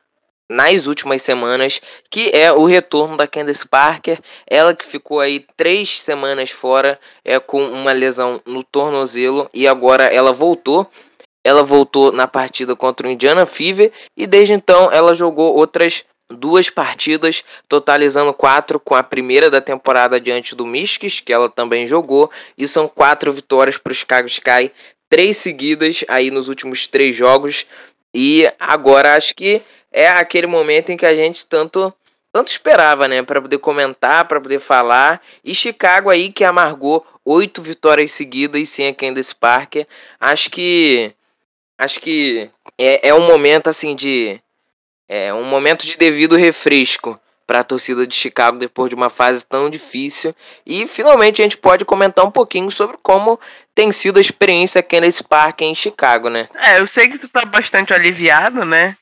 nas 0.50 0.86
últimas 0.86 1.22
semanas, 1.22 1.80
que 2.10 2.30
é 2.34 2.52
o 2.52 2.64
retorno 2.64 3.16
da 3.16 3.26
Candace 3.26 3.66
Parker, 3.66 4.20
ela 4.46 4.74
que 4.74 4.84
ficou 4.84 5.20
aí 5.20 5.46
três 5.56 6.02
semanas 6.02 6.50
fora, 6.50 6.98
é 7.24 7.38
com 7.38 7.64
uma 7.64 7.92
lesão 7.92 8.42
no 8.44 8.64
tornozelo 8.64 9.48
e 9.54 9.68
agora 9.68 10.06
ela 10.06 10.32
voltou. 10.32 10.90
Ela 11.42 11.62
voltou 11.62 12.12
na 12.12 12.26
partida 12.28 12.76
contra 12.76 13.06
o 13.06 13.10
Indiana 13.10 13.46
Fever 13.46 13.92
e 14.14 14.26
desde 14.26 14.52
então 14.52 14.90
ela 14.92 15.14
jogou 15.14 15.56
outras 15.56 16.04
duas 16.30 16.70
partidas, 16.70 17.42
totalizando 17.68 18.32
quatro 18.32 18.78
com 18.78 18.94
a 18.94 19.02
primeira 19.02 19.50
da 19.50 19.60
temporada 19.60 20.20
diante 20.20 20.54
do 20.54 20.66
Mystics, 20.66 21.20
que 21.20 21.32
ela 21.32 21.48
também 21.48 21.86
jogou, 21.86 22.30
e 22.56 22.66
são 22.68 22.88
quatro 22.88 23.32
vitórias 23.32 23.76
para 23.76 23.90
o 23.90 23.94
Chicago 23.94 24.26
Sky, 24.26 24.72
três 25.08 25.36
seguidas 25.36 26.04
aí 26.08 26.30
nos 26.30 26.48
últimos 26.48 26.86
três 26.86 27.16
jogos, 27.16 27.66
e 28.14 28.50
agora 28.58 29.16
acho 29.16 29.34
que 29.34 29.62
é 29.92 30.08
aquele 30.08 30.46
momento 30.46 30.90
em 30.90 30.96
que 30.96 31.06
a 31.06 31.14
gente 31.14 31.44
tanto 31.46 31.92
tanto 32.32 32.46
esperava, 32.46 33.08
né, 33.08 33.24
para 33.24 33.42
poder 33.42 33.58
comentar, 33.58 34.24
para 34.26 34.40
poder 34.40 34.60
falar, 34.60 35.20
e 35.44 35.52
Chicago 35.52 36.08
aí 36.08 36.32
que 36.32 36.44
amargou 36.44 37.04
oito 37.24 37.60
vitórias 37.60 38.12
seguidas 38.12 38.68
sem 38.68 38.86
a 38.86 38.94
Candace 38.94 39.34
Parker, 39.34 39.84
acho 40.20 40.48
que 40.48 41.12
acho 41.76 42.00
que 42.00 42.48
é, 42.78 43.08
é 43.08 43.14
um 43.14 43.26
momento 43.26 43.68
assim 43.68 43.96
de 43.96 44.40
é 45.12 45.34
um 45.34 45.44
momento 45.44 45.84
de 45.84 45.96
devido 45.96 46.36
refresco 46.36 47.20
para 47.44 47.58
a 47.58 47.64
torcida 47.64 48.06
de 48.06 48.14
Chicago 48.14 48.60
depois 48.60 48.88
de 48.88 48.94
uma 48.94 49.10
fase 49.10 49.44
tão 49.44 49.68
difícil. 49.68 50.32
E 50.64 50.86
finalmente 50.86 51.42
a 51.42 51.44
gente 51.44 51.56
pode 51.56 51.84
comentar 51.84 52.24
um 52.24 52.30
pouquinho 52.30 52.70
sobre 52.70 52.96
como 53.02 53.40
tem 53.74 53.90
sido 53.90 54.18
a 54.18 54.20
experiência 54.20 54.84
Kenneth 54.84 55.24
Park 55.28 55.62
em 55.62 55.74
Chicago, 55.74 56.30
né? 56.30 56.48
É, 56.54 56.78
eu 56.78 56.86
sei 56.86 57.08
que 57.08 57.18
tu 57.18 57.26
tá 57.26 57.44
bastante 57.44 57.92
aliviado, 57.92 58.64
né? 58.64 58.96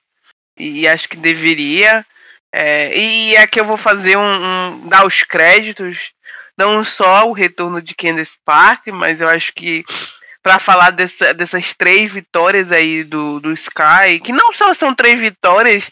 E 0.59 0.89
acho 0.89 1.11
que 1.11 1.17
deveria. 1.19 2.07
É, 2.51 2.99
e 2.99 3.37
aqui 3.37 3.61
eu 3.61 3.67
vou 3.67 3.77
fazer 3.77 4.17
um, 4.17 4.23
um, 4.23 4.89
dar 4.89 5.07
os 5.07 5.23
créditos, 5.23 6.13
não 6.57 6.83
só 6.83 7.29
o 7.29 7.35
retorno 7.35 7.83
de 7.83 7.95
Candace 7.95 8.39
Park, 8.47 8.87
mas 8.87 9.21
eu 9.21 9.29
acho 9.29 9.53
que 9.53 9.85
para 10.43 10.59
falar 10.59 10.91
dessa, 10.91 11.35
dessas 11.35 11.75
três 11.75 12.13
vitórias 12.13 12.71
aí 12.73 13.05
do, 13.05 13.41
do 13.41 13.53
Sky, 13.53 14.21
que 14.23 14.33
não 14.33 14.53
só 14.53 14.73
são 14.75 14.95
três 14.95 15.21
vitórias, 15.21 15.91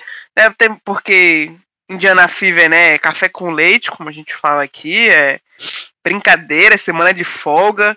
ter 0.58 0.74
porque 0.84 1.52
Indiana 1.88 2.28
Fever, 2.28 2.68
né, 2.68 2.98
café 2.98 3.28
com 3.28 3.50
leite, 3.50 3.90
como 3.90 4.08
a 4.08 4.12
gente 4.12 4.34
fala 4.34 4.62
aqui, 4.62 5.08
é 5.08 5.40
brincadeira, 6.04 6.78
semana 6.78 7.12
de 7.12 7.24
folga, 7.24 7.96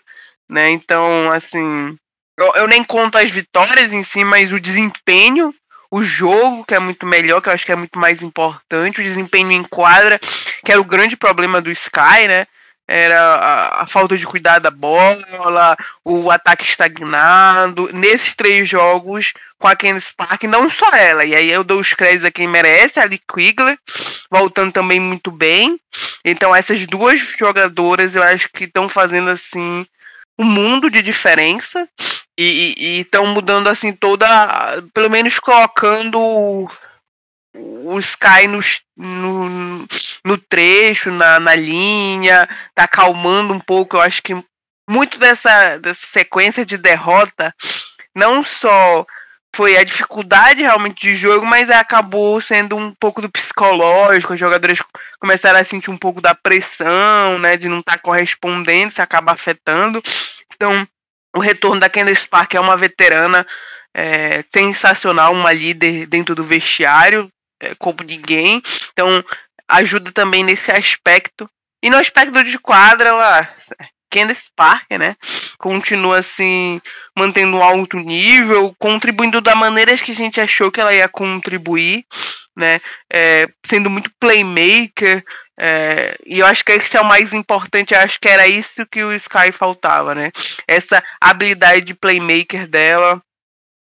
né? 0.49 0.69
Então, 0.69 1.31
assim, 1.31 1.95
eu, 2.37 2.53
eu 2.55 2.67
nem 2.67 2.83
conto 2.83 3.17
as 3.17 3.29
vitórias 3.29 3.93
em 3.93 4.01
si, 4.01 4.23
mas 4.23 4.51
o 4.51 4.59
desempenho, 4.59 5.53
o 5.91 6.03
jogo, 6.03 6.65
que 6.65 6.73
é 6.73 6.79
muito 6.79 7.05
melhor, 7.05 7.41
que 7.41 7.49
eu 7.49 7.53
acho 7.53 7.65
que 7.65 7.71
é 7.71 7.75
muito 7.75 7.99
mais 7.99 8.21
importante, 8.21 9.01
o 9.01 9.03
desempenho 9.03 9.51
em 9.51 9.63
quadra, 9.63 10.19
que 10.63 10.71
era 10.71 10.81
o 10.81 10.85
grande 10.85 11.15
problema 11.15 11.61
do 11.61 11.71
Sky, 11.71 12.27
né? 12.27 12.47
Era 12.91 13.21
a, 13.21 13.83
a 13.83 13.87
falta 13.87 14.17
de 14.17 14.25
cuidar 14.25 14.57
da 14.57 14.71
bola, 14.71 15.77
o 16.03 16.31
ataque 16.31 16.63
estagnado. 16.63 17.87
Nesses 17.93 18.33
três 18.33 18.67
jogos, 18.67 19.31
com 19.59 19.67
a 19.67 19.75
Candice 19.75 20.11
Park, 20.17 20.45
não 20.45 20.71
só 20.71 20.89
ela. 20.95 21.23
E 21.23 21.35
aí 21.35 21.51
eu 21.51 21.63
dou 21.63 21.79
os 21.79 21.93
créditos 21.93 22.25
a 22.25 22.31
quem 22.31 22.47
merece, 22.47 22.99
a 22.99 23.05
Lee 23.05 23.21
Quigley, 23.31 23.77
voltando 24.31 24.71
também 24.71 24.99
muito 24.99 25.29
bem. 25.29 25.79
Então 26.25 26.55
essas 26.55 26.87
duas 26.87 27.21
jogadoras 27.37 28.15
eu 28.15 28.23
acho 28.23 28.49
que 28.51 28.63
estão 28.63 28.89
fazendo 28.89 29.29
assim 29.29 29.85
um 30.39 30.45
mundo 30.45 30.89
de 30.89 31.03
diferença 31.03 31.87
e 32.35 33.01
estão 33.01 33.27
mudando 33.27 33.67
assim 33.67 33.91
toda, 33.91 34.25
pelo 34.95 35.11
menos 35.11 35.37
colocando 35.37 36.67
o 37.55 37.97
Sky 37.99 38.47
no, 38.47 38.61
no, 38.95 39.87
no 40.23 40.37
trecho, 40.37 41.11
na, 41.11 41.39
na 41.39 41.55
linha, 41.55 42.47
tá 42.75 42.83
acalmando 42.83 43.53
um 43.53 43.59
pouco. 43.59 43.97
Eu 43.97 44.01
acho 44.01 44.21
que 44.21 44.33
muito 44.89 45.17
dessa, 45.17 45.77
dessa 45.77 46.05
sequência 46.07 46.65
de 46.65 46.77
derrota 46.77 47.53
não 48.15 48.43
só 48.43 49.05
foi 49.55 49.77
a 49.77 49.83
dificuldade 49.83 50.61
realmente 50.61 51.01
de 51.01 51.15
jogo, 51.15 51.45
mas 51.45 51.69
acabou 51.69 52.39
sendo 52.39 52.75
um 52.75 52.93
pouco 52.93 53.21
do 53.21 53.29
psicológico. 53.29 54.33
Os 54.33 54.39
jogadores 54.39 54.79
começaram 55.19 55.59
a 55.59 55.63
sentir 55.63 55.89
um 55.89 55.97
pouco 55.97 56.21
da 56.21 56.35
pressão, 56.35 57.39
né, 57.39 57.57
de 57.57 57.67
não 57.67 57.79
estar 57.79 57.93
tá 57.93 57.99
correspondendo, 57.99 58.93
se 58.93 59.01
acaba 59.01 59.33
afetando. 59.33 60.01
Então, 60.53 60.87
o 61.35 61.39
retorno 61.39 61.79
da 61.79 61.89
Candace 61.89 62.27
Park 62.27 62.53
é 62.55 62.59
uma 62.59 62.77
veterana 62.77 63.45
é, 63.93 64.43
sensacional, 64.53 65.33
uma 65.33 65.51
líder 65.51 66.05
dentro 66.05 66.35
do 66.35 66.43
vestiário, 66.43 67.29
como 67.77 68.03
ninguém. 68.03 68.61
Então, 68.91 69.23
ajuda 69.67 70.11
também 70.11 70.43
nesse 70.43 70.71
aspecto. 70.71 71.49
E 71.81 71.89
no 71.89 71.97
aspecto 71.97 72.43
de 72.43 72.57
quadra, 72.57 73.09
ela, 73.09 73.55
Candace 74.11 74.49
Parker, 74.55 74.99
né? 74.99 75.15
Continua 75.57 76.19
assim, 76.19 76.81
mantendo 77.15 77.57
um 77.57 77.63
alto 77.63 77.97
nível, 77.97 78.75
contribuindo 78.79 79.39
da 79.39 79.55
maneira 79.55 79.95
que 79.97 80.11
a 80.11 80.15
gente 80.15 80.41
achou 80.41 80.71
que 80.71 80.81
ela 80.81 80.93
ia 80.93 81.07
contribuir, 81.07 82.05
né? 82.57 82.81
É, 83.11 83.47
sendo 83.65 83.89
muito 83.89 84.11
playmaker, 84.19 85.23
é, 85.61 86.17
e 86.25 86.39
eu 86.39 86.45
acho 86.45 86.63
que 86.63 86.71
esse 86.71 86.95
é 86.95 87.01
o 87.01 87.05
mais 87.05 87.33
importante, 87.33 87.93
eu 87.93 87.99
acho 87.99 88.19
que 88.19 88.29
era 88.29 88.47
isso 88.47 88.85
que 88.85 89.03
o 89.03 89.13
Sky 89.13 89.51
faltava, 89.51 90.15
né? 90.15 90.31
Essa 90.67 91.03
habilidade 91.21 91.81
de 91.81 91.93
playmaker 91.93 92.67
dela. 92.67 93.21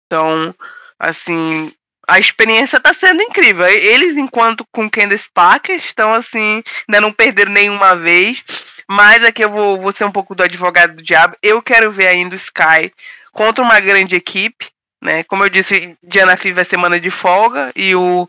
Então, 0.06 0.54
assim, 0.98 1.72
a 2.08 2.18
experiência 2.18 2.76
está 2.76 2.92
sendo 2.92 3.22
incrível. 3.22 3.66
Eles, 3.66 4.16
enquanto 4.16 4.66
com 4.72 4.90
Candace 4.90 5.28
Parker, 5.32 5.76
estão 5.76 6.12
assim, 6.14 6.62
ainda 6.88 7.00
não 7.00 7.12
perderam 7.12 7.52
nenhuma 7.52 7.94
vez. 7.96 8.42
Mas 8.88 9.24
aqui 9.24 9.44
eu 9.44 9.50
vou, 9.50 9.80
vou 9.80 9.92
ser 9.92 10.04
um 10.04 10.12
pouco 10.12 10.34
do 10.34 10.42
advogado 10.42 10.96
do 10.96 11.02
diabo. 11.02 11.36
Eu 11.42 11.62
quero 11.62 11.90
ver 11.90 12.08
ainda 12.08 12.34
o 12.34 12.38
Sky 12.38 12.92
contra 13.32 13.62
uma 13.62 13.80
grande 13.80 14.14
equipe. 14.14 14.70
Né? 15.00 15.24
Como 15.24 15.44
eu 15.44 15.48
disse, 15.48 15.96
Diana 16.02 16.36
Fee 16.36 16.52
vai 16.52 16.64
semana 16.64 17.00
de 17.00 17.10
folga 17.10 17.72
e 17.74 17.94
o 17.94 18.28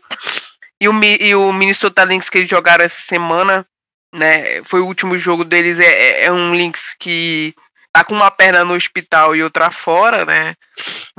e 0.80 0.88
o, 0.88 1.04
e 1.04 1.34
o 1.34 1.52
Minnesota 1.52 2.04
Lynx 2.04 2.28
que 2.28 2.38
eles 2.38 2.50
jogaram 2.50 2.84
essa 2.84 3.00
semana, 3.06 3.64
né? 4.12 4.62
Foi 4.64 4.80
o 4.80 4.86
último 4.86 5.16
jogo 5.16 5.44
deles, 5.44 5.78
é, 5.78 5.84
é, 5.84 6.24
é 6.24 6.32
um 6.32 6.52
Lynx 6.52 6.96
que 6.98 7.54
tá 7.92 8.04
com 8.04 8.14
uma 8.14 8.30
perna 8.30 8.64
no 8.64 8.74
hospital 8.74 9.36
e 9.36 9.42
outra 9.42 9.70
fora, 9.70 10.24
né? 10.24 10.56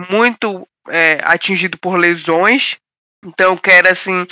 Muito 0.09 0.67
é, 0.89 1.19
atingido 1.23 1.77
por 1.77 1.97
lesões. 1.97 2.77
Então 3.23 3.57
quero 3.57 3.89
assim 3.89 4.25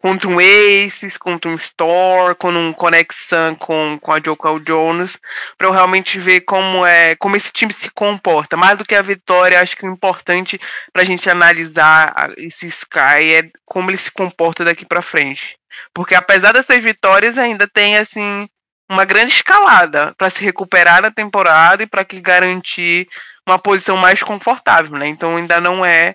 contra 0.00 0.28
um 0.28 0.38
Aces, 0.38 1.16
contra 1.16 1.50
um 1.50 1.56
Store, 1.56 2.34
com 2.34 2.50
um 2.50 2.72
conexão 2.72 3.54
com, 3.54 3.98
com 4.00 4.12
a 4.12 4.20
Joko 4.24 4.58
Jones, 4.60 5.16
para 5.56 5.68
eu 5.68 5.72
realmente 5.72 6.18
ver 6.18 6.40
como 6.42 6.84
é 6.84 7.14
como 7.16 7.36
esse 7.36 7.52
time 7.52 7.72
se 7.72 7.90
comporta. 7.90 8.56
Mais 8.56 8.78
do 8.78 8.84
que 8.84 8.94
a 8.94 9.02
vitória, 9.02 9.60
acho 9.60 9.76
que 9.76 9.86
o 9.86 9.92
importante 9.92 10.58
para 10.92 11.02
a 11.02 11.04
gente 11.04 11.28
analisar 11.28 12.32
esse 12.36 12.66
Sky 12.66 13.34
é 13.34 13.50
como 13.64 13.90
ele 13.90 13.98
se 13.98 14.10
comporta 14.10 14.64
daqui 14.64 14.84
para 14.86 15.02
frente. 15.02 15.56
Porque 15.94 16.14
apesar 16.14 16.52
dessas 16.52 16.82
vitórias, 16.82 17.38
ainda 17.38 17.66
tem 17.66 17.96
assim 17.96 18.48
uma 18.90 19.04
grande 19.04 19.32
escalada 19.32 20.12
para 20.18 20.30
se 20.30 20.42
recuperar 20.42 21.02
na 21.02 21.12
temporada 21.12 21.82
e 21.82 21.86
para 21.86 22.04
que 22.04 22.20
garantir 22.20 23.08
uma 23.50 23.58
posição 23.58 23.96
mais 23.96 24.22
confortável, 24.22 24.96
né? 24.96 25.08
Então 25.08 25.36
ainda 25.36 25.60
não 25.60 25.84
é 25.84 26.14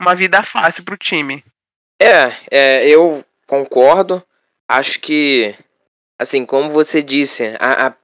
uma 0.00 0.14
vida 0.14 0.42
fácil 0.42 0.84
para 0.84 0.94
o 0.94 0.98
time. 0.98 1.44
É, 2.00 2.36
é, 2.50 2.88
eu 2.88 3.24
concordo. 3.46 4.22
Acho 4.68 4.98
que, 5.00 5.54
assim, 6.18 6.46
como 6.46 6.72
você 6.72 7.02
disse, 7.02 7.54
a, 7.58 7.88
a, 7.88 7.94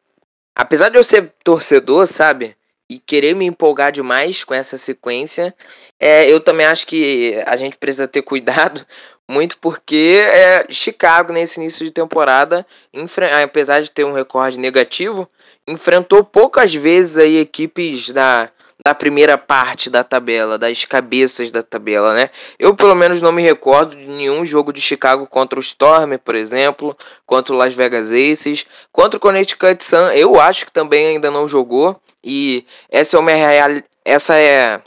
apesar 0.55 0.91
de 0.91 0.99
eu 0.99 1.05
ser 1.05 1.33
torcedor, 1.43 2.07
sabe, 2.07 2.57
e 2.89 2.99
querer 2.99 3.35
me 3.35 3.47
empolgar 3.47 3.93
demais 3.93 4.45
com 4.45 4.53
essa 4.53 4.77
sequência, 4.77 5.55
é, 5.99 6.31
eu 6.31 6.41
também 6.41 6.67
acho 6.67 6.87
que 6.87 7.41
a 7.47 7.57
gente 7.57 7.77
precisa 7.77 8.09
ter 8.09 8.23
cuidado 8.23 8.85
muito 9.29 9.59
porque 9.59 10.21
é, 10.27 10.67
Chicago 10.71 11.33
nesse 11.33 11.61
início 11.61 11.85
de 11.85 11.93
temporada, 11.93 12.67
apesar 13.43 13.81
de 13.81 13.91
ter 13.91 14.05
um 14.05 14.13
recorde 14.13 14.59
negativo, 14.59 15.29
enfrentou 15.69 16.25
poucas 16.25 16.75
vezes 16.75 17.17
aí 17.17 17.39
equipes 17.39 18.11
da 18.11 18.51
da 18.85 18.95
primeira 18.95 19.37
parte 19.37 19.91
da 19.91 20.03
tabela, 20.03 20.59
das 20.59 20.85
cabeças 20.85 21.51
da 21.51 21.63
tabela, 21.63 22.15
né? 22.15 22.31
Eu 22.59 22.75
pelo 22.75 22.95
menos 22.95 23.21
não 23.21 23.33
me 23.33 23.43
recordo 23.43 23.97
de 23.97 24.07
nenhum 24.07 24.45
jogo 24.45 24.73
de 24.73 24.81
Chicago 24.81 25.27
contra 25.27 25.59
o 25.59 25.63
Storm, 25.63 26.17
por 26.19 26.35
exemplo, 26.35 26.97
contra 27.27 27.55
o 27.55 27.57
Las 27.57 27.75
Vegas 27.75 28.11
Aces, 28.11 28.67
contra 28.93 29.17
o 29.17 29.21
Connecticut 29.21 29.83
Sun, 29.85 30.11
eu 30.15 30.41
acho 30.41 30.67
que 30.67 30.73
também 30.73 31.07
ainda 31.09 31.31
não 31.31 31.47
jogou 31.47 32.01
e 32.23 32.65
essa 32.91 33.17
é 33.17 33.21
uma 33.21 33.31
essa 34.05 34.35
é 34.35 34.81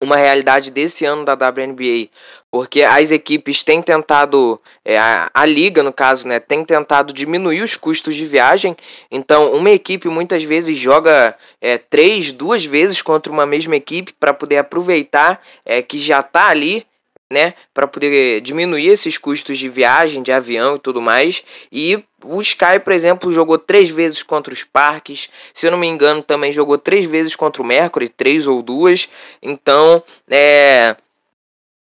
uma 0.00 0.16
realidade 0.16 0.70
desse 0.70 1.04
ano 1.04 1.24
da 1.24 1.32
WNBA, 1.32 2.08
porque 2.50 2.82
as 2.82 3.10
equipes 3.10 3.64
têm 3.64 3.80
tentado, 3.80 4.60
é, 4.84 4.98
a, 4.98 5.30
a, 5.32 5.46
liga 5.46 5.82
no 5.82 5.92
caso, 5.92 6.28
né, 6.28 6.38
tem 6.38 6.64
tentado 6.64 7.12
diminuir 7.12 7.62
os 7.62 7.76
custos 7.76 8.14
de 8.14 8.26
viagem. 8.26 8.76
Então, 9.10 9.52
uma 9.52 9.70
equipe 9.70 10.08
muitas 10.08 10.42
vezes 10.44 10.76
joga 10.76 11.36
é, 11.60 11.78
três, 11.78 12.32
duas 12.32 12.64
vezes 12.64 13.00
contra 13.00 13.32
uma 13.32 13.46
mesma 13.46 13.76
equipe 13.76 14.12
para 14.12 14.34
poder 14.34 14.58
aproveitar 14.58 15.40
é, 15.64 15.80
que 15.80 15.98
já 15.98 16.20
está 16.20 16.48
ali 16.48 16.86
né, 17.30 17.54
para 17.74 17.86
poder 17.86 18.40
diminuir 18.40 18.86
esses 18.86 19.18
custos 19.18 19.58
de 19.58 19.68
viagem, 19.68 20.22
de 20.22 20.30
avião 20.30 20.76
e 20.76 20.78
tudo 20.78 21.00
mais. 21.00 21.42
E 21.72 22.02
o 22.24 22.40
Sky, 22.40 22.78
por 22.82 22.92
exemplo, 22.92 23.32
jogou 23.32 23.58
três 23.58 23.88
vezes 23.90 24.22
contra 24.22 24.54
os 24.54 24.62
Parques. 24.62 25.28
Se 25.52 25.66
eu 25.66 25.70
não 25.70 25.78
me 25.78 25.86
engano, 25.86 26.22
também 26.22 26.52
jogou 26.52 26.78
três 26.78 27.04
vezes 27.04 27.34
contra 27.34 27.62
o 27.62 27.66
Mercury, 27.66 28.08
três 28.08 28.46
ou 28.46 28.62
duas. 28.62 29.08
Então, 29.42 30.02
é, 30.30 30.96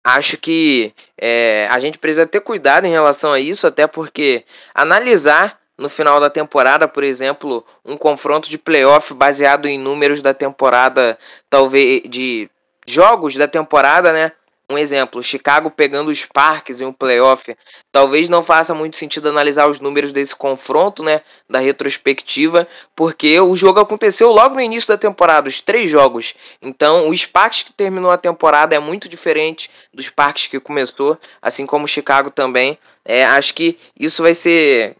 acho 0.03 0.37
que 0.37 0.93
é, 1.19 1.67
a 1.69 1.79
gente 1.79 1.97
precisa 1.97 2.25
ter 2.25 2.41
cuidado 2.41 2.85
em 2.85 2.91
relação 2.91 3.33
a 3.33 3.39
isso, 3.39 3.67
até 3.67 3.85
porque 3.85 4.45
analisar 4.73 5.59
no 5.77 5.89
final 5.89 6.19
da 6.19 6.29
temporada, 6.29 6.87
por 6.87 7.03
exemplo, 7.03 7.65
um 7.83 7.97
confronto 7.97 8.49
de 8.49 8.57
playoff 8.57 9.13
baseado 9.13 9.67
em 9.67 9.77
números 9.77 10.21
da 10.21 10.33
temporada, 10.33 11.17
talvez 11.49 12.03
de 12.05 12.49
jogos 12.85 13.35
da 13.35 13.47
temporada, 13.47 14.13
né? 14.13 14.31
Um 14.69 14.77
exemplo, 14.77 15.21
Chicago 15.21 15.69
pegando 15.69 16.09
os 16.09 16.25
Parques 16.25 16.79
em 16.79 16.85
um 16.85 16.93
playoff. 16.93 17.55
Talvez 17.91 18.29
não 18.29 18.41
faça 18.41 18.73
muito 18.73 18.95
sentido 18.95 19.27
analisar 19.27 19.69
os 19.69 19.79
números 19.79 20.13
desse 20.13 20.33
confronto, 20.35 21.03
né? 21.03 21.21
Da 21.49 21.59
retrospectiva, 21.59 22.67
porque 22.95 23.39
o 23.41 23.55
jogo 23.55 23.81
aconteceu 23.81 24.31
logo 24.31 24.55
no 24.55 24.61
início 24.61 24.87
da 24.87 24.97
temporada, 24.97 25.49
os 25.49 25.59
três 25.59 25.91
jogos. 25.91 26.33
Então, 26.61 27.09
o 27.09 27.15
Sparks 27.15 27.63
que 27.63 27.73
terminou 27.73 28.09
a 28.09 28.17
temporada 28.17 28.73
é 28.73 28.79
muito 28.79 29.09
diferente 29.09 29.69
dos 29.93 30.05
Sparks 30.05 30.47
que 30.47 30.59
começou, 30.59 31.19
assim 31.41 31.65
como 31.65 31.87
Chicago 31.87 32.31
também. 32.31 32.77
É, 33.03 33.25
acho 33.25 33.53
que 33.53 33.77
isso 33.99 34.23
vai 34.23 34.33
ser. 34.33 34.95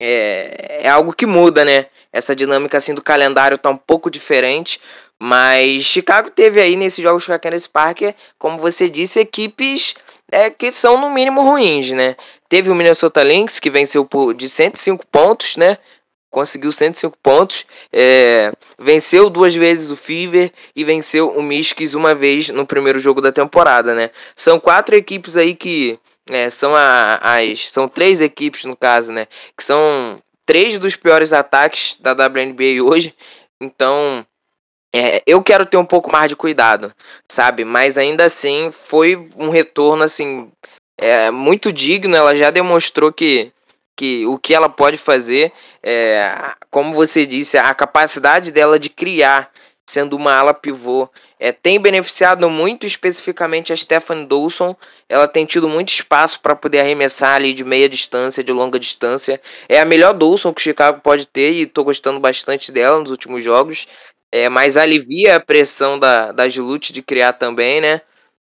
É, 0.00 0.82
é 0.82 0.88
algo 0.88 1.12
que 1.12 1.26
muda, 1.26 1.64
né? 1.64 1.86
Essa 2.12 2.36
dinâmica 2.36 2.78
assim 2.78 2.94
do 2.94 3.02
calendário 3.02 3.58
tá 3.58 3.70
um 3.70 3.76
pouco 3.76 4.10
diferente, 4.10 4.78
mas 5.24 5.84
Chicago 5.84 6.32
teve 6.32 6.60
aí 6.60 6.74
nesses 6.74 7.00
jogos 7.00 7.24
com 7.24 7.32
a 7.32 7.38
Candace 7.38 7.68
Parker, 7.68 8.12
como 8.36 8.58
você 8.58 8.90
disse, 8.90 9.20
equipes 9.20 9.94
é, 10.32 10.50
que 10.50 10.72
são 10.72 11.00
no 11.00 11.08
mínimo 11.10 11.42
ruins, 11.42 11.92
né? 11.92 12.16
Teve 12.48 12.70
o 12.70 12.74
Minnesota 12.74 13.22
Lynx, 13.22 13.60
que 13.60 13.70
venceu 13.70 14.04
por, 14.04 14.34
de 14.34 14.48
105 14.48 15.06
pontos, 15.06 15.56
né? 15.56 15.78
Conseguiu 16.28 16.72
105 16.72 17.16
pontos, 17.22 17.64
é, 17.92 18.50
venceu 18.76 19.30
duas 19.30 19.54
vezes 19.54 19.92
o 19.92 19.96
Fever 19.96 20.52
e 20.74 20.82
venceu 20.82 21.28
o 21.28 21.40
Mystics 21.40 21.94
uma 21.94 22.16
vez 22.16 22.48
no 22.48 22.66
primeiro 22.66 22.98
jogo 22.98 23.20
da 23.20 23.30
temporada, 23.30 23.94
né? 23.94 24.10
São 24.34 24.58
quatro 24.58 24.96
equipes 24.96 25.36
aí 25.36 25.54
que 25.54 26.00
é, 26.28 26.50
são 26.50 26.74
a, 26.74 27.20
as 27.22 27.70
são 27.70 27.86
três 27.86 28.20
equipes 28.20 28.64
no 28.64 28.76
caso, 28.76 29.12
né? 29.12 29.28
Que 29.56 29.62
são 29.62 30.20
três 30.44 30.80
dos 30.80 30.96
piores 30.96 31.32
ataques 31.32 31.96
da 32.00 32.10
WNBA 32.10 32.82
hoje. 32.82 33.14
Então 33.60 34.26
É, 34.94 35.22
eu 35.26 35.42
quero 35.42 35.64
ter 35.64 35.78
um 35.78 35.86
pouco 35.86 36.12
mais 36.12 36.28
de 36.28 36.36
cuidado, 36.36 36.92
sabe? 37.30 37.64
Mas 37.64 37.96
ainda 37.96 38.26
assim 38.26 38.70
foi 38.70 39.30
um 39.38 39.48
retorno 39.48 40.02
assim 40.02 40.52
é, 40.98 41.30
muito 41.30 41.72
digno. 41.72 42.14
Ela 42.14 42.36
já 42.36 42.50
demonstrou 42.50 43.10
que, 43.10 43.50
que 43.96 44.26
o 44.26 44.38
que 44.38 44.54
ela 44.54 44.68
pode 44.68 44.98
fazer, 44.98 45.50
é, 45.82 46.52
como 46.70 46.92
você 46.92 47.24
disse, 47.24 47.56
a 47.56 47.72
capacidade 47.74 48.52
dela 48.52 48.78
de 48.78 48.90
criar, 48.90 49.50
sendo 49.88 50.14
uma 50.14 50.34
ala 50.34 50.54
pivô, 50.54 51.08
é, 51.40 51.50
tem 51.50 51.80
beneficiado 51.80 52.48
muito 52.48 52.86
especificamente 52.86 53.72
a 53.72 53.76
Stephanie 53.76 54.26
Dawson. 54.26 54.76
Ela 55.08 55.26
tem 55.26 55.44
tido 55.46 55.68
muito 55.68 55.88
espaço 55.88 56.38
para 56.38 56.54
poder 56.54 56.80
arremessar 56.80 57.34
ali 57.34 57.52
de 57.52 57.64
meia 57.64 57.88
distância, 57.88 58.44
de 58.44 58.52
longa 58.52 58.78
distância. 58.78 59.40
É 59.68 59.80
a 59.80 59.84
melhor 59.84 60.12
Dawson 60.12 60.52
que 60.52 60.60
o 60.60 60.64
Chicago 60.64 61.00
pode 61.00 61.26
ter 61.26 61.52
e 61.52 61.62
estou 61.62 61.82
gostando 61.82 62.20
bastante 62.20 62.70
dela 62.70 63.00
nos 63.00 63.10
últimos 63.10 63.42
jogos. 63.42 63.88
É, 64.32 64.48
mas 64.48 64.78
alivia 64.78 65.36
a 65.36 65.40
pressão 65.40 65.98
da, 65.98 66.32
da 66.32 66.48
Gilut 66.48 66.90
de 66.90 67.02
criar 67.02 67.34
também, 67.34 67.82
né? 67.82 68.00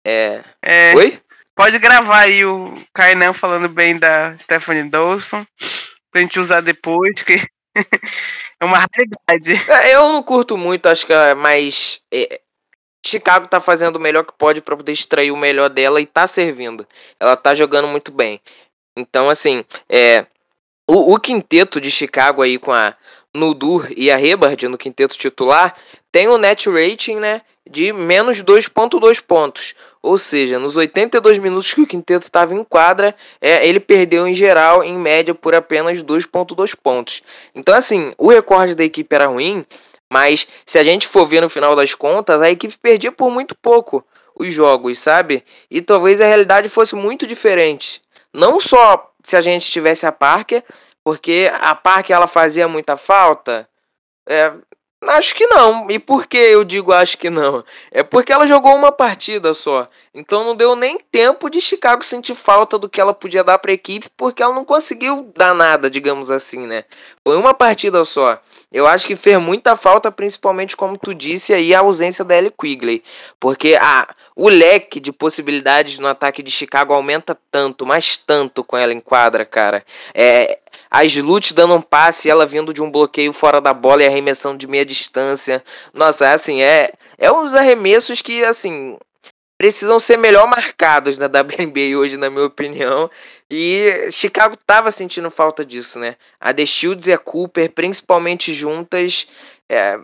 É... 0.05 0.43
é... 0.61 0.93
Oi? 0.93 1.21
Pode 1.55 1.79
gravar 1.79 2.19
aí 2.19 2.45
o 2.45 2.81
Kainan 2.93 3.33
falando 3.33 3.67
bem 3.69 3.97
da 3.97 4.37
Stephanie 4.39 4.89
Dawson 4.89 5.45
pra 6.11 6.21
gente 6.21 6.39
usar 6.39 6.61
depois, 6.61 7.21
que 7.21 7.33
é 8.59 8.65
uma 8.65 8.85
realidade. 8.93 9.71
É, 9.71 9.95
eu 9.95 10.09
não 10.09 10.23
curto 10.23 10.57
muito, 10.57 10.87
acho 10.87 11.05
que 11.05 11.13
é 11.13 11.33
mais. 11.33 12.01
É... 12.13 12.41
Chicago 13.05 13.47
tá 13.47 13.61
fazendo 13.61 13.95
o 13.95 13.99
melhor 13.99 14.25
que 14.25 14.33
pode 14.37 14.61
para 14.61 14.75
poder 14.75 14.91
extrair 14.91 15.31
o 15.31 15.37
melhor 15.37 15.69
dela 15.69 16.01
e 16.01 16.05
tá 16.05 16.27
servindo. 16.27 16.85
Ela 17.19 17.37
tá 17.37 17.55
jogando 17.55 17.87
muito 17.87 18.11
bem. 18.11 18.41
Então, 18.97 19.29
assim, 19.29 19.63
é. 19.87 20.25
O, 20.89 21.13
o 21.13 21.19
quinteto 21.19 21.79
de 21.79 21.91
Chicago 21.91 22.41
aí 22.41 22.57
com 22.57 22.73
a 22.73 22.95
Nudur 23.33 23.87
e 23.95 24.09
a 24.11 24.17
Rebard 24.17 24.67
no 24.67 24.77
quinteto 24.77 25.17
titular, 25.17 25.75
tem 26.11 26.27
um 26.27 26.37
net 26.37 26.67
rating 26.69 27.17
né, 27.17 27.41
de 27.69 27.93
menos 27.93 28.41
2.2 28.41 29.21
pontos. 29.21 29.75
Ou 30.01 30.17
seja, 30.17 30.57
nos 30.57 30.75
82 30.75 31.37
minutos 31.37 31.73
que 31.73 31.81
o 31.81 31.87
quinteto 31.87 32.25
estava 32.25 32.53
em 32.53 32.63
quadra, 32.63 33.15
é, 33.39 33.67
ele 33.67 33.79
perdeu 33.79 34.27
em 34.27 34.33
geral, 34.33 34.83
em 34.83 34.97
média, 34.97 35.35
por 35.35 35.55
apenas 35.55 36.01
2.2 36.01 36.75
pontos. 36.75 37.21
Então, 37.53 37.75
assim, 37.75 38.13
o 38.17 38.29
recorde 38.29 38.75
da 38.75 38.83
equipe 38.83 39.13
era 39.13 39.27
ruim, 39.27 39.65
mas 40.11 40.47
se 40.65 40.79
a 40.79 40.83
gente 40.83 41.07
for 41.07 41.25
ver 41.25 41.41
no 41.41 41.49
final 41.49 41.75
das 41.75 41.93
contas, 41.93 42.41
a 42.41 42.49
equipe 42.49 42.75
perdia 42.81 43.11
por 43.11 43.29
muito 43.29 43.55
pouco 43.55 44.03
os 44.35 44.53
jogos, 44.53 44.97
sabe? 44.97 45.43
E 45.69 45.81
talvez 45.81 46.19
a 46.19 46.25
realidade 46.25 46.69
fosse 46.69 46.95
muito 46.95 47.27
diferente. 47.27 48.01
Não 48.33 48.59
só 48.59 49.11
se 49.23 49.35
a 49.35 49.41
gente 49.41 49.69
tivesse 49.69 50.05
a 50.05 50.11
Parker, 50.11 50.63
porque 51.09 51.51
a 51.59 51.73
Parker 51.73 52.15
ela 52.15 52.27
fazia 52.27 52.67
muita 52.67 52.95
falta? 52.95 53.67
É, 54.27 54.53
acho 55.07 55.33
que 55.33 55.47
não. 55.47 55.89
E 55.89 55.97
por 55.97 56.27
que 56.27 56.37
eu 56.37 56.63
digo 56.63 56.93
acho 56.93 57.17
que 57.17 57.31
não? 57.31 57.63
É 57.89 58.03
porque 58.03 58.31
ela 58.31 58.45
jogou 58.45 58.75
uma 58.75 58.91
partida 58.91 59.51
só. 59.55 59.87
Então 60.13 60.43
não 60.43 60.55
deu 60.55 60.75
nem 60.75 60.99
tempo 60.99 61.49
de 61.49 61.59
Chicago 61.59 62.05
sentir 62.05 62.35
falta 62.35 62.77
do 62.77 62.87
que 62.87 63.01
ela 63.01 63.11
podia 63.11 63.43
dar 63.43 63.57
para 63.57 63.71
a 63.71 63.73
equipe, 63.73 64.07
porque 64.15 64.43
ela 64.43 64.53
não 64.53 64.63
conseguiu 64.63 65.33
dar 65.35 65.55
nada, 65.55 65.89
digamos 65.89 66.29
assim, 66.29 66.67
né? 66.67 66.85
Foi 67.23 67.35
uma 67.37 67.55
partida 67.55 68.05
só. 68.05 68.39
Eu 68.71 68.85
acho 68.85 69.07
que 69.07 69.15
fez 69.15 69.39
muita 69.39 69.75
falta, 69.75 70.11
principalmente 70.11 70.77
como 70.77 70.95
tu 70.95 71.15
disse 71.15 71.55
aí, 71.55 71.73
a 71.73 71.79
ausência 71.79 72.23
da 72.23 72.37
Ellie 72.37 72.53
Quigley. 72.55 73.03
Porque 73.39 73.75
a, 73.81 74.13
o 74.35 74.47
leque 74.47 74.99
de 74.99 75.11
possibilidades 75.11 75.97
no 75.97 76.07
ataque 76.07 76.43
de 76.43 76.51
Chicago 76.51 76.93
aumenta 76.93 77.35
tanto, 77.49 77.83
mas 77.83 78.15
tanto 78.15 78.63
com 78.63 78.77
ela 78.77 78.93
em 78.93 78.99
quadra, 78.99 79.43
cara. 79.43 79.83
É, 80.13 80.59
a 80.89 81.03
Slut 81.05 81.53
dando 81.53 81.75
um 81.75 81.81
passe, 81.81 82.29
ela 82.29 82.45
vindo 82.45 82.73
de 82.73 82.81
um 82.81 82.91
bloqueio 82.91 83.31
fora 83.33 83.59
da 83.59 83.73
bola 83.73 84.03
e 84.03 84.07
arremessando 84.07 84.57
de 84.57 84.67
meia 84.67 84.85
distância. 84.85 85.63
Nossa, 85.93 86.31
assim, 86.31 86.61
é, 86.61 86.93
é 87.17 87.31
uns 87.31 87.53
arremessos 87.53 88.21
que, 88.21 88.43
assim, 88.43 88.97
precisam 89.57 89.99
ser 89.99 90.17
melhor 90.17 90.47
marcados 90.47 91.17
na 91.17 91.27
WNBA 91.31 91.97
hoje, 91.97 92.17
na 92.17 92.29
minha 92.29 92.45
opinião. 92.45 93.09
E 93.51 94.09
Chicago 94.11 94.55
tava 94.65 94.89
sentindo 94.91 95.29
falta 95.29 95.65
disso, 95.65 95.99
né? 95.99 96.15
A 96.39 96.53
The 96.53 96.65
Shields 96.65 97.07
e 97.07 97.13
a 97.13 97.17
Cooper, 97.17 97.71
principalmente 97.71 98.53
juntas, 98.53 99.27
é, 99.67 99.99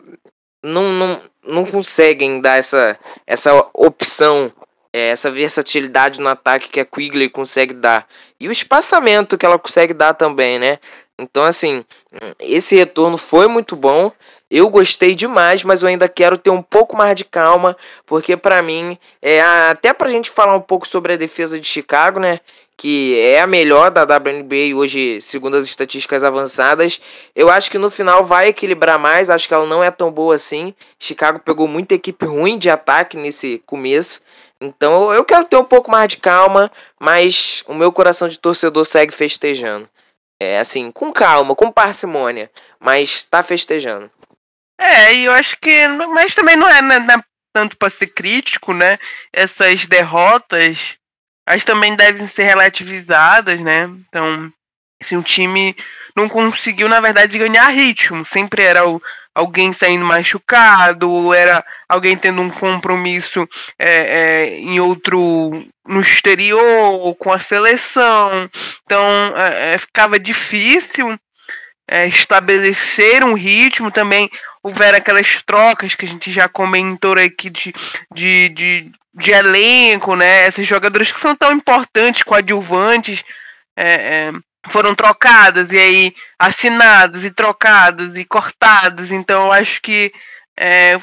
não, 0.64 0.92
não, 0.92 1.22
não 1.44 1.66
conseguem 1.66 2.42
dar 2.42 2.58
essa, 2.58 3.00
essa 3.26 3.68
opção 3.74 4.52
é, 4.96 5.10
essa 5.10 5.30
versatilidade 5.30 6.22
no 6.22 6.30
ataque 6.30 6.70
que 6.70 6.80
a 6.80 6.86
Quigley 6.86 7.30
consegue 7.30 7.74
dar. 7.74 8.08
E 8.40 8.48
o 8.48 8.52
espaçamento 8.52 9.38
que 9.38 9.46
ela 9.46 9.60
consegue 9.60 9.94
dar 9.94 10.14
também, 10.14 10.58
né? 10.58 10.80
Então, 11.20 11.44
assim, 11.44 11.84
esse 12.40 12.78
retorno 12.78 13.18
foi 13.18 13.50
muito 13.50 13.76
bom. 13.76 14.10
Eu 14.50 14.70
gostei 14.70 15.14
demais, 15.14 15.66
mas 15.66 15.82
eu 15.82 15.90
ainda 15.90 16.08
quero 16.08 16.38
ter 16.38 16.50
um 16.50 16.62
pouco 16.62 16.96
mais 16.96 17.14
de 17.14 17.26
calma, 17.26 17.76
porque 18.06 18.38
para 18.38 18.62
mim, 18.62 18.98
é 19.22 19.42
até 19.42 19.92
pra 19.92 20.10
gente 20.10 20.32
falar 20.32 20.56
um 20.56 20.62
pouco 20.62 20.88
sobre 20.88 21.12
a 21.12 21.18
defesa 21.18 21.60
de 21.60 21.68
Chicago, 21.68 22.18
né? 22.18 22.40
Que 22.78 23.20
é 23.20 23.42
a 23.42 23.48
melhor 23.48 23.92
da 23.92 24.04
WNBA 24.04 24.76
hoje, 24.76 25.20
segundo 25.20 25.58
as 25.58 25.66
estatísticas 25.66 26.24
avançadas. 26.24 27.02
Eu 27.36 27.50
acho 27.50 27.70
que 27.70 27.78
no 27.78 27.90
final 27.90 28.24
vai 28.24 28.48
equilibrar 28.48 28.98
mais. 28.98 29.30
Acho 29.30 29.46
que 29.46 29.54
ela 29.54 29.66
não 29.66 29.84
é 29.84 29.92
tão 29.92 30.10
boa 30.10 30.36
assim. 30.36 30.74
Chicago 30.98 31.40
pegou 31.40 31.68
muita 31.68 31.96
equipe 31.96 32.26
ruim 32.26 32.58
de 32.58 32.70
ataque 32.70 33.18
nesse 33.18 33.62
começo. 33.66 34.22
Então 34.62 35.14
eu 35.14 35.24
quero 35.26 35.46
ter 35.46 35.58
um 35.58 35.66
pouco 35.66 35.92
mais 35.92 36.08
de 36.10 36.18
calma, 36.18 36.72
mas 37.00 37.64
o 37.68 37.74
meu 37.74 37.92
coração 37.92 38.28
de 38.28 38.40
torcedor 38.40 38.86
segue 38.86 39.14
festejando. 39.14 39.90
É 40.40 40.60
assim, 40.60 40.92
com 40.92 41.14
calma, 41.14 41.56
com 41.56 41.72
parcimônia, 41.72 42.52
mas 42.80 43.24
tá 43.24 43.42
festejando. 43.42 44.12
É, 44.80 45.14
e 45.14 45.26
eu 45.26 45.34
acho 45.34 45.58
que. 45.60 45.88
Mas 45.88 46.36
também 46.36 46.56
não 46.56 46.68
é, 46.68 46.82
né, 46.82 47.00
não 47.00 47.16
é 47.16 47.24
tanto 47.54 47.78
para 47.78 47.90
ser 47.90 48.08
crítico, 48.08 48.74
né? 48.74 49.00
Essas 49.32 49.86
derrotas, 49.86 50.98
as 51.48 51.64
também 51.64 51.96
devem 51.96 52.28
ser 52.28 52.44
relativizadas, 52.44 53.60
né? 53.62 53.86
Então, 53.86 54.52
se 55.02 55.16
o 55.16 55.24
time 55.24 55.76
não 56.16 56.28
conseguiu, 56.28 56.90
na 56.90 57.00
verdade, 57.00 57.38
ganhar 57.38 57.70
ritmo. 57.70 58.26
Sempre 58.26 58.64
era 58.64 58.88
o, 58.88 59.02
alguém 59.36 59.74
saindo 59.74 60.06
machucado, 60.06 61.12
ou 61.12 61.34
era 61.34 61.64
alguém 61.90 62.16
tendo 62.16 62.42
um 62.42 62.50
compromisso 62.50 63.48
é, 63.78 63.90
é, 63.90 64.60
em 64.60 64.80
outro 64.80 65.68
no 65.86 66.02
exterior, 66.02 67.14
com 67.16 67.34
a 67.34 67.40
seleção. 67.40 68.50
Então 68.86 69.04
é, 69.36 69.74
é 69.74 69.78
ficava 69.78 70.18
difícil 70.18 71.20
é, 71.88 72.08
estabelecer 72.08 73.24
um 73.24 73.34
ritmo 73.34 73.92
também. 73.92 74.30
Houveram 74.64 74.98
aquelas 74.98 75.44
trocas 75.44 75.94
que 75.94 76.06
a 76.06 76.08
gente 76.08 76.32
já 76.32 76.48
comentou 76.48 77.14
aqui 77.14 77.50
de, 77.50 77.74
de, 78.14 78.50
de, 78.50 78.92
de 79.14 79.32
elenco, 79.32 80.16
né? 80.16 80.48
Esses 80.48 80.66
jogadores 80.66 81.12
que 81.12 81.20
são 81.20 81.36
tão 81.36 81.52
importantes, 81.52 82.24
coadjuvantes. 82.24 83.24
É, 83.78 83.94
é, 83.94 84.32
foram 84.70 84.96
trocadas 84.96 85.72
e 85.72 85.78
aí 85.78 86.16
assinadas 86.40 87.24
e 87.24 87.32
trocadas 87.32 88.16
e 88.16 88.26
cortadas. 88.26 89.12
Então 89.12 89.46
eu 89.46 89.52
acho 89.52 89.82
que 89.82 90.12
é, 90.58 91.00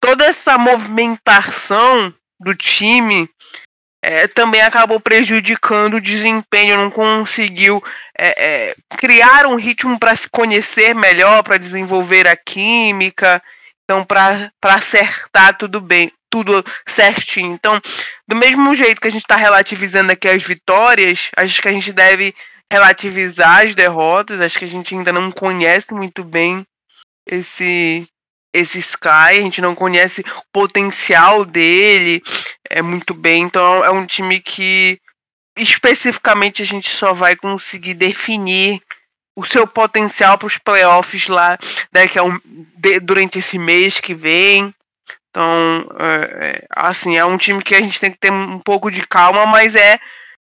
toda 0.00 0.24
essa 0.24 0.56
movimentação 0.58 2.12
do 2.40 2.54
time 2.54 3.28
é, 4.02 4.28
também 4.28 4.62
acabou 4.62 5.00
prejudicando 5.00 5.94
o 5.94 6.00
desempenho, 6.00 6.76
não 6.76 6.90
conseguiu 6.90 7.82
é, 8.16 8.44
é 8.70 8.76
criar 8.96 9.46
um 9.46 9.56
ritmo 9.56 9.98
para 9.98 10.14
se 10.14 10.28
conhecer 10.30 10.94
melhor, 10.94 11.42
para 11.42 11.56
desenvolver 11.56 12.28
a 12.28 12.36
química, 12.36 13.42
então 13.84 14.04
para 14.04 14.52
acertar 14.62 15.56
tudo 15.58 15.80
bem, 15.80 16.12
tudo 16.30 16.64
certinho. 16.88 17.52
Então, 17.52 17.80
do 18.28 18.36
mesmo 18.36 18.74
jeito 18.74 19.00
que 19.00 19.08
a 19.08 19.10
gente 19.10 19.22
está 19.22 19.36
relativizando 19.36 20.12
aqui 20.12 20.28
as 20.28 20.42
vitórias, 20.42 21.30
acho 21.36 21.60
que 21.60 21.68
a 21.68 21.72
gente 21.72 21.92
deve 21.92 22.34
relativizar 22.70 23.66
as 23.66 23.74
derrotas. 23.74 24.40
Acho 24.40 24.58
que 24.58 24.64
a 24.64 24.68
gente 24.68 24.94
ainda 24.94 25.12
não 25.12 25.30
conhece 25.30 25.92
muito 25.92 26.24
bem 26.24 26.66
esse 27.26 28.08
esse 28.50 28.78
Sky, 28.78 29.08
a 29.08 29.42
gente 29.42 29.60
não 29.60 29.74
conhece 29.74 30.22
o 30.22 30.42
potencial 30.50 31.44
dele 31.44 32.22
é 32.68 32.80
muito 32.80 33.12
bem. 33.14 33.42
Então 33.42 33.84
é 33.84 33.90
um 33.90 34.06
time 34.06 34.40
que 34.40 34.98
especificamente 35.56 36.62
a 36.62 36.64
gente 36.64 36.88
só 36.90 37.12
vai 37.12 37.36
conseguir 37.36 37.94
definir 37.94 38.80
o 39.36 39.44
seu 39.44 39.66
potencial 39.66 40.36
para 40.36 40.46
os 40.46 40.58
playoffs 40.58 41.28
lá 41.28 41.58
daqui 41.92 42.18
a 42.18 42.24
um, 42.24 42.40
de, 42.76 42.98
durante 43.00 43.38
esse 43.38 43.58
mês 43.58 44.00
que 44.00 44.14
vem. 44.14 44.74
Então, 45.30 45.88
é, 45.98 46.46
é, 46.46 46.66
assim, 46.74 47.16
é 47.16 47.24
um 47.24 47.38
time 47.38 47.62
que 47.62 47.74
a 47.74 47.80
gente 47.80 48.00
tem 48.00 48.10
que 48.10 48.18
ter 48.18 48.32
um 48.32 48.58
pouco 48.58 48.90
de 48.90 49.06
calma, 49.06 49.46
mas 49.46 49.74
é 49.74 50.00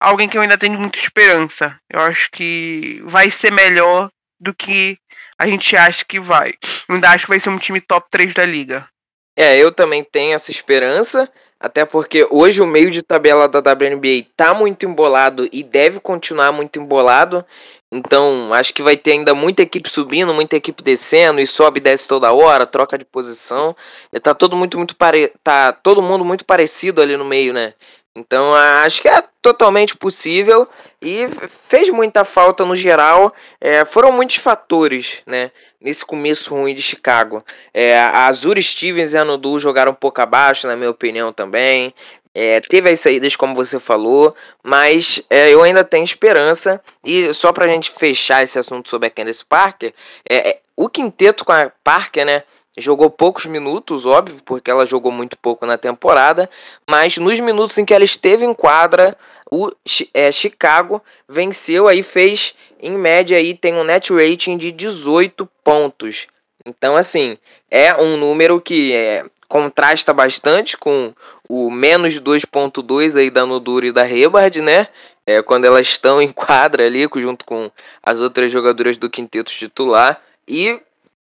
alguém 0.01 0.29
que 0.29 0.37
eu 0.37 0.43
ainda 0.43 0.59
tenho 0.59 0.79
muita 0.79 0.99
esperança. 0.99 1.79
Eu 1.91 2.01
acho 2.01 2.31
que 2.31 3.01
vai 3.05 3.31
ser 3.31 3.53
melhor 3.53 4.11
do 4.41 4.55
que 4.55 4.99
a 5.39 5.47
gente 5.47 5.77
acha 5.77 6.05
que 6.05 6.21
vai. 6.21 6.55
Eu 6.89 6.95
ainda 6.95 7.11
acho 7.11 7.25
que 7.25 7.31
vai 7.31 7.41
ser 7.41 7.51
um 7.51 7.59
time 7.59 7.81
top 7.81 8.07
3 8.11 8.35
da 8.35 8.45
liga. 8.45 8.89
É, 9.37 9.57
eu 9.57 9.73
também 9.73 10.05
tenho 10.05 10.35
essa 10.35 10.51
esperança. 10.51 11.31
Até 11.61 11.85
porque 11.85 12.27
hoje 12.31 12.63
o 12.63 12.67
meio 12.67 12.89
de 12.91 13.03
tabela 13.03 13.49
da 13.49 13.59
WNBA 13.59 14.27
tá 14.37 14.55
muito 14.55 14.87
embolado 14.87 15.49
e 15.53 15.65
deve 15.65 15.99
continuar 15.99 16.53
muito 16.53 16.79
embolado. 16.79 17.45
Então, 17.91 18.53
acho 18.53 18.73
que 18.75 18.83
vai 18.83 18.97
ter 18.97 19.13
ainda 19.13 19.35
muita 19.35 19.63
equipe 19.63 19.89
subindo, 19.89 20.35
muita 20.35 20.57
equipe 20.57 20.83
descendo 20.83 21.41
e 21.41 21.47
sobe 21.47 21.79
e 21.79 21.83
desce 21.83 22.07
toda 22.07 22.33
hora, 22.33 22.67
troca 22.67 22.99
de 22.99 23.05
posição. 23.05 23.75
Tá 24.23 24.35
todo 24.35 24.55
muito 24.55 24.77
muito 24.77 24.95
pare... 24.95 25.33
tá 25.43 25.73
todo 25.73 26.03
mundo 26.03 26.25
muito 26.25 26.45
parecido 26.45 27.01
ali 27.01 27.17
no 27.17 27.25
meio, 27.25 27.53
né? 27.53 27.75
Então, 28.17 28.53
acho 28.53 29.01
que 29.01 29.09
é 29.09 29.23
totalmente 29.41 29.97
possível 29.97 30.69
e 31.01 31.29
fez 31.69 31.89
muita 31.89 32.25
falta 32.25 32.65
no 32.65 32.75
geral. 32.75 33.33
É, 33.61 33.85
foram 33.85 34.11
muitos 34.11 34.37
fatores, 34.37 35.19
né? 35.27 35.53
Nesse 35.81 36.05
começo 36.05 36.53
ruim 36.53 36.75
de 36.75 36.83
Chicago. 36.83 37.45
É, 37.73 37.97
a 37.97 38.27
Azure 38.27 38.61
Stevens 38.61 39.13
e 39.13 39.19
a 39.19 39.25
Nudu 39.25 39.61
jogaram 39.61 39.93
um 39.93 39.95
pouco 39.95 40.21
abaixo, 40.21 40.67
na 40.67 40.75
minha 40.75 40.91
opinião, 40.91 41.33
também. 41.33 41.95
É, 42.35 42.61
teve 42.61 42.91
as 42.91 43.01
saídas, 43.01 43.37
como 43.37 43.55
você 43.55 43.81
falou, 43.81 44.35
mas 44.63 45.23
é, 45.31 45.53
eu 45.53 45.63
ainda 45.63 45.85
tenho 45.85 46.05
esperança. 46.05 46.81
E 47.05 47.33
só 47.33 47.53
pra 47.53 47.69
gente 47.69 47.91
fechar 47.91 48.43
esse 48.43 48.59
assunto 48.59 48.89
sobre 48.89 49.09
a 49.09 49.11
Candice 49.11 49.45
Parker, 49.45 49.95
é, 50.29 50.51
é, 50.51 50.61
o 50.77 50.89
quinteto 50.89 51.45
com 51.45 51.53
a 51.53 51.71
Parker, 51.83 52.25
né? 52.25 52.43
Jogou 52.79 53.11
poucos 53.11 53.47
minutos, 53.47 54.07
óbvio, 54.07 54.39
porque 54.45 54.71
ela 54.71 54.87
jogou 54.87 55.11
muito 55.11 55.37
pouco 55.37 55.67
na 55.67 55.77
temporada, 55.77 56.49
mas 56.89 57.17
nos 57.19 57.39
minutos 57.41 57.77
em 57.77 57.85
que 57.85 57.93
ela 57.93 58.05
esteve 58.05 58.45
em 58.45 58.55
quadra, 58.55 59.17
o 59.51 59.71
é, 60.15 60.31
Chicago 60.31 61.03
venceu 61.29 61.89
aí, 61.89 62.03
fez 62.03 62.55
em 62.81 62.97
média 62.97 63.37
aí, 63.37 63.55
tem 63.55 63.75
um 63.75 63.85
net 63.85 64.13
rating 64.13 64.57
de 64.57 64.71
18 64.71 65.49
pontos. 65.65 66.27
Então, 66.65 66.95
assim, 66.95 67.37
é 67.71 67.95
um 67.97 68.17
número 68.17 68.61
que 68.61 68.93
é, 68.93 69.25
contrasta 69.49 70.13
bastante 70.13 70.77
com 70.77 71.15
o 71.49 71.71
menos 71.71 72.21
2.2 72.21 73.17
aí 73.17 73.31
da 73.31 73.47
Nodura 73.47 73.87
e 73.87 73.93
da 73.93 74.05
Rebard, 74.05 74.61
né? 74.61 74.89
É, 75.27 75.43
quando 75.43 75.65
elas 75.65 75.87
estão 75.87 76.23
em 76.23 76.31
quadra 76.31 76.87
ali, 76.87 77.09
junto 77.17 77.45
com 77.45 77.71
as 78.03 78.21
outras 78.21 78.53
jogadoras 78.53 78.97
do 78.97 79.11
quinteto 79.11 79.51
titular. 79.51 80.21
E 80.47 80.81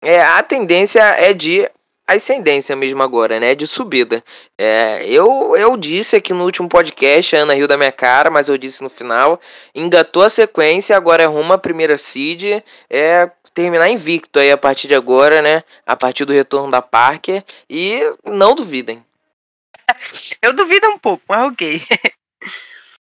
é, 0.02 0.22
a 0.22 0.44
tendência 0.44 1.02
é 1.02 1.34
de 1.34 1.70
ascendência 2.08 2.76
mesmo 2.76 3.04
agora, 3.04 3.40
né? 3.40 3.54
De 3.54 3.68
subida. 3.68 4.24
É, 4.58 5.06
eu, 5.06 5.56
eu 5.58 5.76
disse 5.76 6.16
aqui 6.16 6.34
no 6.34 6.46
último 6.46 6.70
podcast, 6.70 7.36
a 7.36 7.40
Ana 7.40 7.54
riu 7.54 7.68
da 7.68 7.78
minha 7.78 7.92
cara, 7.92 8.32
mas 8.32 8.48
eu 8.48 8.58
disse 8.58 8.82
no 8.82 8.90
final. 8.90 9.40
Engatou 9.76 10.24
a 10.24 10.30
sequência, 10.30 10.96
agora 10.96 11.24
é 11.24 11.26
rumo 11.26 11.52
à 11.52 11.58
primeira 11.58 11.98
seed. 11.98 12.64
É, 12.90 13.30
terminar 13.54 13.90
invicto 13.90 14.40
aí 14.40 14.52
a 14.52 14.58
partir 14.58 14.88
de 14.88 14.96
agora, 14.96 15.42
né? 15.42 15.64
A 15.86 15.96
partir 15.96 16.24
do 16.24 16.34
retorno 16.34 16.72
da 16.72 16.82
Parker. 16.82 17.44
E 17.70 18.00
não 18.24 18.56
duvidem. 18.56 19.06
Eu 20.42 20.54
duvido 20.54 20.88
um 20.88 20.98
pouco, 20.98 21.24
mas 21.28 21.52
ok. 21.52 21.82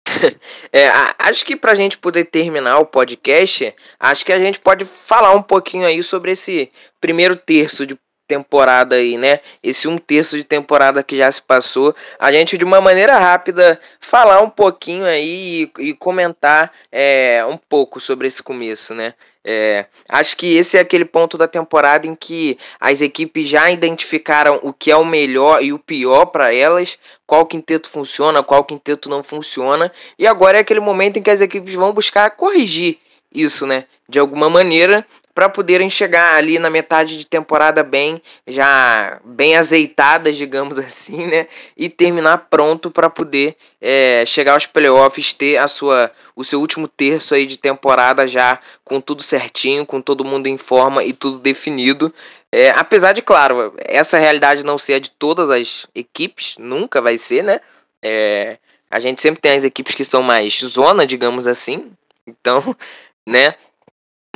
é, 0.71 0.87
acho 1.19 1.45
que 1.45 1.55
pra 1.55 1.75
gente 1.75 1.97
poder 1.97 2.25
terminar 2.25 2.79
o 2.79 2.85
podcast, 2.85 3.73
acho 3.99 4.25
que 4.25 4.31
a 4.31 4.39
gente 4.39 4.59
pode 4.59 4.85
falar 4.85 5.33
um 5.33 5.41
pouquinho 5.41 5.85
aí 5.85 6.01
sobre 6.01 6.31
esse 6.31 6.71
primeiro 6.99 7.35
terço 7.35 7.85
de 7.85 7.97
temporada 8.27 8.97
aí, 8.97 9.17
né? 9.17 9.39
Esse 9.63 9.87
um 9.87 9.97
terço 9.97 10.35
de 10.35 10.43
temporada 10.43 11.01
que 11.01 11.15
já 11.15 11.31
se 11.31 11.41
passou. 11.41 11.95
A 12.19 12.31
gente, 12.31 12.57
de 12.57 12.65
uma 12.65 12.81
maneira 12.81 13.17
rápida, 13.17 13.79
falar 13.99 14.41
um 14.41 14.49
pouquinho 14.49 15.05
aí 15.05 15.71
e, 15.79 15.89
e 15.89 15.93
comentar 15.93 16.71
é, 16.91 17.43
um 17.45 17.57
pouco 17.57 18.01
sobre 18.01 18.27
esse 18.27 18.43
começo, 18.43 18.93
né? 18.93 19.13
É, 19.49 19.85
acho 20.09 20.35
que 20.35 20.57
esse 20.57 20.75
é 20.75 20.81
aquele 20.81 21.05
ponto 21.05 21.37
da 21.37 21.47
temporada 21.47 22.05
em 22.05 22.13
que 22.13 22.57
as 22.81 22.99
equipes 22.99 23.47
já 23.47 23.71
identificaram 23.71 24.59
o 24.61 24.73
que 24.73 24.91
é 24.91 24.97
o 24.97 25.05
melhor 25.05 25.63
e 25.63 25.71
o 25.71 25.79
pior 25.79 26.25
para 26.25 26.53
elas, 26.53 26.99
qual 27.25 27.45
quinteto 27.45 27.89
funciona, 27.89 28.43
qual 28.43 28.65
quinteto 28.65 29.09
não 29.09 29.23
funciona, 29.23 29.89
e 30.19 30.27
agora 30.27 30.57
é 30.57 30.59
aquele 30.59 30.81
momento 30.81 31.15
em 31.15 31.21
que 31.21 31.29
as 31.29 31.39
equipes 31.39 31.73
vão 31.75 31.93
buscar 31.93 32.29
corrigir 32.31 32.99
isso, 33.33 33.65
né? 33.65 33.85
De 34.09 34.19
alguma 34.19 34.49
maneira, 34.49 35.07
para 35.37 35.49
poderem 35.49 35.87
chegar 35.87 36.33
ali 36.33 36.57
na 36.57 36.67
metade 36.67 37.15
de 37.15 37.23
temporada 37.23 37.83
bem, 37.83 38.19
já 38.47 39.21
bem 39.23 39.55
azeitadas, 39.55 40.35
digamos 40.35 40.79
assim, 40.81 41.27
né? 41.27 41.47
E 41.77 41.89
terminar 41.89 42.47
pronto 42.49 42.89
para 42.89 43.07
poder 43.07 43.55
é, 43.79 44.25
chegar 44.25 44.53
aos 44.53 44.65
playoffs, 44.65 45.33
ter 45.33 45.57
a 45.57 45.67
sua, 45.67 46.11
o 46.35 46.43
seu 46.43 46.59
último 46.59 46.87
terço 46.87 47.35
aí 47.35 47.45
de 47.45 47.55
temporada 47.55 48.27
já 48.27 48.59
com 48.83 48.99
tudo 48.99 49.21
certinho, 49.21 49.85
com 49.85 50.01
todo 50.01 50.25
mundo 50.25 50.47
em 50.47 50.57
forma 50.57 51.03
e 51.03 51.13
tudo 51.13 51.37
definido. 51.37 52.11
É, 52.51 52.71
apesar 52.71 53.13
de, 53.13 53.21
claro, 53.21 53.75
essa 53.77 54.17
realidade 54.17 54.65
não 54.65 54.79
ser 54.79 54.95
a 54.95 54.99
de 54.99 55.11
todas 55.11 55.51
as 55.51 55.85
equipes, 55.93 56.55
nunca 56.57 56.99
vai 56.99 57.15
ser, 57.15 57.43
né? 57.43 57.61
É, 58.01 58.57
a 58.89 58.99
gente 58.99 59.21
sempre 59.21 59.39
tem 59.39 59.51
as 59.51 59.63
equipes 59.63 59.93
que 59.93 60.03
são 60.03 60.23
mais 60.23 60.57
zona, 60.61 61.05
digamos 61.05 61.45
assim. 61.45 61.91
Então, 62.25 62.75
né? 63.23 63.53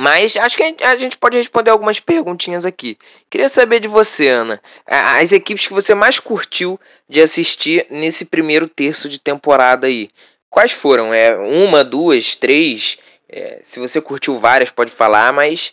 Mas 0.02 0.36
acho 0.36 0.56
que 0.56 0.64
a 0.64 0.96
gente 0.96 1.16
pode 1.16 1.36
responder 1.36 1.70
algumas 1.70 2.00
perguntinhas 2.00 2.64
aqui. 2.64 2.98
Queria 3.30 3.48
saber 3.48 3.78
de 3.78 3.86
você, 3.86 4.26
Ana, 4.26 4.60
as 4.84 5.30
equipes 5.30 5.68
que 5.68 5.72
você 5.72 5.94
mais 5.94 6.18
curtiu 6.18 6.76
de 7.08 7.20
assistir 7.20 7.86
nesse 7.88 8.24
primeiro 8.24 8.66
terço 8.66 9.08
de 9.08 9.20
temporada 9.20 9.86
aí. 9.86 10.10
Quais 10.50 10.72
foram? 10.72 11.14
É 11.14 11.36
uma, 11.36 11.84
duas, 11.84 12.34
três? 12.34 12.98
É, 13.28 13.60
se 13.62 13.78
você 13.78 14.00
curtiu 14.00 14.40
várias, 14.40 14.70
pode 14.70 14.90
falar, 14.90 15.32
mas 15.32 15.72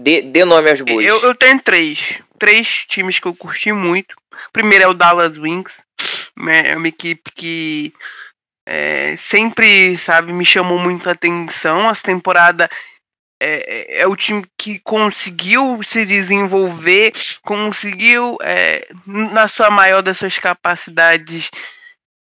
dê, 0.00 0.22
dê 0.22 0.44
nome 0.44 0.70
aos 0.70 0.80
bois. 0.80 1.04
Eu, 1.04 1.20
eu 1.20 1.34
tenho 1.34 1.60
três. 1.60 2.16
Três 2.38 2.84
times 2.86 3.18
que 3.18 3.26
eu 3.26 3.34
curti 3.34 3.72
muito. 3.72 4.14
Primeiro 4.52 4.84
é 4.84 4.86
o 4.86 4.94
Dallas 4.94 5.36
Wings. 5.36 5.82
Né? 6.36 6.62
É 6.64 6.76
uma 6.76 6.86
equipe 6.86 7.32
que 7.34 7.92
é, 8.64 9.16
sempre, 9.16 9.98
sabe, 9.98 10.32
me 10.32 10.44
chamou 10.44 10.78
muito 10.78 11.08
a 11.08 11.12
atenção. 11.12 11.90
Essa 11.90 12.04
temporada 12.04 12.70
é, 13.40 13.98
é, 13.98 14.00
é, 14.00 14.06
o 14.06 14.16
time 14.16 14.44
que 14.56 14.80
conseguiu 14.80 15.80
se 15.82 16.04
desenvolver, 16.04 17.12
conseguiu, 17.42 18.36
é, 18.42 18.88
na 19.06 19.46
sua 19.46 19.70
maior 19.70 20.02
das 20.02 20.18
suas 20.18 20.38
capacidades, 20.38 21.50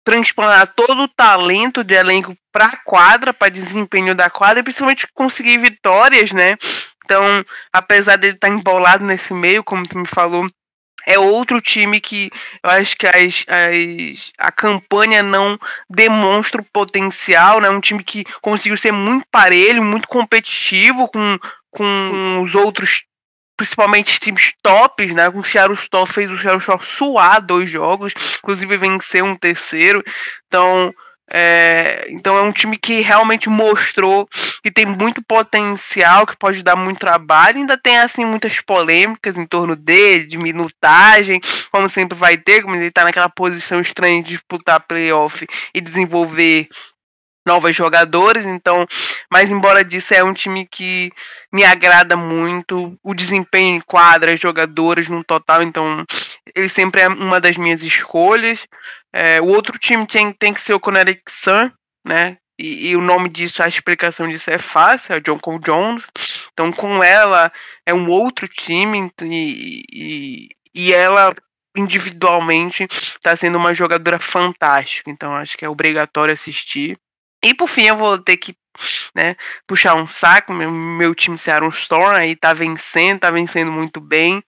transplantar 0.05 0.74
todo 0.76 1.03
o 1.03 1.07
talento 1.07 1.84
de 1.84 1.95
elenco 1.95 2.38
para 2.51 2.65
a 2.65 2.78
quadra, 2.78 3.34
para 3.34 3.49
desempenho 3.49 4.15
da 4.15 4.30
quadra, 4.30 4.59
e 4.59 4.63
principalmente 4.63 5.07
conseguir 5.13 5.57
vitórias, 5.57 6.32
né? 6.32 6.55
Então, 7.03 7.43
apesar 7.74 8.18
dele 8.18 8.34
estar 8.34 8.47
tá 8.47 8.53
embolado 8.53 9.03
nesse 9.03 9.34
meio, 9.34 9.63
como 9.63 9.88
tu 9.88 9.97
me 9.97 10.07
falou, 10.07 10.47
é 11.07 11.17
outro 11.17 11.61
time 11.61 12.01
que 12.01 12.29
eu 12.61 12.69
acho 12.69 12.97
que 12.97 13.07
as, 13.07 13.45
as, 13.47 14.31
a 14.37 14.51
campanha 14.51 15.23
não 15.23 15.57
demonstra 15.89 16.61
o 16.61 16.65
potencial, 16.65 17.61
né? 17.61 17.69
Um 17.69 17.79
time 17.79 18.03
que 18.03 18.25
conseguiu 18.41 18.75
ser 18.75 18.91
muito 18.91 19.25
parelho, 19.31 19.81
muito 19.81 20.05
competitivo 20.09 21.07
com, 21.07 21.39
com 21.71 22.41
os 22.43 22.53
outros, 22.53 23.05
principalmente 23.55 24.19
times 24.19 24.51
tops, 24.61 25.13
né? 25.13 25.31
Com 25.31 25.39
o 25.39 25.45
Seattle 25.45 25.77
Storm 25.77 26.05
fez 26.07 26.29
o 26.29 26.37
Seattle 26.37 26.59
Storm 26.59 26.83
suar 26.83 27.41
dois 27.41 27.69
jogos, 27.69 28.13
inclusive 28.39 28.75
venceu 28.75 29.23
um 29.23 29.35
terceiro. 29.35 30.03
Então, 30.47 30.93
é, 31.30 32.07
então 32.09 32.38
é 32.38 32.41
um 32.41 32.51
time 32.51 32.78
que 32.78 33.01
realmente 33.01 33.49
mostrou 33.49 34.28
que 34.63 34.71
tem 34.71 34.86
muito 34.86 35.21
potencial, 35.21 36.25
que 36.25 36.38
pode 36.38 36.63
dar 36.63 36.75
muito 36.75 36.99
trabalho. 36.99 37.57
Ainda 37.57 37.78
tem 37.78 37.97
assim 37.99 38.25
muitas 38.25 38.59
polêmicas 38.61 39.38
em 39.38 39.45
torno 39.45 39.75
dele, 39.75 40.25
de 40.25 40.38
minutagem, 40.38 41.41
como 41.71 41.89
sempre 41.89 42.17
vai 42.17 42.38
ter, 42.38 42.61
como 42.61 42.75
ele 42.75 42.86
está 42.86 43.03
naquela 43.03 43.30
posição 43.30 43.82
estranha 43.82 44.23
de 44.23 44.30
disputar 44.30 44.80
playoff 44.80 45.45
e 45.73 45.82
desenvolver 45.82 46.69
novos 47.47 47.73
jogadores, 47.73 48.45
então, 48.45 48.86
mas 49.32 49.49
embora 49.49 49.84
disso 49.84 50.13
é 50.13 50.21
um 50.21 50.34
time 50.34 50.67
que 50.69 51.11
me 51.51 51.63
agrada 51.63 52.17
muito, 52.17 52.99
o 53.01 53.13
desempenho 53.13 53.78
em 53.78 53.80
quadras, 53.80 54.38
jogadores 54.38 55.07
no 55.07 55.23
total, 55.23 55.63
então 55.63 56.05
ele 56.53 56.67
sempre 56.67 57.01
é 57.01 57.07
uma 57.07 57.39
das 57.39 57.55
minhas 57.55 57.82
escolhas. 57.82 58.67
É, 59.13 59.41
o 59.41 59.45
outro 59.45 59.77
time 59.79 60.05
tem, 60.05 60.31
tem 60.31 60.53
que 60.53 60.61
ser 60.61 60.73
o 60.73 60.79
Connecticut 60.79 61.31
Sun, 61.31 61.71
né? 62.05 62.37
E, 62.59 62.89
e, 62.89 62.95
o 62.95 63.01
nome 63.01 63.29
disso, 63.29 63.61
a 63.61 63.67
explicação 63.67 64.27
disso 64.27 64.49
é 64.49 64.57
fácil, 64.57 65.13
é 65.13 65.19
John 65.19 65.39
Cole 65.39 65.59
Jones. 65.59 66.05
Então, 66.51 66.71
com 66.71 67.03
ela 67.03 67.51
é 67.85 67.93
um 67.93 68.09
outro 68.09 68.47
time 68.47 69.11
e, 69.21 69.83
e, 69.93 70.49
e 70.73 70.93
ela 70.93 71.35
individualmente 71.75 72.87
está 72.89 73.35
sendo 73.35 73.57
uma 73.59 73.75
jogadora 73.75 74.19
fantástica. 74.19 75.11
Então, 75.11 75.35
acho 75.35 75.55
que 75.55 75.63
é 75.63 75.69
obrigatório 75.69 76.33
assistir. 76.33 76.97
E 77.45 77.53
por 77.53 77.67
fim, 77.67 77.85
eu 77.85 77.95
vou 77.95 78.17
ter 78.17 78.37
que 78.37 78.55
né, 79.15 79.35
puxar 79.67 79.95
um 79.95 80.07
saco. 80.07 80.51
Meu, 80.51 80.71
meu 80.71 81.13
time 81.13 81.37
Seattle 81.37 81.71
Storm 81.71 82.15
aí 82.15 82.35
tá 82.35 82.53
vencendo, 82.53 83.19
tá 83.19 83.29
vencendo 83.29 83.71
muito 83.71 84.01
bem. 84.01 84.43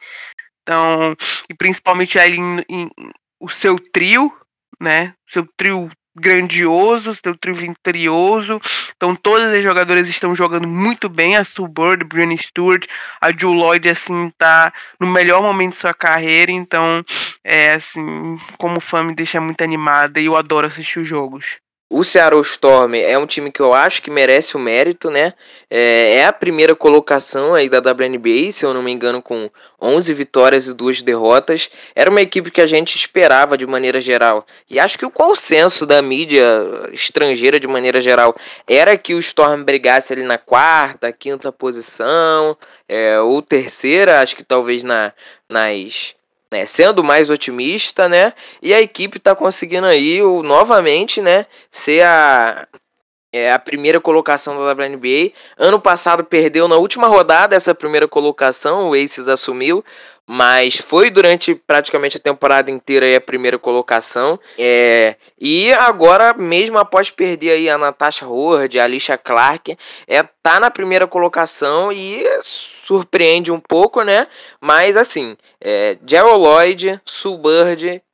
Então, 0.64 1.16
e 1.47 1.53
principalmente 1.53 2.18
ali 2.18 2.38
em, 2.38 2.66
em, 2.68 2.89
o 3.39 3.49
seu 3.49 3.78
trio, 3.80 4.36
né? 4.80 5.14
Seu 5.28 5.48
trio 5.58 5.90
grandioso, 6.16 7.16
seu 7.16 7.36
trio 7.36 7.56
vitorioso. 7.56 8.60
Então 8.96 9.16
todas 9.16 9.54
as 9.54 9.64
jogadoras 9.64 10.08
estão 10.08 10.36
jogando 10.36 10.68
muito 10.68 11.08
bem. 11.10 11.38
A 11.38 11.44
Sue 11.44 11.68
Bird, 11.68 12.04
Brianna 12.04 12.38
Stewart, 12.38 12.86
a 13.22 13.32
Joe 13.32 13.56
Lloyd 13.56 13.90
assim 13.90 14.32
tá 14.38 14.74
no 15.00 15.08
melhor 15.08 15.42
momento 15.42 15.74
de 15.74 15.80
sua 15.80 15.94
carreira. 15.94 16.52
Então 16.52 17.04
é 17.44 17.74
assim, 17.74 18.38
como 18.58 18.80
fã 18.80 19.04
me 19.04 19.16
deixa 19.16 19.40
muito 19.40 19.64
animada 19.64 20.20
e 20.20 20.26
eu 20.26 20.36
adoro 20.36 20.68
assistir 20.68 21.00
os 21.00 21.08
jogos. 21.08 21.58
O 21.92 22.04
Seattle 22.04 22.42
Storm 22.42 22.94
é 22.94 23.18
um 23.18 23.26
time 23.26 23.52
que 23.52 23.60
eu 23.60 23.74
acho 23.74 24.04
que 24.04 24.12
merece 24.12 24.56
o 24.56 24.60
mérito, 24.60 25.10
né? 25.10 25.34
É, 25.68 26.18
é, 26.18 26.26
a 26.26 26.32
primeira 26.32 26.76
colocação 26.76 27.56
aí 27.56 27.68
da 27.68 27.80
WNBA, 27.80 28.52
se 28.52 28.64
eu 28.64 28.76
não 28.76 28.84
me 28.84 28.92
engano, 28.92 29.24
com 29.24 29.50
11 29.82 30.14
vitórias 30.14 30.68
e 30.68 30.74
duas 30.76 31.02
derrotas. 31.02 31.68
Era 31.96 32.12
uma 32.12 32.22
equipe 32.22 32.52
que 32.52 32.62
a 32.62 32.68
gente 32.68 32.96
esperava 32.96 33.58
de 33.58 33.66
maneira 33.66 34.00
geral. 34.00 34.46
E 34.70 34.80
acho 34.80 35.00
que 35.00 35.06
o 35.06 35.10
consenso 35.10 35.84
da 35.84 36.00
mídia 36.00 36.46
estrangeira 36.92 37.60
de 37.60 37.68
maneira 37.68 38.00
geral 38.00 38.36
era 38.68 38.96
que 38.96 39.16
o 39.16 39.20
Storm 39.20 39.64
brigasse 39.64 40.14
ali 40.14 40.22
na 40.22 40.38
quarta, 40.38 41.12
quinta 41.12 41.52
posição, 41.52 42.56
é, 42.88 43.20
ou 43.20 43.42
terceira, 43.42 44.22
acho 44.22 44.36
que 44.36 44.44
talvez 44.44 44.84
na, 44.84 45.12
nas 45.50 46.14
né, 46.52 46.66
sendo 46.66 47.04
mais 47.04 47.30
otimista, 47.30 48.10
né? 48.10 48.34
E 48.62 48.74
a 48.74 48.82
equipe 48.82 49.18
está 49.18 49.36
conseguindo 49.36 49.88
aí 49.88 50.22
o, 50.22 50.41
novamente, 50.41 51.22
né, 51.22 51.45
ser 51.72 52.04
a 52.04 52.68
é 53.32 53.52
a 53.52 53.60
primeira 53.60 54.02
colocação 54.02 54.58
da 54.58 54.74
WNBA. 54.74 55.32
Ano 55.58 55.80
passado 55.80 56.24
perdeu 56.24 56.68
na 56.68 56.78
última 56.78 57.08
rodada 57.08 57.56
essa 57.56 57.76
primeira 57.76 58.08
colocação, 58.08 58.89
o 58.89 58.93
Aces 58.95 59.28
assumiu, 59.28 59.86
mas 60.26 60.78
foi 60.78 61.10
durante 61.10 61.56
praticamente 61.56 62.18
a 62.18 62.20
temporada 62.20 62.70
inteira 62.70 63.06
aí 63.06 63.16
a 63.16 63.22
primeira 63.22 63.58
colocação. 63.58 64.39
É, 64.58 65.16
e 65.39 65.72
agora, 65.74 66.34
mesmo 66.34 66.78
após 66.78 67.10
perder 67.10 67.52
aí 67.52 67.70
a 67.70 67.78
Natasha 67.78 68.26
Howard, 68.26 68.80
a 68.80 68.84
Alicia 68.84 69.18
Clark, 69.18 69.78
é, 70.08 70.24
tá 70.41 70.60
na 70.60 70.72
primeira 70.72 71.08
colocação 71.08 71.91
e 71.91 72.24
surpreende 72.90 73.52
um 73.52 73.60
pouco, 73.60 74.02
né? 74.02 74.26
Mas 74.60 74.98
assim, 74.98 75.38
é, 75.62 75.96
Gerald 76.08 76.40
Lloyd, 76.40 77.00
Sue 77.06 77.38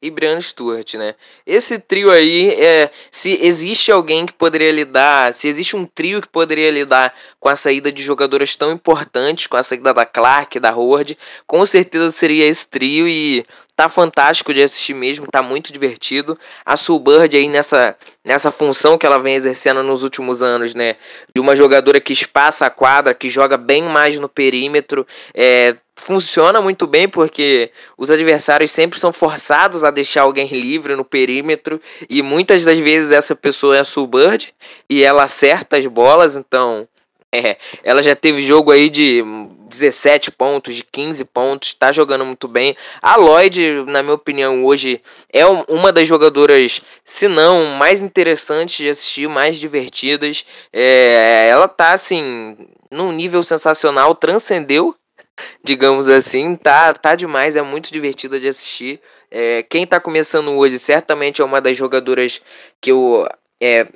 e 0.01 0.11
Brian 0.11 0.41
Stewart, 0.41 0.95
né? 0.95 1.15
Esse 1.47 1.79
trio 1.79 2.11
aí, 2.11 2.49
é, 2.49 2.91
se 3.09 3.39
existe 3.41 3.89
alguém 3.89 4.25
que 4.25 4.33
poderia 4.33 4.73
lidar, 4.73 5.33
se 5.33 5.47
existe 5.47 5.77
um 5.77 5.85
trio 5.85 6.21
que 6.21 6.27
poderia 6.27 6.69
lidar 6.69 7.15
com 7.39 7.47
a 7.47 7.55
saída 7.55 7.89
de 7.89 8.03
jogadoras 8.03 8.53
tão 8.57 8.73
importantes, 8.73 9.47
com 9.47 9.55
a 9.55 9.63
saída 9.63 9.93
da 9.93 10.05
Clark, 10.05 10.59
da 10.59 10.75
Howard, 10.75 11.17
com 11.47 11.65
certeza 11.65 12.11
seria 12.11 12.45
esse 12.45 12.67
trio 12.67 13.07
e 13.07 13.45
Tá 13.75 13.89
fantástico 13.89 14.53
de 14.53 14.63
assistir 14.63 14.93
mesmo, 14.93 15.27
tá 15.27 15.41
muito 15.41 15.73
divertido. 15.73 16.39
A 16.65 16.77
Sulbird 16.77 17.35
aí 17.35 17.49
nessa, 17.49 17.97
nessa 18.23 18.49
função 18.49 18.97
que 18.97 19.05
ela 19.05 19.19
vem 19.19 19.35
exercendo 19.35 19.83
nos 19.83 20.01
últimos 20.01 20.41
anos, 20.41 20.73
né? 20.73 20.95
De 21.33 21.41
uma 21.41 21.57
jogadora 21.57 21.99
que 21.99 22.13
espaça 22.13 22.65
a 22.65 22.69
quadra, 22.69 23.13
que 23.13 23.29
joga 23.29 23.57
bem 23.57 23.83
mais 23.83 24.17
no 24.17 24.29
perímetro. 24.29 25.05
É, 25.33 25.75
funciona 25.93 26.61
muito 26.61 26.87
bem 26.87 27.09
porque 27.09 27.69
os 27.97 28.09
adversários 28.09 28.71
sempre 28.71 28.97
são 28.97 29.11
forçados 29.11 29.83
a 29.83 29.91
deixar 29.91 30.21
alguém 30.21 30.47
livre 30.47 30.95
no 30.95 31.03
perímetro 31.03 31.81
e 32.09 32.21
muitas 32.21 32.63
das 32.63 32.79
vezes 32.79 33.11
essa 33.11 33.35
pessoa 33.35 33.75
é 33.75 33.81
a 33.81 33.85
Sulbird 33.85 34.53
e 34.89 35.03
ela 35.03 35.23
acerta 35.23 35.77
as 35.77 35.85
bolas, 35.85 36.37
então 36.37 36.87
é, 37.31 37.57
ela 37.83 38.01
já 38.01 38.15
teve 38.15 38.41
jogo 38.41 38.71
aí 38.71 38.89
de 38.89 39.23
17 39.69 40.31
pontos, 40.31 40.75
de 40.75 40.83
15 40.83 41.25
pontos, 41.25 41.73
tá 41.73 41.91
jogando 41.91 42.25
muito 42.25 42.47
bem. 42.47 42.75
A 43.01 43.15
Lloyd, 43.15 43.83
na 43.87 44.01
minha 44.01 44.15
opinião, 44.15 44.63
hoje 44.63 45.01
é 45.31 45.45
uma 45.45 45.91
das 45.91 46.07
jogadoras, 46.07 46.81
se 47.03 47.27
não 47.27 47.65
mais 47.75 48.01
interessantes 48.01 48.77
de 48.77 48.89
assistir, 48.89 49.27
mais 49.27 49.57
divertidas. 49.57 50.45
É, 50.71 51.49
ela 51.49 51.67
tá 51.67 51.93
assim, 51.93 52.57
num 52.91 53.11
nível 53.11 53.43
sensacional, 53.43 54.15
transcendeu, 54.15 54.95
digamos 55.63 56.07
assim, 56.07 56.55
tá, 56.55 56.93
tá 56.93 57.15
demais, 57.15 57.55
é 57.55 57.61
muito 57.61 57.91
divertida 57.91 58.39
de 58.39 58.47
assistir. 58.47 59.01
É, 59.31 59.63
quem 59.63 59.85
tá 59.85 59.99
começando 59.99 60.51
hoje 60.51 60.79
certamente 60.79 61.41
é 61.41 61.45
uma 61.45 61.59
das 61.59 61.75
jogadoras 61.75 62.41
que 62.79 62.91
eu 62.91 63.27
é, 63.61 63.87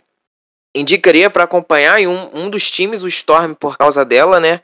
indicaria 0.73 1.29
para 1.29 1.43
acompanhar 1.43 1.99
em 1.99 2.07
um, 2.07 2.29
um 2.33 2.49
dos 2.49 2.69
times, 2.69 3.03
o 3.03 3.07
Storm, 3.07 3.53
por 3.53 3.77
causa 3.77 4.03
dela, 4.03 4.39
né? 4.39 4.61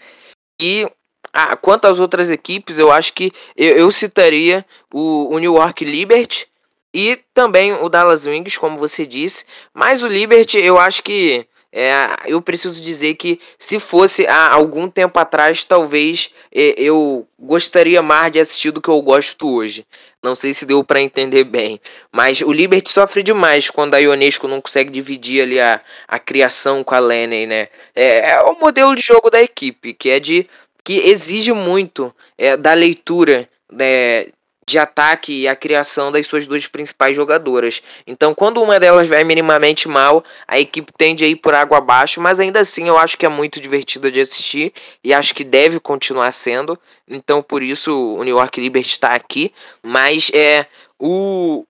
E 0.68 0.92
ah, 1.32 1.56
quanto 1.56 1.86
às 1.86 2.00
outras 2.00 2.28
equipes, 2.28 2.80
eu 2.80 2.92
acho 2.92 3.14
que 3.14 3.32
eu, 3.56 3.78
eu 3.78 3.92
citaria 3.92 4.66
o, 4.92 5.36
o, 5.36 5.38
New 5.38 5.54
York 5.54 5.86
Liberty 5.86 6.48
e 6.92 7.20
também 7.36 7.74
o 7.74 7.88
Dallas 7.88 8.26
Wings, 8.26 8.58
como 8.58 8.78
você 8.78 9.06
disse. 9.06 9.46
Mas 9.72 10.02
o 10.02 10.08
Liberty, 10.08 10.58
eu 10.58 10.80
acho 10.80 11.04
que 11.04 11.46
é, 11.72 11.92
eu 12.26 12.42
preciso 12.42 12.82
dizer 12.82 13.14
que 13.14 13.40
se 13.60 13.80
fosse 13.80 14.26
há 14.26 14.56
algum 14.56 14.90
tempo 14.90 15.20
atrás, 15.20 15.64
talvez 15.64 16.32
é, 16.52 16.74
eu 16.78 17.28
gostaria 17.38 18.02
mais 18.02 18.32
de 18.32 18.40
assistir 18.40 18.72
do 18.72 18.82
que 18.82 18.90
eu 18.90 19.00
gosto 19.04 19.48
hoje. 19.48 19.86
Não 20.26 20.36
sei 20.36 20.54
se 20.54 20.66
deu 20.66 20.84
para 20.84 21.02
entender 21.02 21.44
bem. 21.44 21.80
Mas 22.12 22.42
o 22.42 22.52
Liberty 22.52 22.90
sofre 22.90 23.22
demais 23.22 23.70
quando 23.70 23.94
a 23.94 24.00
Ionesco 24.00 24.48
não 24.48 24.60
consegue 24.60 24.90
dividir 24.92 25.44
ali 25.44 25.60
a, 25.60 25.80
a 26.08 26.18
criação 26.20 26.84
com 26.84 26.96
a 26.96 27.00
Lenny, 27.00 27.46
né? 27.46 27.68
É, 27.96 28.32
é 28.32 28.40
o 28.42 28.60
modelo 28.60 28.96
de 28.96 29.02
jogo 29.02 29.30
da 29.30 29.42
equipe, 29.42 29.94
que 29.94 30.10
é 30.10 30.20
de. 30.20 30.48
que 30.84 31.10
exige 31.10 31.54
muito 31.54 32.14
é, 32.38 32.58
da 32.58 32.74
leitura 32.74 33.48
né, 33.72 34.28
de 34.68 34.80
ataque 34.80 35.42
e 35.42 35.48
a 35.48 35.56
criação 35.56 36.12
das 36.12 36.26
suas 36.26 36.48
duas 36.48 36.66
principais 36.66 37.16
jogadoras. 37.16 37.84
Então, 38.08 38.34
quando 38.34 38.62
uma 38.62 38.80
delas 38.80 39.08
vai 39.08 39.24
minimamente 39.24 39.88
mal, 39.88 40.24
a 40.48 40.60
equipe 40.60 40.92
tende 40.98 41.24
a 41.24 41.28
ir 41.28 41.36
por 41.36 41.54
água 41.54 41.78
abaixo, 41.78 42.20
mas 42.20 42.40
ainda 42.40 42.62
assim 42.62 42.88
eu 42.88 42.98
acho 42.98 43.18
que 43.18 43.26
é 43.26 43.30
muito 43.30 43.62
divertido 43.62 44.12
de 44.12 44.22
assistir 44.22 44.74
e 45.04 45.14
acho 45.14 45.36
que 45.36 45.44
deve 45.44 45.80
continuar 45.80 46.32
sendo. 46.32 46.80
Então, 47.08 47.44
por 47.44 47.62
isso 47.62 47.92
o 48.16 48.24
New 48.24 48.36
York 48.38 48.60
Liberty 48.60 48.90
está 48.90 49.10
aqui, 49.10 49.54
mas 49.84 50.32
é 50.34 50.66
o 51.00 51.66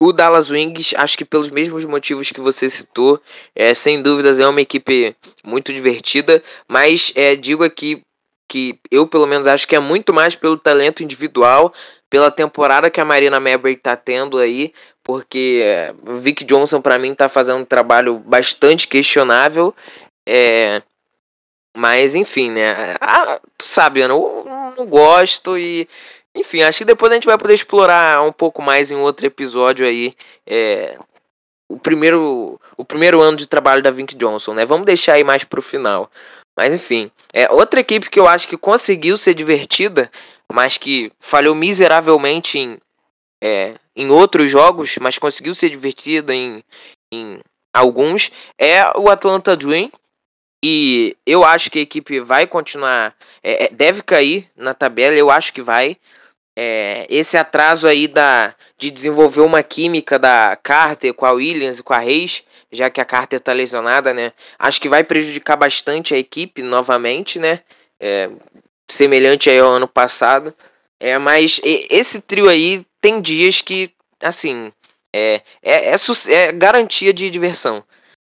o 0.00 0.12
Dallas 0.12 0.50
Wings, 0.50 0.92
acho 0.96 1.16
que 1.16 1.24
pelos 1.24 1.48
mesmos 1.48 1.84
motivos 1.84 2.30
que 2.30 2.40
você 2.40 2.68
citou, 2.68 3.18
é, 3.54 3.72
sem 3.72 4.02
dúvidas 4.02 4.38
é 4.38 4.46
uma 4.46 4.60
equipe 4.60 5.16
muito 5.42 5.72
divertida, 5.72 6.42
mas 6.68 7.10
é, 7.14 7.34
digo 7.36 7.64
aqui 7.64 8.02
que 8.46 8.78
eu 8.90 9.06
pelo 9.06 9.26
menos 9.26 9.46
acho 9.46 9.66
que 9.66 9.74
é 9.74 9.80
muito 9.80 10.12
mais 10.12 10.36
pelo 10.36 10.58
talento 10.58 11.02
individual 11.02 11.72
pela 12.14 12.30
temporada 12.30 12.88
que 12.92 13.00
a 13.00 13.04
Marina 13.04 13.40
Mabry 13.40 13.74
tá 13.74 13.96
tendo 13.96 14.38
aí, 14.38 14.72
porque 15.02 15.64
o 16.08 16.20
Vic 16.20 16.44
Johnson 16.44 16.80
para 16.80 16.96
mim 16.96 17.12
tá 17.12 17.28
fazendo 17.28 17.58
um 17.58 17.64
trabalho 17.64 18.20
bastante 18.20 18.86
questionável. 18.86 19.74
É, 20.24 20.80
mas 21.76 22.14
enfim, 22.14 22.52
né? 22.52 22.94
Ah, 23.00 23.40
tu 23.58 23.64
sabe, 23.64 23.98
eu 23.98 24.08
não, 24.08 24.44
não 24.76 24.86
gosto 24.86 25.58
e 25.58 25.88
enfim, 26.32 26.62
acho 26.62 26.78
que 26.78 26.84
depois 26.84 27.10
a 27.10 27.16
gente 27.16 27.26
vai 27.26 27.36
poder 27.36 27.54
explorar 27.54 28.22
um 28.22 28.32
pouco 28.32 28.62
mais 28.62 28.92
em 28.92 28.96
outro 28.96 29.26
episódio 29.26 29.84
aí. 29.84 30.14
É, 30.46 30.96
o 31.68 31.76
primeiro, 31.80 32.60
o 32.76 32.84
primeiro 32.84 33.20
ano 33.20 33.36
de 33.36 33.48
trabalho 33.48 33.82
da 33.82 33.90
Vic 33.90 34.14
Johnson, 34.14 34.54
né? 34.54 34.64
Vamos 34.64 34.86
deixar 34.86 35.14
aí 35.14 35.24
mais 35.24 35.42
pro 35.42 35.60
final. 35.60 36.08
Mas 36.56 36.72
enfim, 36.72 37.10
é 37.32 37.50
outra 37.50 37.80
equipe 37.80 38.08
que 38.08 38.20
eu 38.20 38.28
acho 38.28 38.46
que 38.46 38.56
conseguiu 38.56 39.18
ser 39.18 39.34
divertida 39.34 40.08
mas 40.54 40.78
que 40.78 41.10
falhou 41.18 41.52
miseravelmente 41.52 42.60
em, 42.60 42.78
é, 43.42 43.74
em 43.96 44.08
outros 44.08 44.48
jogos, 44.48 44.96
mas 45.00 45.18
conseguiu 45.18 45.52
ser 45.52 45.68
divertida 45.68 46.32
em, 46.32 46.62
em 47.12 47.40
alguns, 47.74 48.30
é 48.56 48.84
o 48.96 49.10
Atlanta 49.10 49.56
Dream. 49.56 49.90
E 50.64 51.16
eu 51.26 51.44
acho 51.44 51.68
que 51.72 51.80
a 51.80 51.82
equipe 51.82 52.20
vai 52.20 52.46
continuar, 52.46 53.16
é, 53.42 53.64
é 53.64 53.68
deve 53.68 54.00
cair 54.00 54.48
na 54.56 54.72
tabela, 54.74 55.16
eu 55.16 55.28
acho 55.28 55.52
que 55.52 55.60
vai. 55.60 55.96
É, 56.56 57.04
esse 57.10 57.36
atraso 57.36 57.88
aí 57.88 58.06
da, 58.06 58.54
de 58.78 58.92
desenvolver 58.92 59.40
uma 59.40 59.60
química 59.60 60.20
da 60.20 60.54
Carter 60.54 61.12
com 61.14 61.26
a 61.26 61.32
Williams 61.32 61.80
e 61.80 61.82
com 61.82 61.92
a 61.92 61.98
Reis, 61.98 62.44
já 62.70 62.88
que 62.88 63.00
a 63.00 63.04
Carter 63.04 63.40
está 63.40 63.52
lesionada, 63.52 64.14
né? 64.14 64.32
Acho 64.56 64.80
que 64.80 64.88
vai 64.88 65.02
prejudicar 65.02 65.56
bastante 65.56 66.14
a 66.14 66.16
equipe 66.16 66.62
novamente, 66.62 67.40
né? 67.40 67.58
É, 67.98 68.30
semelhante 68.90 69.50
ao 69.50 69.72
ano 69.72 69.88
passado. 69.88 70.54
É, 71.00 71.18
mas 71.18 71.60
esse 71.62 72.20
trio 72.20 72.48
aí 72.48 72.86
tem 73.00 73.20
dias 73.20 73.60
que, 73.60 73.90
assim, 74.20 74.72
é, 75.12 75.42
é, 75.62 75.90
é, 75.90 75.96
é 76.28 76.52
garantia 76.52 77.12
de 77.12 77.30
diversão, 77.30 77.84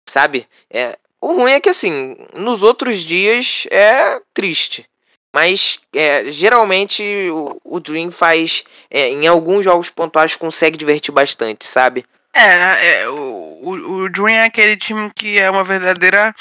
sabe? 0.08 0.48
É, 0.70 0.98
o 1.22 1.34
ruim 1.34 1.54
é 1.54 1.60
que, 1.60 1.70
assim, 1.70 2.18
nos 2.34 2.62
outros 2.62 2.98
dias 2.98 3.66
é 3.72 4.20
triste. 4.34 4.86
Mas 5.34 5.80
é, 5.94 6.32
geralmente 6.32 7.04
o, 7.30 7.60
o, 7.64 7.80
Dream 7.82 8.10
faz. 8.10 8.64
É, 8.90 9.10
em 9.10 9.28
alguns 9.28 9.66
jogos 9.66 9.90
pontuais 9.90 10.38
consegue 10.38 10.78
divertir 10.78 11.14
bastante, 11.14 11.66
sabe? 11.66 12.06
É, 12.34 13.02
é 13.02 13.10
o, 13.10 13.60
o, 13.62 13.72
o 14.04 14.10
Dream 14.10 14.30
é 14.30 14.46
aquele 14.46 14.78
time 14.78 15.12
que 15.14 15.38
é 15.38 15.52
uma 15.52 15.64
verdadeira 15.64 16.34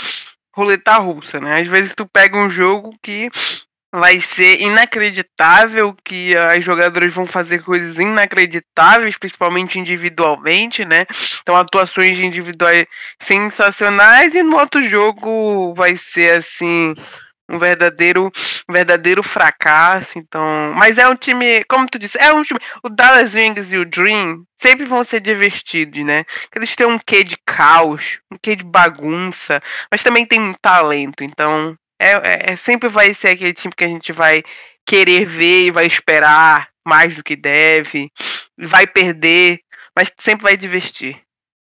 roleta 0.55 0.97
russa, 0.99 1.41
né? 1.41 1.61
Às 1.61 1.67
vezes 1.67 1.93
tu 1.93 2.07
pega 2.07 2.39
um 2.39 2.49
jogo 2.49 2.95
que 3.03 3.29
vai 3.97 4.21
ser 4.21 4.61
inacreditável 4.61 5.95
que 6.05 6.37
as 6.37 6.65
jogadoras 6.65 7.15
vão 7.15 7.27
fazer 7.27 7.63
coisas 7.63 7.97
inacreditáveis, 7.97 9.17
principalmente 9.17 9.79
individualmente, 9.79 10.85
né? 10.85 11.07
Então 11.41 11.55
atuações 11.55 12.19
individuais 12.19 12.87
sensacionais 13.23 14.35
e 14.35 14.43
no 14.43 14.59
outro 14.59 14.83
jogo 14.89 15.73
vai 15.75 15.97
ser 15.97 16.39
assim 16.39 16.93
um 17.49 17.57
verdadeiro, 17.59 18.33
um 18.69 18.73
verdadeiro 18.73 19.23
fracasso. 19.23 20.19
Então, 20.19 20.73
mas 20.75 20.99
é 20.99 21.07
um 21.09 21.15
time, 21.15 21.63
como 21.65 21.87
tu 21.87 21.97
disse, 21.97 22.19
é 22.19 22.33
um 22.33 22.43
time. 22.43 22.59
O 22.83 22.89
Dallas 22.89 23.33
Wings 23.33 23.73
e 23.73 23.77
o 23.77 23.85
Dream 23.85 24.43
sempre 24.61 24.87
vão 24.87 25.05
ser 25.05 25.21
divertidos, 25.21 26.05
né? 26.05 26.25
Eles 26.57 26.75
têm 26.75 26.87
um 26.87 26.99
quê 26.99 27.23
de 27.23 27.37
caos, 27.47 28.19
um 28.33 28.37
quê 28.43 28.57
de 28.57 28.65
bagunça, 28.65 29.63
mas 29.89 30.03
também 30.03 30.27
tem 30.27 30.41
um 30.41 30.55
talento. 30.55 31.23
Então, 31.23 31.77
é, 32.05 32.13
é, 32.13 32.53
é 32.53 32.57
sempre 32.57 32.89
vai 32.89 33.15
ser 33.15 33.29
aquele 33.29 33.55
time 33.55 33.73
que 33.75 33.85
a 33.85 33.89
gente 33.89 34.13
vai 34.13 34.43
querer 34.87 35.25
ver 35.25 35.67
e 35.67 35.71
vai 35.71 35.87
esperar 35.87 36.69
mais 36.85 37.17
do 37.17 37.25
que 37.25 37.35
deve, 37.35 38.11
vai 38.59 38.87
perder, 38.87 39.61
mas 39.97 40.13
sempre 40.21 40.43
vai 40.45 40.57
divertir. 40.57 41.19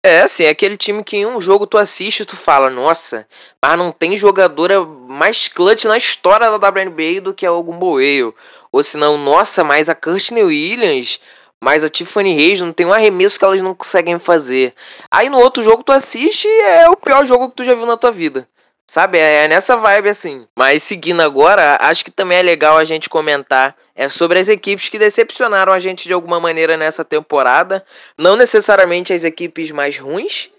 É, 0.04 0.22
assim, 0.22 0.44
é 0.44 0.50
aquele 0.50 0.78
time 0.78 1.04
que 1.04 1.18
em 1.18 1.28
um 1.28 1.40
jogo 1.40 1.68
tu 1.68 1.78
assiste 1.78 2.22
e 2.22 2.26
tu 2.26 2.36
fala, 2.36 2.72
nossa, 2.72 3.28
mas 3.64 3.78
não 3.78 3.92
tem 3.92 4.18
jogadora 4.18 4.84
mais 4.84 5.48
clutch 5.48 5.84
na 5.84 5.98
história 5.98 6.50
da 6.50 6.56
WNBA 6.56 7.22
do 7.22 7.34
que 7.36 7.46
a 7.46 7.52
Ogun 7.52 7.78
Boyle. 7.78 8.34
Ou 8.72 8.84
senão, 8.84 9.18
nossa, 9.18 9.64
mas 9.64 9.90
a 9.90 9.96
Courtney 9.96 10.44
Williams, 10.44 11.20
mas 11.64 11.84
a 11.84 11.90
Tiffany 11.90 12.34
Reis 12.34 12.60
não 12.60 12.74
tem 12.74 12.86
um 12.86 12.94
arremesso 12.94 13.38
que 13.38 13.46
elas 13.46 13.62
não 13.62 13.76
conseguem 13.76 14.18
fazer. 14.18 14.74
Aí 15.12 15.30
no 15.30 15.38
outro 15.38 15.62
jogo 15.62 15.84
tu 15.84 15.92
assiste 15.92 16.48
e 16.48 16.62
é 16.62 16.90
o 16.90 16.98
pior 16.98 17.24
jogo 17.26 17.50
que 17.50 17.58
tu 17.58 17.64
já 17.64 17.76
viu 17.76 17.86
na 17.86 17.98
tua 17.98 18.12
vida. 18.12 18.48
Sabe? 18.92 19.18
É, 19.18 19.46
é 19.46 19.48
nessa 19.48 19.78
vibe 19.78 20.10
assim. 20.10 20.46
Mas 20.54 20.84
seguindo 20.84 21.22
agora, 21.22 21.78
acho 21.80 22.04
que 22.04 22.12
também 22.12 22.40
é 22.40 22.42
legal 22.42 22.76
a 22.76 22.84
gente 22.84 23.10
comentar 23.10 23.74
é 23.96 24.10
sobre 24.10 24.38
as 24.38 24.50
equipes 24.50 24.90
que 24.90 25.00
decepcionaram 25.00 25.72
a 25.72 25.80
gente 25.80 26.10
de 26.10 26.12
alguma 26.12 26.42
maneira 26.42 26.76
nessa 26.76 27.06
temporada. 27.06 27.86
Não 28.18 28.36
necessariamente 28.36 29.14
as 29.14 29.24
equipes 29.24 29.72
mais 29.72 29.98
ruins, 29.98 30.50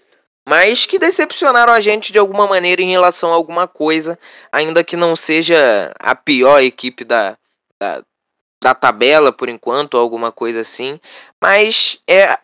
mas 0.49 0.87
que 0.87 0.97
decepcionaram 0.97 1.71
a 1.71 1.79
gente 1.79 2.11
de 2.11 2.17
alguma 2.17 2.47
maneira 2.47 2.81
em 2.81 2.89
relação 2.89 3.29
a 3.29 3.35
alguma 3.35 3.67
coisa, 3.67 4.17
ainda 4.51 4.83
que 4.83 4.97
não 4.97 5.15
seja 5.15 5.93
a 5.99 6.15
pior 6.15 6.63
equipe 6.63 7.03
da, 7.03 7.37
da, 7.79 8.03
da 8.63 8.73
tabela 8.73 9.31
por 9.31 9.47
enquanto, 9.47 9.93
ou 9.93 10.01
alguma 10.01 10.31
coisa 10.31 10.61
assim. 10.61 10.99
Mas 11.39 11.99
é 12.09 12.35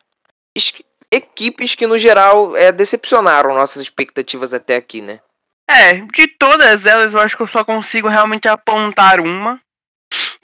equipes 1.11 1.73
que 1.73 1.87
no 1.87 1.97
geral 1.97 2.55
é, 2.55 2.71
decepcionaram 2.71 3.55
nossas 3.55 3.81
expectativas 3.81 4.53
até 4.53 4.75
aqui, 4.75 5.01
né? 5.01 5.19
É, 5.71 5.93
de 5.93 6.27
todas 6.27 6.83
elas, 6.83 7.13
eu 7.13 7.19
acho 7.19 7.37
que 7.37 7.43
eu 7.43 7.47
só 7.47 7.63
consigo 7.63 8.07
realmente 8.07 8.47
apontar 8.47 9.19
uma, 9.19 9.61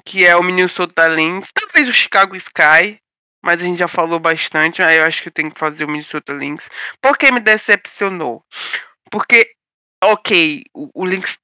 que 0.05 0.23
é 0.23 0.35
o 0.35 0.43
Minnesota 0.43 1.07
Lynx, 1.07 1.49
talvez 1.51 1.89
o 1.89 1.93
Chicago 1.93 2.35
Sky, 2.35 2.99
mas 3.43 3.59
a 3.59 3.65
gente 3.65 3.79
já 3.79 3.87
falou 3.87 4.19
bastante, 4.19 4.83
aí 4.83 4.97
eu 4.97 5.03
acho 5.03 5.23
que 5.23 5.29
eu 5.29 5.33
tenho 5.33 5.51
que 5.51 5.59
fazer 5.59 5.83
o 5.83 5.87
Minnesota 5.87 6.31
Lynx. 6.31 6.69
Por 7.01 7.17
que 7.17 7.31
me 7.31 7.39
decepcionou? 7.39 8.43
Porque, 9.09 9.49
ok, 10.03 10.63
o, 10.75 10.91
o 10.93 11.05
Lynx 11.05 11.39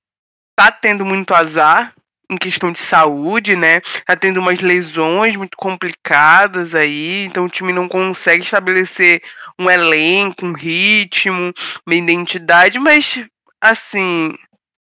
tá 0.55 0.71
tendo 0.71 1.03
muito 1.03 1.33
azar 1.33 1.91
em 2.29 2.37
questão 2.37 2.71
de 2.71 2.79
saúde, 2.79 3.55
né? 3.55 3.81
Tá 4.05 4.15
tendo 4.15 4.39
umas 4.39 4.61
lesões 4.61 5.35
muito 5.35 5.57
complicadas 5.57 6.75
aí, 6.75 7.25
então 7.25 7.45
o 7.45 7.49
time 7.49 7.73
não 7.73 7.89
consegue 7.89 8.43
estabelecer 8.43 9.23
um 9.57 9.69
elenco, 9.69 10.45
um 10.45 10.53
ritmo, 10.53 11.51
uma 11.85 11.95
identidade, 11.95 12.77
mas 12.77 13.25
assim, 13.61 14.33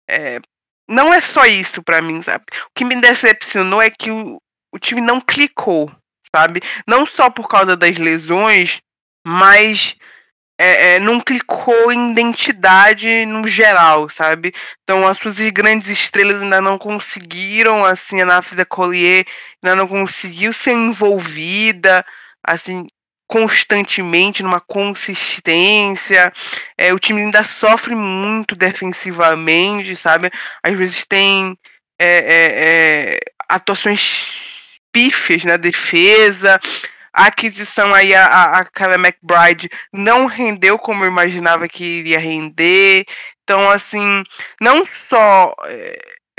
é, 0.07 0.39
não 0.88 1.13
é 1.13 1.22
só 1.22 1.45
isso 1.45 1.84
para 1.84 2.01
mim, 2.01 2.22
sabe? 2.22 2.45
O 2.67 2.72
que 2.76 2.86
me 2.86 2.99
decepcionou 2.99 3.82
é 3.82 3.89
que 3.89 4.11
o, 4.11 4.41
o 4.72 4.80
time 4.80 5.01
não 5.01 5.20
clicou, 5.20 5.91
sabe? 6.36 6.61
Não 6.88 7.05
só 7.05 7.30
por 7.30 7.47
causa 7.47 7.76
das 7.76 7.97
lesões, 7.97 8.80
mas 9.26 9.95
é, 10.59 10.95
é, 10.95 10.99
não 10.99 11.22
clicou 11.22 11.91
em 11.91 12.11
identidade 12.11 13.26
no 13.26 13.47
geral, 13.47 14.09
sabe? 14.09 14.53
Então 14.84 15.07
as 15.07 15.17
suas 15.17 15.38
grandes 15.51 15.89
estrelas 15.89 16.41
ainda 16.41 16.59
não 16.59 16.78
conseguiram, 16.78 17.86
assim, 17.86 18.22
a 18.22 18.26
Nafisa 18.26 18.65
Collier 18.65 19.26
ainda 19.63 19.76
não 19.76 19.88
conseguiu 19.88 20.51
ser 20.51 20.74
envolvida, 20.74 22.05
assim, 22.43 22.88
constantemente, 23.30 24.41
numa 24.41 24.59
consistência. 24.59 26.34
É, 26.75 26.91
o 26.91 26.99
time 26.99 27.21
ainda 27.21 27.43
sofre 27.43 27.93
muito 27.93 28.55
defensivamente, 28.55 29.95
sabe? 29.95 30.32
Às 30.63 30.75
vezes 30.75 31.05
tem 31.07 31.55
é, 31.99 32.07
é, 32.07 33.13
é 33.13 33.19
atuações 33.47 34.32
pífias 34.91 35.43
na 35.43 35.57
defesa. 35.57 36.59
A 37.13 37.27
aquisição 37.27 37.93
aí, 37.93 38.15
a, 38.15 38.25
a, 38.25 38.61
a 38.61 38.95
McBride 38.95 39.69
não 39.93 40.25
rendeu 40.25 40.80
como 40.80 41.03
eu 41.03 41.07
imaginava 41.09 41.67
que 41.67 41.84
iria 41.84 42.19
render. 42.19 43.05
Então, 43.43 43.69
assim, 43.69 44.23
não 44.59 44.88
só 45.07 45.53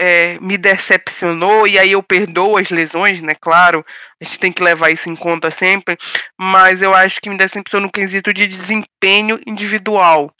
é, 0.03 0.38
me 0.40 0.57
decepcionou, 0.57 1.66
e 1.66 1.78
aí 1.78 1.92
eu 1.92 2.03
perdoo 2.03 2.57
as 2.57 2.70
lesões, 2.70 3.20
né? 3.20 3.34
Claro, 3.38 3.84
a 4.18 4.24
gente 4.24 4.40
tem 4.40 4.51
que 4.51 4.62
levar 4.62 4.88
isso 4.88 5.11
em 5.11 5.14
conta 5.14 5.51
sempre, 5.51 5.98
mas 6.38 6.80
eu 6.80 6.94
acho 6.94 7.20
que 7.20 7.28
me 7.28 7.36
decepcionou 7.36 7.86
no 7.86 7.92
quesito 7.92 8.32
de 8.32 8.46
desempenho 8.46 9.38
individual. 9.46 10.34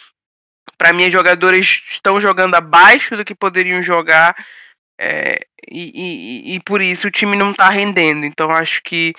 Para 0.79 0.95
mim, 0.95 1.05
as 1.05 1.13
jogadoras 1.13 1.83
estão 1.93 2.19
jogando 2.19 2.55
abaixo 2.55 3.15
do 3.19 3.25
que 3.25 3.35
poderiam 3.35 3.83
jogar, 3.83 4.35
é, 4.99 5.41
e, 5.71 6.53
e, 6.53 6.55
e, 6.55 6.61
por 6.61 6.81
isso 6.81 7.09
o 7.09 7.11
time 7.11 7.37
não 7.37 7.51
está 7.51 7.69
rendendo. 7.69 8.25
Então, 8.25 8.51
acho 8.51 8.81
que 8.83 9.13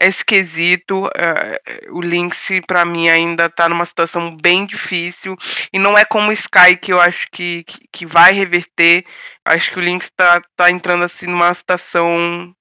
é 0.00 0.08
esquisito. 0.08 1.06
Uh, 1.06 1.96
o 1.96 2.00
Lynx, 2.00 2.48
para 2.66 2.84
mim, 2.86 3.08
ainda 3.10 3.50
tá 3.50 3.68
numa 3.68 3.84
situação 3.84 4.34
bem 4.34 4.64
difícil. 4.64 5.36
E 5.72 5.78
não 5.78 5.96
é 5.96 6.04
como 6.04 6.30
o 6.30 6.32
Sky, 6.32 6.76
que 6.80 6.92
eu 6.92 7.00
acho 7.00 7.28
que, 7.30 7.62
que, 7.64 7.80
que 7.92 8.06
vai 8.06 8.32
reverter. 8.32 9.04
Acho 9.44 9.70
que 9.70 9.78
o 9.78 9.82
Lynx 9.82 10.10
tá, 10.16 10.42
tá 10.56 10.70
entrando 10.70 11.04
assim 11.04 11.26
numa 11.26 11.52
situação 11.52 12.54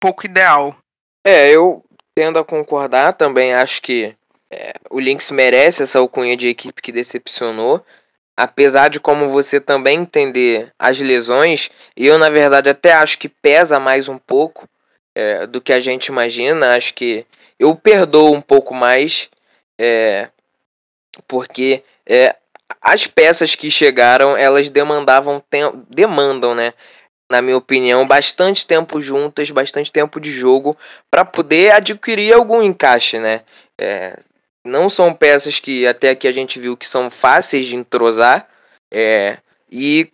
pouco 0.00 0.24
ideal. 0.24 0.76
É, 1.26 1.50
eu 1.50 1.84
tendo 2.14 2.38
a 2.38 2.44
concordar 2.44 3.14
também. 3.14 3.52
Acho 3.52 3.82
que 3.82 4.14
é, 4.50 4.74
o 4.88 5.00
Lynx 5.00 5.30
merece 5.32 5.82
essa 5.82 5.98
alcunha 5.98 6.36
de 6.36 6.46
equipe 6.46 6.80
que 6.80 6.92
decepcionou. 6.92 7.84
Apesar 8.36 8.88
de 8.88 8.98
como 8.98 9.28
você 9.28 9.60
também 9.60 10.00
entender 10.00 10.72
as 10.78 10.98
lesões, 10.98 11.68
eu 11.94 12.18
na 12.18 12.30
verdade 12.30 12.70
até 12.70 12.92
acho 12.92 13.18
que 13.18 13.28
pesa 13.28 13.78
mais 13.78 14.08
um 14.08 14.16
pouco 14.16 14.66
é, 15.14 15.46
do 15.46 15.60
que 15.60 15.72
a 15.72 15.80
gente 15.80 16.06
imagina. 16.06 16.76
Acho 16.76 16.94
que 16.94 17.26
eu 17.58 17.74
perdoo 17.76 18.34
um 18.34 18.40
pouco 18.40 18.74
mais, 18.74 19.28
é, 19.78 20.28
porque 21.26 21.82
é, 22.06 22.34
as 22.80 23.06
peças 23.06 23.54
que 23.54 23.70
chegaram, 23.70 24.36
elas 24.36 24.68
demandavam 24.68 25.42
demandam, 25.88 26.54
né? 26.54 26.72
Na 27.30 27.40
minha 27.40 27.56
opinião, 27.56 28.06
bastante 28.06 28.66
tempo 28.66 29.00
juntas, 29.00 29.50
bastante 29.50 29.90
tempo 29.90 30.20
de 30.20 30.30
jogo 30.30 30.76
para 31.10 31.24
poder 31.24 31.72
adquirir 31.72 32.34
algum 32.34 32.62
encaixe, 32.62 33.18
né? 33.18 33.42
É, 33.80 34.18
não 34.64 34.88
são 34.88 35.14
peças 35.14 35.58
que 35.58 35.86
até 35.86 36.10
aqui 36.10 36.28
a 36.28 36.32
gente 36.32 36.58
viu 36.58 36.76
que 36.76 36.86
são 36.86 37.10
fáceis 37.10 37.66
de 37.66 37.76
entrosar, 37.76 38.48
é, 38.92 39.38
e, 39.70 40.10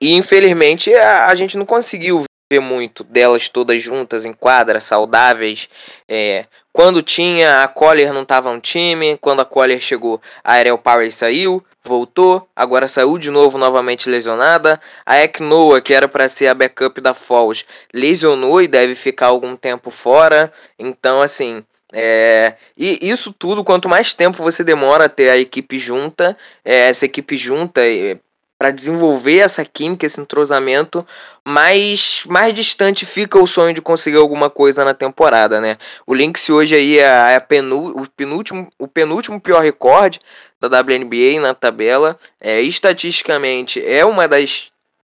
e 0.00 0.14
infelizmente 0.14 0.92
a, 0.94 1.26
a 1.26 1.34
gente 1.34 1.58
não 1.58 1.66
conseguiu 1.66 2.24
ver 2.52 2.60
muito 2.60 3.02
delas 3.02 3.48
todas 3.48 3.82
juntas 3.82 4.26
em 4.26 4.32
quadra, 4.34 4.78
saudáveis. 4.78 5.68
É, 6.06 6.44
quando 6.70 7.02
tinha, 7.02 7.62
a 7.62 7.68
Collier 7.68 8.12
não 8.12 8.22
estava 8.22 8.52
no 8.52 8.60
time. 8.60 9.16
Quando 9.18 9.40
a 9.40 9.44
Collier 9.44 9.80
chegou, 9.80 10.20
a 10.44 10.54
Ariel 10.54 10.76
Power 10.76 11.10
saiu, 11.10 11.64
voltou, 11.82 12.46
agora 12.54 12.88
saiu 12.88 13.16
de 13.16 13.30
novo, 13.30 13.56
novamente 13.56 14.08
lesionada. 14.08 14.78
A 15.06 15.22
Eknoa, 15.22 15.80
que 15.80 15.94
era 15.94 16.06
para 16.06 16.28
ser 16.28 16.48
a 16.48 16.54
backup 16.54 17.00
da 17.00 17.14
Falls, 17.14 17.64
lesionou 17.92 18.60
e 18.60 18.68
deve 18.68 18.94
ficar 18.94 19.28
algum 19.28 19.56
tempo 19.56 19.90
fora. 19.90 20.52
Então, 20.78 21.20
assim, 21.20 21.64
é, 21.90 22.54
e 22.76 22.98
isso 23.00 23.32
tudo, 23.32 23.64
quanto 23.64 23.88
mais 23.88 24.12
tempo 24.12 24.42
você 24.42 24.62
demora 24.62 25.06
a 25.06 25.08
ter 25.08 25.30
a 25.30 25.38
equipe 25.38 25.78
junta, 25.78 26.36
é, 26.62 26.88
essa 26.88 27.06
equipe 27.06 27.36
junta 27.36 27.80
é, 27.86 28.18
para 28.62 28.70
desenvolver 28.70 29.38
essa 29.38 29.64
química, 29.64 30.06
esse 30.06 30.20
entrosamento, 30.20 31.04
mais, 31.44 32.22
mais 32.28 32.54
distante 32.54 33.04
fica 33.04 33.36
o 33.36 33.44
sonho 33.44 33.74
de 33.74 33.82
conseguir 33.82 34.18
alguma 34.18 34.48
coisa 34.48 34.84
na 34.84 34.94
temporada, 34.94 35.60
né? 35.60 35.78
O 36.06 36.14
Lynx 36.14 36.48
hoje 36.48 36.76
aí 36.76 36.96
é, 36.96 37.34
é 37.34 37.38
o, 37.38 38.06
penúltimo, 38.08 38.70
o 38.78 38.86
penúltimo 38.86 39.40
pior 39.40 39.64
recorde 39.64 40.20
da 40.60 40.68
WNBA 40.68 41.40
na 41.40 41.54
tabela. 41.54 42.16
É, 42.40 42.60
estatisticamente 42.60 43.84
é 43.84 44.04
uma 44.04 44.28
das 44.28 44.70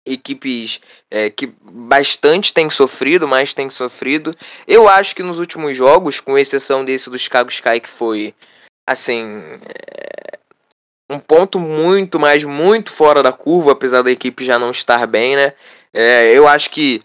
equipes 0.05 0.81
é, 1.09 1.29
que 1.29 1.49
bastante 1.61 2.51
tem 2.51 2.69
sofrido, 2.69 3.29
mais 3.29 3.53
tem 3.53 3.69
sofrido. 3.69 4.35
Eu 4.67 4.89
acho 4.89 5.15
que 5.15 5.23
nos 5.23 5.39
últimos 5.39 5.77
jogos, 5.77 6.19
com 6.19 6.37
exceção 6.37 6.83
desse 6.83 7.09
do 7.09 7.17
Chicago 7.17 7.49
Sky, 7.49 7.79
que 7.79 7.89
foi 7.89 8.35
assim. 8.85 9.41
É, 9.69 10.36
um 11.09 11.19
ponto 11.19 11.59
muito, 11.59 12.19
mas 12.19 12.43
muito 12.43 12.91
fora 12.91 13.23
da 13.23 13.31
curva, 13.31 13.71
apesar 13.71 14.01
da 14.01 14.11
equipe 14.11 14.43
já 14.43 14.59
não 14.59 14.71
estar 14.71 15.05
bem, 15.07 15.35
né? 15.35 15.53
É, 15.93 16.37
eu 16.37 16.47
acho 16.47 16.69
que 16.69 17.01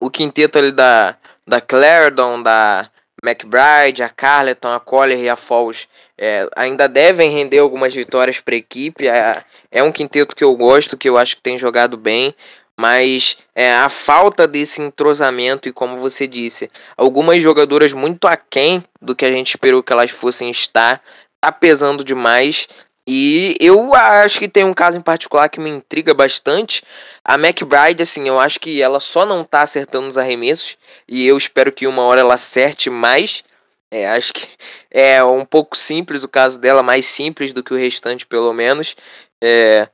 o 0.00 0.10
quinteto 0.10 0.58
ali 0.58 0.72
da, 0.72 1.16
da 1.46 1.60
Clarendon, 1.60 2.42
da, 2.42 2.90
McBride, 3.22 4.02
a 4.02 4.08
Carleton, 4.08 4.68
a 4.68 4.80
Collier 4.80 5.18
e 5.18 5.28
a 5.28 5.36
Falls 5.36 5.88
é, 6.16 6.48
ainda 6.56 6.88
devem 6.88 7.30
render 7.30 7.58
algumas 7.58 7.92
vitórias 7.92 8.40
para 8.40 8.54
a 8.54 8.58
equipe. 8.58 9.08
É, 9.08 9.44
é, 9.70 9.82
um 9.82 9.92
quinteto 9.92 10.36
que 10.36 10.44
eu 10.44 10.54
gosto, 10.56 10.96
que 10.96 11.08
eu 11.08 11.16
acho 11.16 11.36
que 11.36 11.42
tem 11.42 11.58
jogado 11.58 11.96
bem, 11.96 12.34
mas 12.78 13.36
é, 13.54 13.72
a 13.72 13.88
falta 13.88 14.46
desse 14.46 14.80
entrosamento 14.80 15.68
e, 15.68 15.72
como 15.72 15.98
você 15.98 16.26
disse, 16.26 16.70
algumas 16.96 17.42
jogadoras 17.42 17.92
muito 17.92 18.26
aquém 18.26 18.84
do 19.02 19.14
que 19.14 19.24
a 19.24 19.32
gente 19.32 19.48
esperou 19.48 19.82
que 19.82 19.92
elas 19.92 20.10
fossem 20.10 20.48
estar, 20.50 21.02
tá 21.40 21.50
pesando 21.50 22.04
demais. 22.04 22.68
E 23.10 23.56
eu 23.58 23.94
acho 23.94 24.38
que 24.38 24.46
tem 24.46 24.64
um 24.64 24.74
caso 24.74 24.98
em 24.98 25.00
particular 25.00 25.48
que 25.48 25.58
me 25.58 25.70
intriga 25.70 26.12
bastante. 26.12 26.82
A 27.24 27.36
McBride, 27.36 28.02
assim, 28.02 28.28
eu 28.28 28.38
acho 28.38 28.60
que 28.60 28.82
ela 28.82 29.00
só 29.00 29.24
não 29.24 29.42
tá 29.42 29.62
acertando 29.62 30.08
os 30.08 30.18
arremessos. 30.18 30.76
E 31.08 31.26
eu 31.26 31.38
espero 31.38 31.72
que 31.72 31.86
uma 31.86 32.02
hora 32.02 32.20
ela 32.20 32.34
acerte 32.34 32.90
mais. 32.90 33.42
É, 33.90 34.06
acho 34.10 34.34
que 34.34 34.46
é 34.90 35.24
um 35.24 35.42
pouco 35.46 35.74
simples 35.74 36.22
o 36.22 36.28
caso 36.28 36.58
dela, 36.58 36.82
mais 36.82 37.06
simples 37.06 37.50
do 37.50 37.62
que 37.62 37.72
o 37.72 37.78
restante, 37.78 38.26
pelo 38.26 38.52
menos. 38.52 38.94
É, 39.42 39.88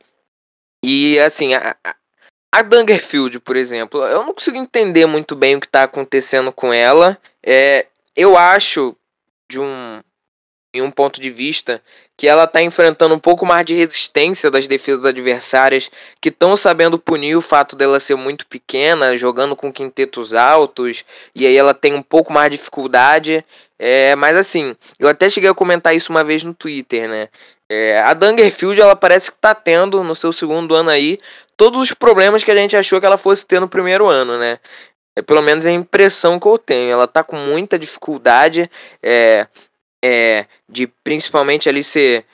e 0.85 1.17
assim, 1.21 1.55
a, 1.55 1.77
a 2.51 2.63
Dangerfield, 2.63 3.39
por 3.39 3.55
exemplo, 3.55 4.03
eu 4.03 4.25
não 4.25 4.35
consigo 4.35 4.57
entender 4.57 5.07
muito 5.07 5.37
bem 5.37 5.55
o 5.55 5.61
que 5.61 5.67
está 5.67 5.85
acontecendo 5.85 6.53
com 6.53 6.73
ela. 6.73 7.17
É, 7.41 7.87
eu 8.17 8.37
acho, 8.37 8.97
de 9.49 9.61
um, 9.61 10.03
em 10.75 10.83
um 10.83 10.91
ponto 10.91 11.21
de 11.21 11.31
vista, 11.31 11.81
que 12.17 12.27
ela 12.27 12.45
está 12.45 12.61
enfrentando 12.61 13.15
um 13.15 13.19
pouco 13.19 13.47
mais 13.47 13.65
de 13.65 13.75
resistência 13.75 14.51
das 14.51 14.67
defesas 14.67 15.05
adversárias, 15.05 15.89
que 16.21 16.29
estão 16.29 16.57
sabendo 16.57 16.99
punir 16.99 17.37
o 17.37 17.41
fato 17.41 17.77
dela 17.77 18.01
ser 18.01 18.17
muito 18.17 18.45
pequena, 18.47 19.17
jogando 19.17 19.55
com 19.55 19.73
quintetos 19.73 20.35
altos, 20.35 21.05
e 21.35 21.47
aí 21.47 21.57
ela 21.57 21.73
tem 21.73 21.95
um 21.95 22.03
pouco 22.03 22.33
mais 22.33 22.51
de 22.51 22.57
dificuldade. 22.57 23.45
É, 23.79 24.17
mas 24.17 24.37
assim, 24.37 24.75
eu 24.99 25.09
até 25.09 25.31
cheguei 25.31 25.49
a 25.49 25.55
comentar 25.55 25.95
isso 25.95 26.11
uma 26.11 26.25
vez 26.25 26.43
no 26.43 26.53
Twitter, 26.53 27.09
né? 27.09 27.29
É, 27.69 27.99
a 28.01 28.13
Dangerfield, 28.13 28.81
ela 28.81 28.97
parece 28.97 29.31
que 29.31 29.37
está 29.37 29.55
tendo, 29.55 30.03
no 30.05 30.15
seu 30.15 30.33
segundo 30.33 30.75
ano 30.75 30.91
aí, 30.91 31.19
todos 31.57 31.81
os 31.81 31.93
problemas 31.93 32.45
que 32.45 32.51
a 32.51 32.57
gente 32.57 32.77
achou 32.77 33.01
que 33.01 33.07
ela 33.07 33.17
fosse 33.17 33.47
ter 33.47 33.61
no 33.61 33.69
primeiro 33.69 34.11
ano, 34.11 34.39
né? 34.39 34.59
É 35.17 35.23
pelo 35.23 35.43
menos 35.43 35.65
a 35.65 35.71
impressão 35.71 36.41
que 36.41 36.47
eu 36.47 36.59
tenho. 36.59 36.91
Ela 36.91 37.07
tá 37.07 37.23
com 37.23 37.37
muita 37.37 37.79
dificuldade. 37.79 38.69
É, 39.03 39.47
é, 40.07 40.45
de 40.69 40.87
principalmente 40.87 41.67
ali 41.67 41.83
ser 41.83 42.27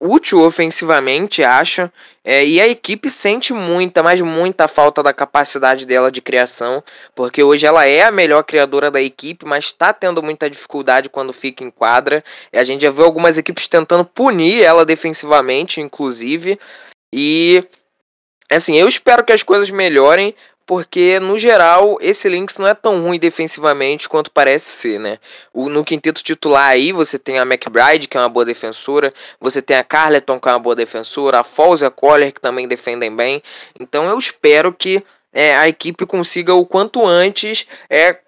útil 0.00 0.40
ofensivamente, 0.40 1.44
acho. 1.44 1.88
É, 2.24 2.44
e 2.44 2.60
a 2.60 2.66
equipe 2.66 3.08
sente 3.08 3.52
muita, 3.52 4.02
mas 4.02 4.20
muita 4.20 4.66
falta 4.66 5.04
da 5.04 5.12
capacidade 5.12 5.86
dela 5.86 6.10
de 6.10 6.20
criação, 6.20 6.82
porque 7.14 7.40
hoje 7.40 7.64
ela 7.64 7.86
é 7.86 8.02
a 8.02 8.10
melhor 8.10 8.42
criadora 8.42 8.90
da 8.90 9.00
equipe, 9.00 9.46
mas 9.46 9.66
está 9.66 9.92
tendo 9.92 10.20
muita 10.20 10.50
dificuldade 10.50 11.08
quando 11.08 11.32
fica 11.32 11.62
em 11.62 11.70
quadra. 11.70 12.24
A 12.52 12.64
gente 12.64 12.82
já 12.82 12.90
viu 12.90 13.04
algumas 13.04 13.38
equipes 13.38 13.68
tentando 13.68 14.04
punir 14.04 14.64
ela 14.64 14.84
defensivamente, 14.84 15.80
inclusive. 15.80 16.58
E 17.14 17.64
assim, 18.50 18.76
eu 18.76 18.88
espero 18.88 19.24
que 19.24 19.32
as 19.32 19.44
coisas 19.44 19.70
melhorem, 19.70 20.34
porque 20.72 21.20
no 21.20 21.36
geral 21.36 21.98
esse 22.00 22.26
Lynx 22.30 22.56
não 22.56 22.66
é 22.66 22.72
tão 22.72 23.02
ruim 23.02 23.18
defensivamente 23.18 24.08
quanto 24.08 24.30
parece 24.30 24.70
ser, 24.70 24.98
né? 24.98 25.18
O, 25.52 25.68
no 25.68 25.84
quinteto 25.84 26.24
titular 26.24 26.70
aí 26.70 26.92
você 26.92 27.18
tem 27.18 27.38
a 27.38 27.42
McBride, 27.42 28.08
que 28.08 28.16
é 28.16 28.20
uma 28.20 28.28
boa 28.30 28.42
defensora, 28.42 29.12
você 29.38 29.60
tem 29.60 29.76
a 29.76 29.84
Carleton, 29.84 30.40
que 30.40 30.48
é 30.48 30.52
uma 30.52 30.58
boa 30.58 30.74
defensora, 30.74 31.40
a 31.40 31.44
Falls 31.44 31.84
e 31.84 31.86
a 31.86 31.90
Collier, 31.90 32.32
que 32.32 32.40
também 32.40 32.66
defendem 32.66 33.14
bem. 33.14 33.42
Então 33.78 34.08
eu 34.08 34.16
espero 34.16 34.72
que 34.72 35.04
é, 35.30 35.54
a 35.54 35.68
equipe 35.68 36.06
consiga 36.06 36.54
o 36.54 36.64
quanto 36.64 37.06
antes 37.06 37.66
é, 37.90 38.20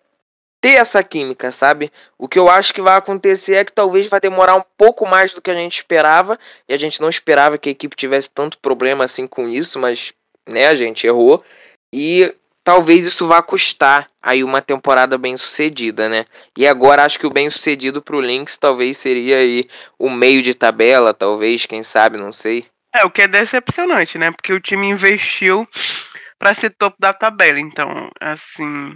ter 0.61 0.75
essa 0.75 1.03
química, 1.03 1.51
sabe? 1.51 1.91
O 2.19 2.29
que 2.29 2.39
eu 2.39 2.51
acho 2.51 2.75
que 2.75 2.83
vai 2.83 2.99
acontecer 2.99 3.55
é 3.55 3.65
que 3.65 3.73
talvez 3.73 4.07
vai 4.07 4.21
demorar 4.21 4.57
um 4.57 4.65
pouco 4.77 5.09
mais 5.09 5.33
do 5.33 5.41
que 5.41 5.51
a 5.51 5.55
gente 5.55 5.77
esperava, 5.77 6.39
e 6.69 6.75
a 6.75 6.79
gente 6.79 7.01
não 7.01 7.09
esperava 7.09 7.57
que 7.57 7.71
a 7.71 7.73
equipe 7.73 7.97
tivesse 7.97 8.29
tanto 8.29 8.59
problema 8.59 9.05
assim 9.05 9.27
com 9.27 9.49
isso, 9.49 9.79
mas 9.79 10.13
né, 10.47 10.67
a 10.67 10.75
gente 10.75 11.07
errou. 11.07 11.43
E 11.97 12.35
talvez 12.65 13.07
isso 13.07 13.29
vá 13.29 13.41
custar 13.41 14.11
aí 14.21 14.43
uma 14.43 14.61
temporada 14.61 15.17
bem 15.17 15.37
sucedida, 15.37 16.09
né? 16.09 16.27
E 16.59 16.67
agora 16.67 17.05
acho 17.05 17.21
que 17.21 17.27
o 17.27 17.31
bem 17.31 17.49
sucedido 17.49 18.03
pro 18.03 18.19
Lynx 18.19 18.59
talvez 18.59 18.99
seria 18.99 19.37
aí 19.37 19.69
o 19.97 20.11
meio 20.11 20.43
de 20.43 20.55
tabela, 20.55 21.15
talvez, 21.15 21.67
quem 21.67 21.85
sabe, 21.85 22.19
não 22.19 22.33
sei. 22.33 22.67
É, 22.93 23.05
o 23.05 23.11
que 23.11 23.23
é 23.23 23.29
decepcionante, 23.29 24.19
né? 24.19 24.33
Porque 24.33 24.53
o 24.53 24.61
time 24.61 24.89
investiu 24.89 25.69
para 26.37 26.53
ser 26.53 26.71
topo 26.71 26.97
da 26.99 27.13
tabela, 27.13 27.61
então, 27.61 28.11
assim, 28.21 28.93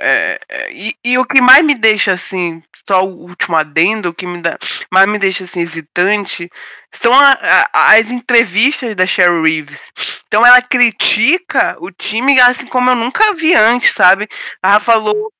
é, 0.00 0.40
é, 0.48 0.72
e, 0.72 0.96
e, 1.04 1.18
o 1.18 1.24
que 1.24 1.40
mais 1.40 1.64
me 1.64 1.74
deixa 1.74 2.12
assim, 2.12 2.62
só 2.88 3.04
o 3.04 3.28
último 3.28 3.56
adendo, 3.56 4.08
o 4.08 4.14
que 4.14 4.26
me 4.26 4.38
dá, 4.38 4.58
mais 4.90 5.06
me 5.06 5.18
deixa 5.18 5.44
assim 5.44 5.60
hesitante, 5.60 6.50
são 6.92 7.12
a, 7.12 7.38
a, 7.72 7.94
as 7.94 8.10
entrevistas 8.10 8.96
da 8.96 9.06
Cheryl 9.06 9.42
Reeves. 9.42 9.80
Então 10.26 10.44
ela 10.44 10.62
critica 10.62 11.76
o 11.80 11.90
time 11.90 12.40
assim 12.40 12.66
como 12.66 12.90
eu 12.90 12.96
nunca 12.96 13.34
vi 13.34 13.54
antes, 13.54 13.92
sabe? 13.92 14.28
Ela 14.62 14.80
falou. 14.80 15.32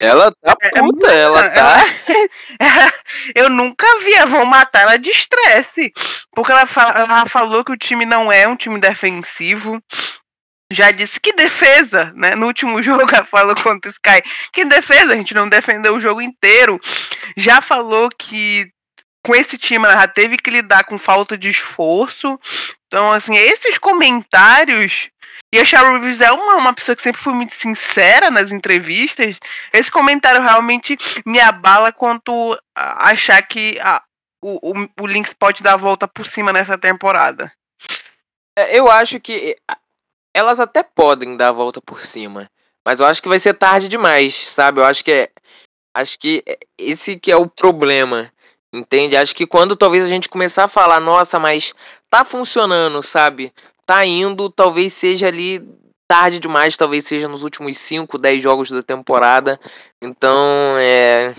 Ela 0.00 0.30
tá 0.30 0.56
é, 0.62 0.80
puta, 0.80 1.12
é, 1.12 1.20
ela 1.20 1.50
tá. 1.50 1.84
Ela, 2.58 2.92
eu 3.34 3.50
nunca 3.50 3.86
vi, 4.04 4.14
vão 4.26 4.44
matar 4.44 4.82
ela 4.82 4.96
de 4.96 5.10
estresse. 5.10 5.92
Porque 6.32 6.52
ela, 6.52 6.68
ela 6.94 7.26
falou 7.26 7.64
que 7.64 7.72
o 7.72 7.76
time 7.76 8.06
não 8.06 8.30
é 8.30 8.46
um 8.46 8.56
time 8.56 8.78
defensivo, 8.78 9.82
já 10.70 10.90
disse 10.90 11.18
que 11.18 11.32
defesa, 11.32 12.12
né? 12.14 12.34
No 12.34 12.46
último 12.46 12.80
jogo 12.82 13.02
ela 13.12 13.24
falou 13.24 13.54
contra 13.56 13.90
o 13.90 13.92
Sky, 13.92 14.22
que 14.52 14.64
defesa, 14.64 15.12
a 15.12 15.16
gente 15.16 15.34
não 15.34 15.48
defendeu 15.48 15.94
o 15.94 16.00
jogo 16.00 16.20
inteiro. 16.20 16.80
Já 17.36 17.60
falou 17.60 18.08
que 18.10 18.70
com 19.24 19.34
esse 19.34 19.58
time 19.58 19.84
ela 19.84 19.98
já 19.98 20.08
teve 20.08 20.36
que 20.36 20.50
lidar 20.50 20.84
com 20.84 20.98
falta 20.98 21.36
de 21.36 21.48
esforço. 21.48 22.38
Então, 22.86 23.12
assim, 23.12 23.36
esses 23.36 23.78
comentários. 23.78 25.10
E 25.52 25.58
a 25.58 25.64
Cheryl 25.64 26.00
Reeves 26.00 26.20
é 26.20 26.30
uma, 26.30 26.56
uma 26.56 26.74
pessoa 26.74 26.94
que 26.94 27.02
sempre 27.02 27.22
foi 27.22 27.32
muito 27.32 27.54
sincera 27.54 28.30
nas 28.30 28.52
entrevistas. 28.52 29.38
Esse 29.72 29.90
comentário 29.90 30.42
realmente 30.42 30.96
me 31.24 31.40
abala 31.40 31.90
quanto 31.90 32.58
achar 32.74 33.40
que 33.42 33.78
a, 33.80 34.02
o, 34.42 34.72
o, 34.72 34.88
o 35.00 35.06
Lynx 35.06 35.32
pode 35.32 35.62
dar 35.62 35.74
a 35.74 35.78
volta 35.78 36.06
por 36.06 36.26
cima 36.26 36.52
nessa 36.52 36.76
temporada. 36.76 37.50
É, 38.58 38.78
eu 38.78 38.90
acho 38.90 39.18
que 39.20 39.56
elas 40.34 40.60
até 40.60 40.82
podem 40.82 41.36
dar 41.36 41.48
a 41.48 41.52
volta 41.52 41.80
por 41.80 42.04
cima. 42.04 42.50
Mas 42.86 43.00
eu 43.00 43.06
acho 43.06 43.22
que 43.22 43.28
vai 43.28 43.38
ser 43.38 43.54
tarde 43.54 43.88
demais, 43.88 44.34
sabe? 44.48 44.80
Eu 44.80 44.84
acho 44.84 45.04
que 45.04 45.10
é. 45.10 45.30
Acho 45.94 46.18
que 46.18 46.42
esse 46.78 47.18
que 47.18 47.30
é 47.32 47.36
o 47.36 47.48
problema. 47.48 48.32
Entende? 48.72 49.16
Acho 49.16 49.34
que 49.34 49.46
quando 49.46 49.76
talvez 49.76 50.04
a 50.04 50.08
gente 50.08 50.28
começar 50.28 50.64
a 50.64 50.68
falar, 50.68 51.00
nossa, 51.00 51.38
mas 51.38 51.72
tá 52.10 52.24
funcionando, 52.24 53.02
sabe? 53.02 53.52
Tá 53.86 54.04
indo, 54.04 54.50
talvez 54.50 54.92
seja 54.92 55.26
ali 55.26 55.66
tarde 56.06 56.38
demais, 56.38 56.76
talvez 56.76 57.04
seja 57.06 57.28
nos 57.28 57.42
últimos 57.42 57.76
5, 57.78 58.18
10 58.18 58.42
jogos 58.42 58.70
da 58.70 58.82
temporada. 58.82 59.58
Então, 60.00 60.76
é. 60.78 61.34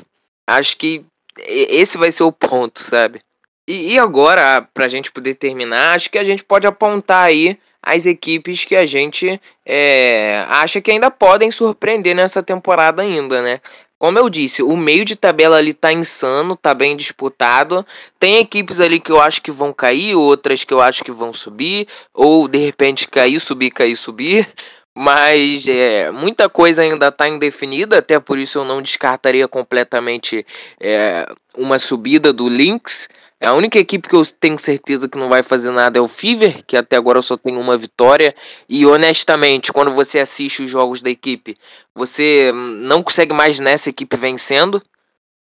Acho 0.47 0.77
que 0.77 1.05
esse 1.37 1.97
vai 1.97 2.11
ser 2.11 2.23
o 2.23 2.31
ponto, 2.31 2.79
sabe? 2.81 3.21
E, 3.67 3.93
e 3.93 3.99
agora, 3.99 4.67
pra 4.73 4.87
gente 4.87 5.11
poder 5.11 5.35
terminar, 5.35 5.95
acho 5.95 6.09
que 6.09 6.17
a 6.17 6.23
gente 6.23 6.43
pode 6.43 6.65
apontar 6.65 7.27
aí 7.27 7.59
as 7.81 8.05
equipes 8.05 8.65
que 8.65 8.75
a 8.75 8.85
gente 8.85 9.39
é, 9.65 10.45
acha 10.49 10.81
que 10.81 10.91
ainda 10.91 11.09
podem 11.09 11.51
surpreender 11.51 12.15
nessa 12.15 12.43
temporada 12.43 13.01
ainda, 13.01 13.41
né? 13.41 13.61
Como 13.99 14.17
eu 14.17 14.29
disse, 14.29 14.63
o 14.63 14.77
meio 14.77 15.03
de 15.03 15.17
tabela 15.17 15.57
ali 15.57 15.73
tá 15.73 15.91
insano, 15.91 16.55
tá 16.55 16.73
bem 16.73 16.95
disputado. 16.95 17.85
Tem 18.17 18.37
equipes 18.37 18.79
ali 18.79 18.97
que 18.97 19.11
eu 19.11 19.19
acho 19.19 19.41
que 19.41 19.51
vão 19.51 19.73
cair, 19.73 20.15
outras 20.15 20.63
que 20.63 20.73
eu 20.73 20.79
acho 20.79 21.03
que 21.03 21.11
vão 21.11 21.33
subir, 21.33 21.85
ou 22.13 22.47
de 22.47 22.57
repente 22.59 23.09
cair, 23.09 23.41
subir, 23.41 23.71
cair, 23.71 23.97
subir. 23.97 24.47
Mas 24.95 25.67
é, 25.67 26.11
muita 26.11 26.47
coisa 26.47 26.81
ainda 26.81 27.09
está 27.09 27.27
indefinida, 27.27 27.99
até 27.99 28.19
por 28.19 28.37
isso 28.37 28.59
eu 28.59 28.63
não 28.63 28.81
descartaria 28.81 29.47
completamente 29.49 30.45
é, 30.79 31.25
uma 31.57 31.77
subida 31.77 32.31
do 32.31 32.47
Lynx. 32.47 33.09
A 33.41 33.53
única 33.53 33.79
equipe 33.79 34.09
que 34.09 34.15
eu 34.15 34.25
tenho 34.25 34.59
certeza 34.59 35.07
que 35.07 35.17
não 35.17 35.29
vai 35.29 35.41
fazer 35.41 35.71
nada 35.71 35.97
é 35.97 36.01
o 36.01 36.09
Fever, 36.09 36.63
que 36.65 36.75
até 36.75 36.97
agora 36.97 37.21
só 37.21 37.37
tem 37.37 37.55
uma 37.55 37.77
vitória. 37.77 38.35
E 38.67 38.85
honestamente, 38.85 39.71
quando 39.71 39.91
você 39.91 40.19
assiste 40.19 40.63
os 40.63 40.69
jogos 40.69 41.01
da 41.01 41.09
equipe, 41.09 41.55
você 41.95 42.51
não 42.51 43.01
consegue 43.01 43.33
mais 43.33 43.57
nessa 43.57 43.89
equipe 43.89 44.17
vencendo 44.17 44.83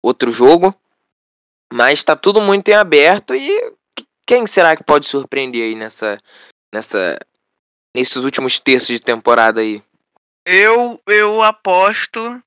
outro 0.02 0.30
jogo. 0.30 0.74
Mas 1.70 1.98
está 1.98 2.16
tudo 2.16 2.40
muito 2.40 2.68
em 2.68 2.74
aberto 2.74 3.34
e 3.34 3.72
quem 4.26 4.46
será 4.46 4.74
que 4.74 4.84
pode 4.84 5.06
surpreender 5.06 5.62
aí 5.62 5.74
nessa, 5.74 6.18
nessa, 6.72 7.18
nesses 7.94 8.16
últimos 8.16 8.58
terços 8.60 8.88
de 8.88 9.00
temporada 9.00 9.60
aí? 9.60 9.82
Eu, 10.46 10.98
eu 11.06 11.42
aposto 11.42 12.42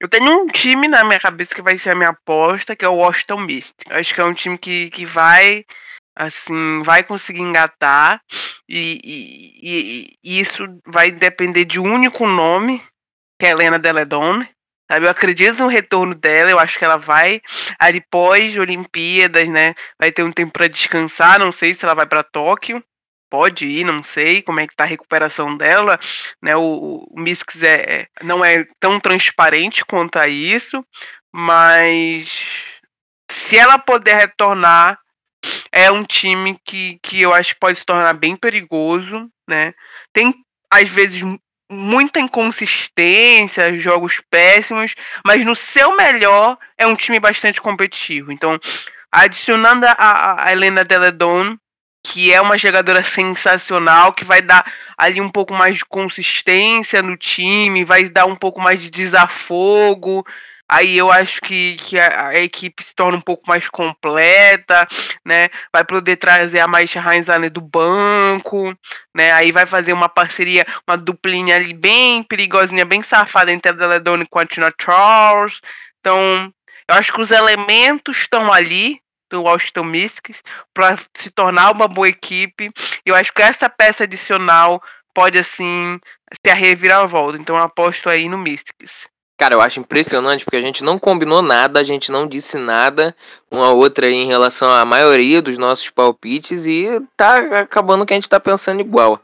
eu 0.00 0.08
tenho 0.08 0.30
um 0.30 0.46
time 0.46 0.88
na 0.88 1.04
minha 1.04 1.20
cabeça 1.20 1.54
que 1.54 1.62
vai 1.62 1.78
ser 1.78 1.90
a 1.90 1.94
minha 1.94 2.10
aposta, 2.10 2.76
que 2.76 2.84
é 2.84 2.88
o 2.88 2.96
Washington 2.96 3.40
Mystics. 3.40 3.84
Acho 3.90 4.14
que 4.14 4.20
é 4.20 4.24
um 4.24 4.34
time 4.34 4.58
que, 4.58 4.90
que 4.90 5.06
vai, 5.06 5.64
assim, 6.16 6.82
vai 6.82 7.02
conseguir 7.02 7.40
engatar. 7.40 8.20
E, 8.68 9.00
e, 9.04 9.60
e, 9.62 10.18
e 10.24 10.40
isso 10.40 10.64
vai 10.86 11.10
depender 11.10 11.64
de 11.64 11.80
um 11.80 11.92
único 11.92 12.26
nome, 12.26 12.82
que 13.38 13.46
é 13.46 13.50
Helena 13.50 13.78
Deledone. 13.78 14.48
Sabe? 14.90 15.06
Eu 15.06 15.10
acredito 15.10 15.58
no 15.58 15.68
retorno 15.68 16.16
dela, 16.16 16.50
eu 16.50 16.58
acho 16.58 16.76
que 16.76 16.84
ela 16.84 16.96
vai 16.96 17.40
ali 17.78 18.00
pós 18.10 18.58
Olimpíadas, 18.58 19.48
né? 19.48 19.74
Vai 19.96 20.10
ter 20.10 20.24
um 20.24 20.32
tempo 20.32 20.52
para 20.52 20.66
descansar, 20.66 21.38
não 21.38 21.52
sei 21.52 21.74
se 21.74 21.84
ela 21.84 21.94
vai 21.94 22.06
para 22.06 22.24
Tóquio. 22.24 22.82
Pode 23.30 23.64
ir, 23.64 23.84
não 23.84 24.02
sei 24.02 24.42
como 24.42 24.58
é 24.58 24.66
que 24.66 24.74
tá 24.74 24.84
a 24.84 24.88
recuperação 24.88 25.56
dela, 25.56 25.98
né? 26.42 26.56
O, 26.56 27.06
o 27.08 27.20
Mystics 27.20 27.62
é, 27.62 28.08
não 28.22 28.44
é 28.44 28.66
tão 28.80 28.98
transparente 28.98 29.84
quanto 29.84 30.18
a 30.18 30.26
isso, 30.26 30.84
mas 31.32 32.28
se 33.30 33.56
ela 33.56 33.78
puder 33.78 34.16
retornar, 34.16 34.98
é 35.72 35.90
um 35.90 36.04
time 36.04 36.58
que, 36.64 36.98
que 37.02 37.20
eu 37.20 37.32
acho 37.32 37.54
que 37.54 37.60
pode 37.60 37.78
se 37.78 37.84
tornar 37.84 38.12
bem 38.14 38.36
perigoso, 38.36 39.30
né? 39.48 39.72
Tem 40.12 40.34
às 40.70 40.88
vezes 40.88 41.22
muita 41.70 42.18
inconsistência, 42.18 43.78
jogos 43.78 44.20
péssimos, 44.28 44.94
mas 45.24 45.44
no 45.44 45.54
seu 45.54 45.96
melhor 45.96 46.58
é 46.76 46.86
um 46.86 46.96
time 46.96 47.20
bastante 47.20 47.60
competitivo. 47.60 48.32
Então, 48.32 48.58
adicionando 49.12 49.86
a, 49.86 50.44
a 50.44 50.52
Helena 50.52 50.84
Deledon, 50.84 51.56
que 52.02 52.32
é 52.32 52.40
uma 52.40 52.56
jogadora 52.58 53.02
sensacional, 53.02 54.12
que 54.12 54.24
vai 54.24 54.42
dar 54.42 54.64
ali 54.96 55.20
um 55.20 55.28
pouco 55.28 55.54
mais 55.54 55.78
de 55.78 55.84
consistência 55.84 57.02
no 57.02 57.16
time, 57.16 57.84
vai 57.84 58.08
dar 58.08 58.26
um 58.26 58.36
pouco 58.36 58.60
mais 58.60 58.80
de 58.80 58.90
desafogo, 58.90 60.24
Aí 60.72 60.96
eu 60.96 61.10
acho 61.10 61.40
que, 61.40 61.74
que 61.78 61.98
a, 61.98 62.28
a, 62.28 62.38
equipe 62.38 62.84
se 62.84 62.94
torna 62.94 63.18
um 63.18 63.20
pouco 63.20 63.42
mais 63.48 63.68
completa, 63.68 64.86
né? 65.24 65.48
Vai 65.72 65.82
poder 65.84 66.14
trazer 66.14 66.60
a 66.60 66.68
Maisha 66.68 67.00
Heinzane 67.00 67.50
do 67.50 67.60
banco, 67.60 68.72
né? 69.12 69.32
Aí 69.32 69.50
vai 69.50 69.66
fazer 69.66 69.92
uma 69.92 70.08
parceria, 70.08 70.64
uma 70.86 70.96
duplinha 70.96 71.56
ali 71.56 71.74
bem 71.74 72.22
perigosinha, 72.22 72.84
bem 72.84 73.02
safada 73.02 73.50
entre 73.50 73.72
a 73.72 73.74
Deledone 73.74 74.24
com 74.30 74.38
a 74.38 74.46
Tina 74.46 74.72
Charles. 74.80 75.60
Então, 75.98 76.54
eu 76.88 76.94
acho 76.94 77.12
que 77.12 77.20
os 77.20 77.32
elementos 77.32 78.18
estão 78.18 78.52
ali 78.52 79.00
do 79.30 79.42
Washington 79.42 79.84
Mystics 79.84 80.42
para 80.74 80.98
se 81.16 81.30
tornar 81.30 81.70
uma 81.72 81.88
boa 81.88 82.08
equipe. 82.08 82.70
Eu 83.06 83.14
acho 83.14 83.32
que 83.32 83.42
essa 83.42 83.68
peça 83.68 84.04
adicional 84.04 84.82
pode 85.14 85.38
assim 85.38 85.98
ser 86.44 86.52
a 86.52 86.54
reviravolta. 86.54 87.38
Então 87.38 87.56
eu 87.56 87.62
aposto 87.62 88.08
aí 88.08 88.28
no 88.28 88.38
Mystics. 88.38 89.08
Cara, 89.38 89.54
eu 89.54 89.62
acho 89.62 89.80
impressionante 89.80 90.44
porque 90.44 90.58
a 90.58 90.60
gente 90.60 90.84
não 90.84 90.98
combinou 90.98 91.40
nada, 91.40 91.80
a 91.80 91.82
gente 91.82 92.12
não 92.12 92.26
disse 92.26 92.58
nada 92.58 93.16
uma 93.50 93.72
outra 93.72 94.06
aí 94.06 94.12
em 94.12 94.26
relação 94.26 94.70
à 94.70 94.84
maioria 94.84 95.40
dos 95.40 95.56
nossos 95.56 95.88
palpites 95.88 96.66
e 96.66 97.00
tá 97.16 97.36
acabando 97.60 98.04
que 98.04 98.12
a 98.12 98.16
gente 98.16 98.28
tá 98.28 98.38
pensando 98.38 98.80
igual. 98.80 99.18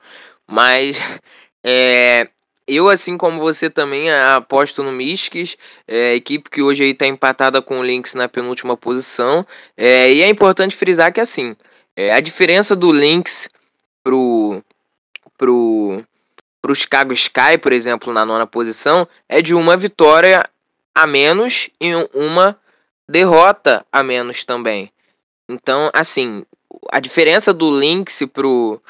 Mas 0.48 0.98
é, 1.62 2.30
eu, 2.66 2.88
assim 2.88 3.16
como 3.16 3.38
você 3.38 3.70
também, 3.70 4.10
aposto 4.10 4.82
no 4.82 4.92
Mystics, 4.92 5.56
é, 5.86 6.14
equipe 6.14 6.50
que 6.50 6.62
hoje 6.62 6.84
aí 6.84 6.94
tá 6.94 7.06
empatada 7.06 7.62
com 7.62 7.78
o 7.78 7.82
Lynx 7.82 8.14
na 8.14 8.28
penúltima 8.28 8.76
posição. 8.76 9.46
É, 9.76 10.12
e 10.12 10.22
é 10.22 10.28
importante 10.28 10.74
frisar 10.74 11.12
que 11.12 11.20
assim, 11.20 11.56
é, 11.94 12.12
a 12.12 12.20
diferença 12.20 12.74
do 12.74 12.90
Lynx 12.90 13.48
pro, 14.02 14.62
pro 15.38 16.04
para 16.66 16.72
o 16.72 16.74
Chicago 16.74 17.12
Sky, 17.12 17.56
por 17.62 17.72
exemplo, 17.72 18.12
na 18.12 18.26
nona 18.26 18.44
posição, 18.44 19.06
é 19.28 19.40
de 19.40 19.54
uma 19.54 19.76
vitória 19.76 20.42
a 20.92 21.06
menos 21.06 21.70
e 21.80 21.94
uma 22.12 22.58
derrota 23.08 23.86
a 23.92 24.02
menos 24.02 24.42
também. 24.42 24.90
Então, 25.48 25.88
assim, 25.94 26.44
a 26.90 26.98
diferença 26.98 27.54
do 27.54 27.70
Lynx 27.70 28.20
pro, 28.32 28.82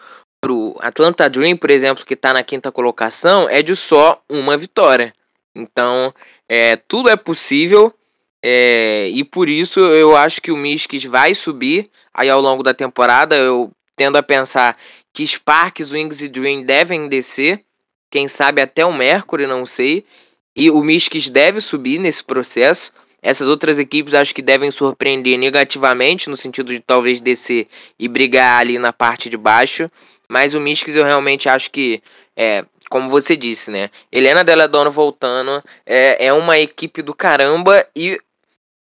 pro 0.47 0.77
Atlanta 0.79 1.29
Dream, 1.29 1.57
por 1.57 1.73
exemplo, 1.73 2.07
que 2.07 2.15
está 2.15 2.33
na 2.33 2.45
quinta 2.45 2.71
colocação, 2.71 3.49
é 3.49 3.63
de 3.63 3.75
só 3.75 4.23
uma 4.29 4.57
vitória. 4.57 5.13
Então, 5.53 6.15
é, 6.49 6.77
tudo 6.77 7.11
é 7.11 7.17
possível. 7.17 7.93
É, 8.41 9.09
e 9.09 9.25
por 9.25 9.49
isso 9.49 9.81
eu 9.81 10.17
acho 10.17 10.41
que 10.41 10.53
o 10.53 10.57
Mystics 10.57 11.03
vai 11.03 11.35
subir 11.35 11.91
aí 12.15 12.31
ao 12.31 12.41
longo 12.41 12.63
da 12.63 12.73
temporada. 12.73 13.35
Eu 13.35 13.73
tendo 13.97 14.19
a 14.19 14.23
pensar 14.23 14.77
que 15.13 15.27
Sparks, 15.27 15.91
Wings 15.91 16.23
e 16.23 16.29
Dream 16.29 16.63
devem 16.63 17.09
descer 17.09 17.65
quem 18.09 18.29
sabe 18.29 18.63
até 18.63 18.87
o 18.87 18.93
Mercury, 18.93 19.49
não 19.49 19.67
sei. 19.67 20.05
E 20.55 20.71
o 20.71 20.81
Mystics 20.81 21.29
deve 21.29 21.61
subir 21.61 21.99
nesse 21.99 22.23
processo. 22.23 22.93
Essas 23.21 23.49
outras 23.49 23.81
equipes 23.81 24.15
acho 24.15 24.33
que 24.33 24.43
devem 24.43 24.71
surpreender 24.71 25.37
negativamente, 25.37 26.31
no 26.31 26.37
sentido 26.37 26.73
de 26.73 26.79
talvez 26.79 27.21
descer 27.21 27.67
e 27.99 28.07
brigar 28.07 28.61
ali 28.61 28.79
na 28.79 28.93
parte 28.93 29.29
de 29.29 29.37
baixo. 29.37 29.91
Mas 30.29 30.55
o 30.55 30.61
Mystics 30.61 30.97
eu 30.97 31.05
realmente 31.05 31.49
acho 31.49 31.71
que, 31.71 32.03
é, 32.37 32.65
como 32.91 33.09
você 33.09 33.37
disse, 33.37 33.71
né? 33.71 33.91
Helena 34.11 34.45
Deladona 34.45 34.91
voltando, 34.91 35.63
é, 35.85 36.27
é 36.27 36.33
uma 36.33 36.59
equipe 36.59 37.03
do 37.03 37.15
caramba 37.15 37.87
e 37.95 38.19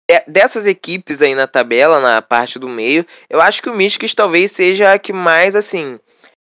é, 0.09 0.23
dessas 0.27 0.65
equipes 0.65 1.21
aí 1.21 1.36
na 1.36 1.45
tabela, 1.45 1.99
na 1.99 2.21
parte 2.21 2.57
do 2.57 2.67
meio, 2.67 3.05
eu 3.30 3.39
acho 3.39 3.61
que 3.61 3.69
o 3.69 3.75
Mystics 3.75 4.13
talvez 4.13 4.51
seja 4.51 4.91
a 4.91 4.97
que 4.97 5.13
mais, 5.13 5.55
assim, 5.55 5.99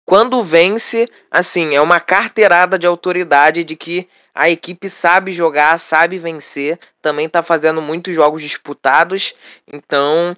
quando 0.04 0.42
vence, 0.42 1.08
assim, 1.30 1.74
é 1.74 1.80
uma 1.80 2.00
carteirada 2.00 2.76
de 2.76 2.86
autoridade 2.86 3.62
de 3.62 3.76
que 3.76 4.08
a 4.34 4.50
equipe 4.50 4.88
sabe 4.88 5.32
jogar, 5.32 5.78
sabe 5.78 6.18
vencer, 6.18 6.78
também 7.00 7.26
está 7.26 7.42
fazendo 7.42 7.80
muitos 7.80 8.14
jogos 8.14 8.42
disputados, 8.42 9.34
então 9.70 10.36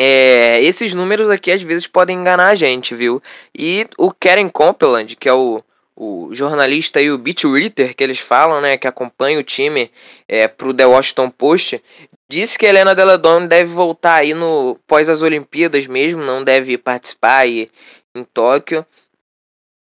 é, 0.00 0.62
esses 0.62 0.94
números 0.94 1.28
aqui 1.28 1.50
às 1.50 1.60
vezes 1.60 1.86
podem 1.86 2.18
enganar 2.18 2.48
a 2.48 2.54
gente, 2.54 2.94
viu? 2.94 3.20
E 3.56 3.86
o 3.98 4.12
Karen 4.12 4.48
Copeland, 4.48 5.16
que 5.16 5.28
é 5.28 5.32
o, 5.32 5.60
o 5.96 6.32
jornalista 6.32 7.00
e 7.00 7.10
o 7.10 7.18
beat 7.18 7.42
writer 7.44 7.96
que 7.96 8.04
eles 8.04 8.20
falam, 8.20 8.60
né, 8.60 8.78
que 8.78 8.86
acompanha 8.86 9.40
o 9.40 9.42
time 9.42 9.90
é, 10.28 10.46
pro 10.46 10.72
The 10.72 10.86
Washington 10.86 11.30
Post, 11.30 11.82
disse 12.28 12.56
que 12.56 12.64
Helena 12.64 12.94
Deladon 12.94 13.48
deve 13.48 13.72
voltar 13.72 14.20
aí 14.20 14.34
no 14.34 14.78
pós 14.86 15.08
as 15.08 15.20
Olimpíadas 15.20 15.88
mesmo, 15.88 16.22
não 16.22 16.44
deve 16.44 16.78
participar 16.78 17.48
e 17.48 17.68
em 18.14 18.22
Tóquio. 18.22 18.86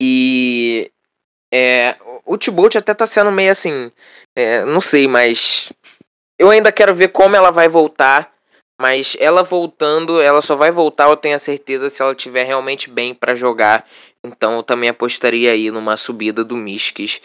E 0.00 0.90
é, 1.50 1.96
o 2.26 2.36
Tibolt 2.36 2.76
até 2.76 2.92
tá 2.92 3.06
sendo 3.06 3.32
meio 3.32 3.50
assim, 3.52 3.90
é, 4.36 4.64
não 4.66 4.80
sei, 4.80 5.08
mas 5.08 5.72
eu 6.38 6.50
ainda 6.50 6.70
quero 6.70 6.94
ver 6.94 7.08
como 7.08 7.36
ela 7.36 7.50
vai 7.50 7.68
voltar. 7.68 8.31
Mas 8.82 9.16
ela 9.20 9.44
voltando, 9.44 10.20
ela 10.20 10.42
só 10.42 10.56
vai 10.56 10.72
voltar, 10.72 11.08
eu 11.08 11.16
tenho 11.16 11.36
a 11.36 11.38
certeza, 11.38 11.88
se 11.88 12.02
ela 12.02 12.16
tiver 12.16 12.42
realmente 12.42 12.90
bem 12.90 13.14
para 13.14 13.32
jogar. 13.32 13.88
Então 14.24 14.56
eu 14.56 14.64
também 14.64 14.90
apostaria 14.90 15.52
aí 15.52 15.70
numa 15.70 15.96
subida 15.96 16.42
do 16.42 16.56
Mystics. 16.56 17.20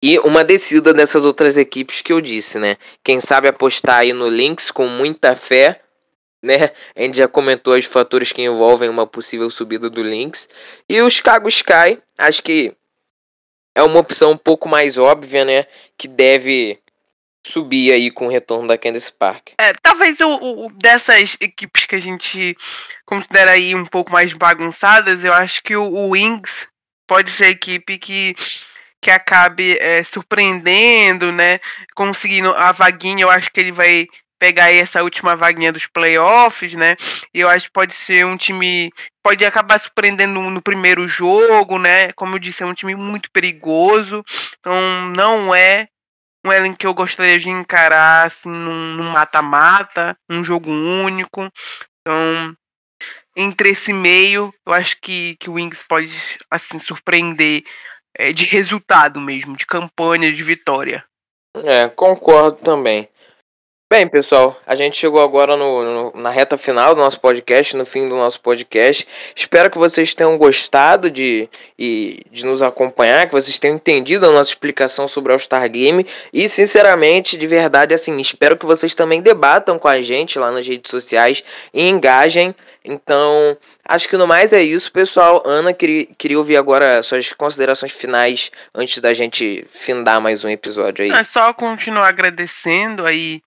E 0.00 0.20
uma 0.20 0.44
descida 0.44 0.94
dessas 0.94 1.24
outras 1.24 1.56
equipes 1.56 2.00
que 2.00 2.12
eu 2.12 2.20
disse, 2.20 2.60
né? 2.60 2.76
Quem 3.02 3.18
sabe 3.18 3.48
apostar 3.48 3.98
aí 3.98 4.12
no 4.12 4.28
Lynx 4.28 4.70
com 4.70 4.86
muita 4.86 5.34
fé 5.34 5.80
né? 6.40 6.70
A 6.94 7.02
gente 7.02 7.16
já 7.16 7.26
comentou 7.26 7.76
os 7.76 7.86
fatores 7.86 8.30
que 8.32 8.42
envolvem 8.42 8.88
uma 8.88 9.04
possível 9.04 9.50
subida 9.50 9.90
do 9.90 10.02
Lynx. 10.04 10.48
E 10.88 11.02
o 11.02 11.10
Chicago 11.10 11.48
Sky, 11.48 12.00
acho 12.16 12.40
que 12.40 12.72
é 13.74 13.82
uma 13.82 13.98
opção 13.98 14.30
um 14.30 14.38
pouco 14.38 14.68
mais 14.68 14.96
óbvia, 14.96 15.44
né? 15.44 15.66
Que 15.98 16.06
deve 16.06 16.78
subir 17.46 17.92
aí 17.92 18.10
com 18.10 18.26
o 18.26 18.30
retorno 18.30 18.68
da 18.68 18.78
Candice 18.78 19.12
Park. 19.12 19.50
É, 19.58 19.72
talvez 19.82 20.18
o, 20.20 20.66
o, 20.66 20.72
dessas 20.72 21.36
equipes 21.40 21.86
que 21.86 21.94
a 21.94 22.00
gente 22.00 22.56
considera 23.06 23.52
aí 23.52 23.74
um 23.74 23.86
pouco 23.86 24.12
mais 24.12 24.32
bagunçadas, 24.32 25.24
eu 25.24 25.32
acho 25.32 25.62
que 25.62 25.74
o, 25.74 25.82
o 25.82 26.10
Wings 26.10 26.66
pode 27.06 27.30
ser 27.30 27.46
a 27.46 27.50
equipe 27.50 27.98
que 27.98 28.34
que 29.02 29.10
acabe 29.10 29.78
é, 29.80 30.04
surpreendendo, 30.04 31.32
né? 31.32 31.58
Conseguindo 31.94 32.52
a 32.52 32.70
vaguinha, 32.70 33.22
eu 33.22 33.30
acho 33.30 33.50
que 33.50 33.58
ele 33.58 33.72
vai 33.72 34.06
pegar 34.38 34.64
aí 34.64 34.78
essa 34.78 35.02
última 35.02 35.36
vaguinha 35.36 35.72
dos 35.72 35.86
playoffs, 35.86 36.74
né? 36.74 36.96
E 37.32 37.40
eu 37.40 37.48
acho 37.48 37.66
que 37.66 37.72
pode 37.72 37.94
ser 37.94 38.24
um 38.24 38.36
time. 38.36 38.90
Pode 39.22 39.44
acabar 39.44 39.78
surpreendendo 39.78 40.40
no 40.40 40.62
primeiro 40.62 41.06
jogo, 41.06 41.78
né? 41.78 42.12
Como 42.12 42.34
eu 42.34 42.38
disse, 42.38 42.62
é 42.62 42.66
um 42.66 42.74
time 42.74 42.94
muito 42.94 43.30
perigoso. 43.30 44.24
Então 44.58 45.10
não 45.14 45.54
é 45.54 45.88
um 46.44 46.52
elenco 46.52 46.78
que 46.78 46.86
eu 46.86 46.94
gostaria 46.94 47.38
de 47.38 47.48
encarar 47.48 48.26
assim 48.26 48.48
num 48.48 49.10
mata-mata, 49.10 50.16
um 50.28 50.42
jogo 50.42 50.70
único. 50.70 51.48
Então, 52.00 52.56
entre 53.36 53.70
esse 53.70 53.92
meio, 53.92 54.52
eu 54.66 54.72
acho 54.72 54.96
que, 55.00 55.36
que 55.36 55.48
o 55.50 55.54
Wings 55.54 55.82
pode 55.88 56.12
assim 56.50 56.78
surpreender 56.78 57.62
é, 58.16 58.32
de 58.32 58.44
resultado 58.44 59.20
mesmo, 59.20 59.56
de 59.56 59.66
campanha, 59.66 60.32
de 60.32 60.42
vitória. 60.42 61.04
É, 61.56 61.88
concordo 61.88 62.58
também. 62.58 63.08
Bem, 63.92 64.06
pessoal, 64.06 64.56
a 64.64 64.76
gente 64.76 64.96
chegou 64.96 65.20
agora 65.20 65.56
no, 65.56 65.82
no, 65.82 66.22
na 66.22 66.30
reta 66.30 66.56
final 66.56 66.94
do 66.94 67.00
nosso 67.00 67.18
podcast, 67.18 67.76
no 67.76 67.84
fim 67.84 68.08
do 68.08 68.14
nosso 68.14 68.40
podcast. 68.40 69.04
Espero 69.34 69.68
que 69.68 69.78
vocês 69.78 70.14
tenham 70.14 70.38
gostado 70.38 71.10
de, 71.10 71.48
de, 71.76 72.24
nos 72.44 72.62
acompanhar, 72.62 73.26
que 73.26 73.32
vocês 73.32 73.58
tenham 73.58 73.74
entendido 73.74 74.26
a 74.26 74.30
nossa 74.30 74.50
explicação 74.50 75.08
sobre 75.08 75.32
o 75.32 75.34
All-Star 75.34 75.68
Game. 75.68 76.06
E, 76.32 76.48
sinceramente, 76.48 77.36
de 77.36 77.48
verdade, 77.48 77.92
assim, 77.92 78.16
espero 78.20 78.56
que 78.56 78.64
vocês 78.64 78.94
também 78.94 79.22
debatam 79.22 79.76
com 79.76 79.88
a 79.88 80.00
gente 80.00 80.38
lá 80.38 80.52
nas 80.52 80.68
redes 80.68 80.88
sociais 80.88 81.42
e 81.74 81.88
engajem 81.88 82.54
Então, 82.84 83.58
acho 83.84 84.08
que 84.08 84.16
no 84.16 84.24
mais 84.24 84.52
é 84.52 84.62
isso, 84.62 84.92
pessoal. 84.92 85.42
Ana, 85.44 85.74
queria, 85.74 86.06
queria 86.16 86.38
ouvir 86.38 86.56
agora 86.58 87.02
suas 87.02 87.32
considerações 87.32 87.90
finais 87.90 88.52
antes 88.72 89.00
da 89.00 89.12
gente 89.12 89.66
findar 89.68 90.20
mais 90.20 90.44
um 90.44 90.48
episódio 90.48 91.04
aí. 91.04 91.10
É 91.10 91.24
só 91.24 91.52
continuar 91.52 92.06
agradecendo 92.06 93.04
aí 93.04 93.42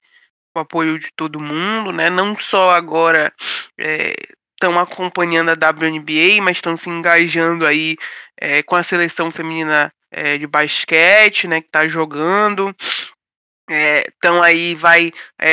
o 0.55 0.59
apoio 0.59 0.99
de 0.99 1.09
todo 1.15 1.39
mundo, 1.39 1.91
né? 1.91 2.09
Não 2.09 2.37
só 2.37 2.69
agora 2.69 3.33
estão 3.77 4.79
é, 4.79 4.81
acompanhando 4.81 5.49
a 5.49 5.53
WNBA, 5.53 6.41
mas 6.41 6.57
estão 6.57 6.77
se 6.77 6.89
engajando 6.89 7.65
aí 7.65 7.97
é, 8.39 8.61
com 8.63 8.75
a 8.75 8.83
seleção 8.83 9.31
feminina 9.31 9.91
é, 10.11 10.37
de 10.37 10.45
basquete, 10.45 11.47
né? 11.47 11.61
Que 11.61 11.67
está 11.67 11.87
jogando. 11.87 12.75
Então 14.17 14.43
aí 14.43 14.75
vai 14.75 15.11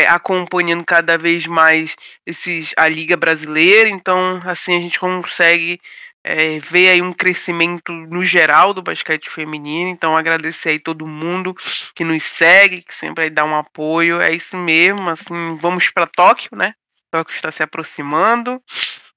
acompanhando 0.09 0.85
cada 0.85 1.17
vez 1.17 1.47
mais 1.47 1.95
esses, 2.27 2.75
a 2.77 2.89
Liga 2.89 3.17
Brasileira, 3.17 3.89
então 3.89 4.41
assim 4.45 4.77
a 4.77 4.81
gente 4.81 4.99
consegue 4.99 5.81
é, 6.25 6.59
ver 6.61 6.91
aí 6.91 7.03
um 7.03 7.13
crescimento 7.13 7.93
no 7.93 8.25
geral 8.25 8.73
do 8.75 8.83
basquete 8.83 9.31
feminino. 9.31 9.91
Então 9.91 10.17
agradecer 10.17 10.71
aí 10.71 10.81
todo 10.81 11.07
mundo 11.07 11.55
que 11.95 12.05
nos 12.05 12.23
segue, 12.25 12.83
que 12.83 12.95
sempre 12.95 13.25
aí 13.25 13.31
dá 13.31 13.45
um 13.45 13.57
apoio. 13.57 14.21
É 14.21 14.33
isso 14.33 14.57
mesmo, 14.57 15.09
assim, 15.09 15.57
vamos 15.61 15.89
para 15.91 16.07
Tóquio, 16.07 16.51
né? 16.57 16.75
Tóquio 17.11 17.35
está 17.35 17.51
se 17.51 17.63
aproximando. 17.63 18.63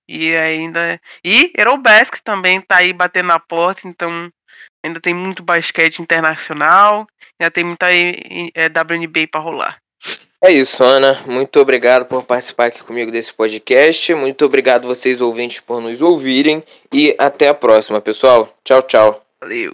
E 0.07 0.35
ainda. 0.35 0.99
E 1.23 1.51
Eurobasket 1.57 2.21
também 2.23 2.59
está 2.59 2.77
aí 2.77 2.91
batendo 2.91 3.27
na 3.27 3.39
porta, 3.39 3.87
então 3.87 4.29
ainda 4.83 4.99
tem 4.99 5.13
muito 5.13 5.41
basquete 5.41 6.01
internacional, 6.01 7.07
ainda 7.39 7.49
tem 7.49 7.63
muita 7.63 7.87
WNBA 7.87 9.27
para 9.31 9.41
rolar. 9.41 9.82
É 10.45 10.51
isso, 10.51 10.83
Ana. 10.83 11.23
Muito 11.25 11.57
obrigado 11.61 12.05
por 12.05 12.21
participar 12.23 12.65
aqui 12.65 12.83
comigo 12.83 13.09
desse 13.09 13.33
podcast. 13.33 14.13
Muito 14.13 14.43
obrigado 14.43 14.89
vocês 14.89 15.21
ouvintes 15.21 15.61
por 15.61 15.79
nos 15.79 16.01
ouvirem 16.01 16.61
e 16.91 17.15
até 17.17 17.47
a 17.47 17.53
próxima, 17.53 18.01
pessoal. 18.01 18.53
Tchau, 18.61 18.81
tchau. 18.81 19.25
Valeu. 19.39 19.73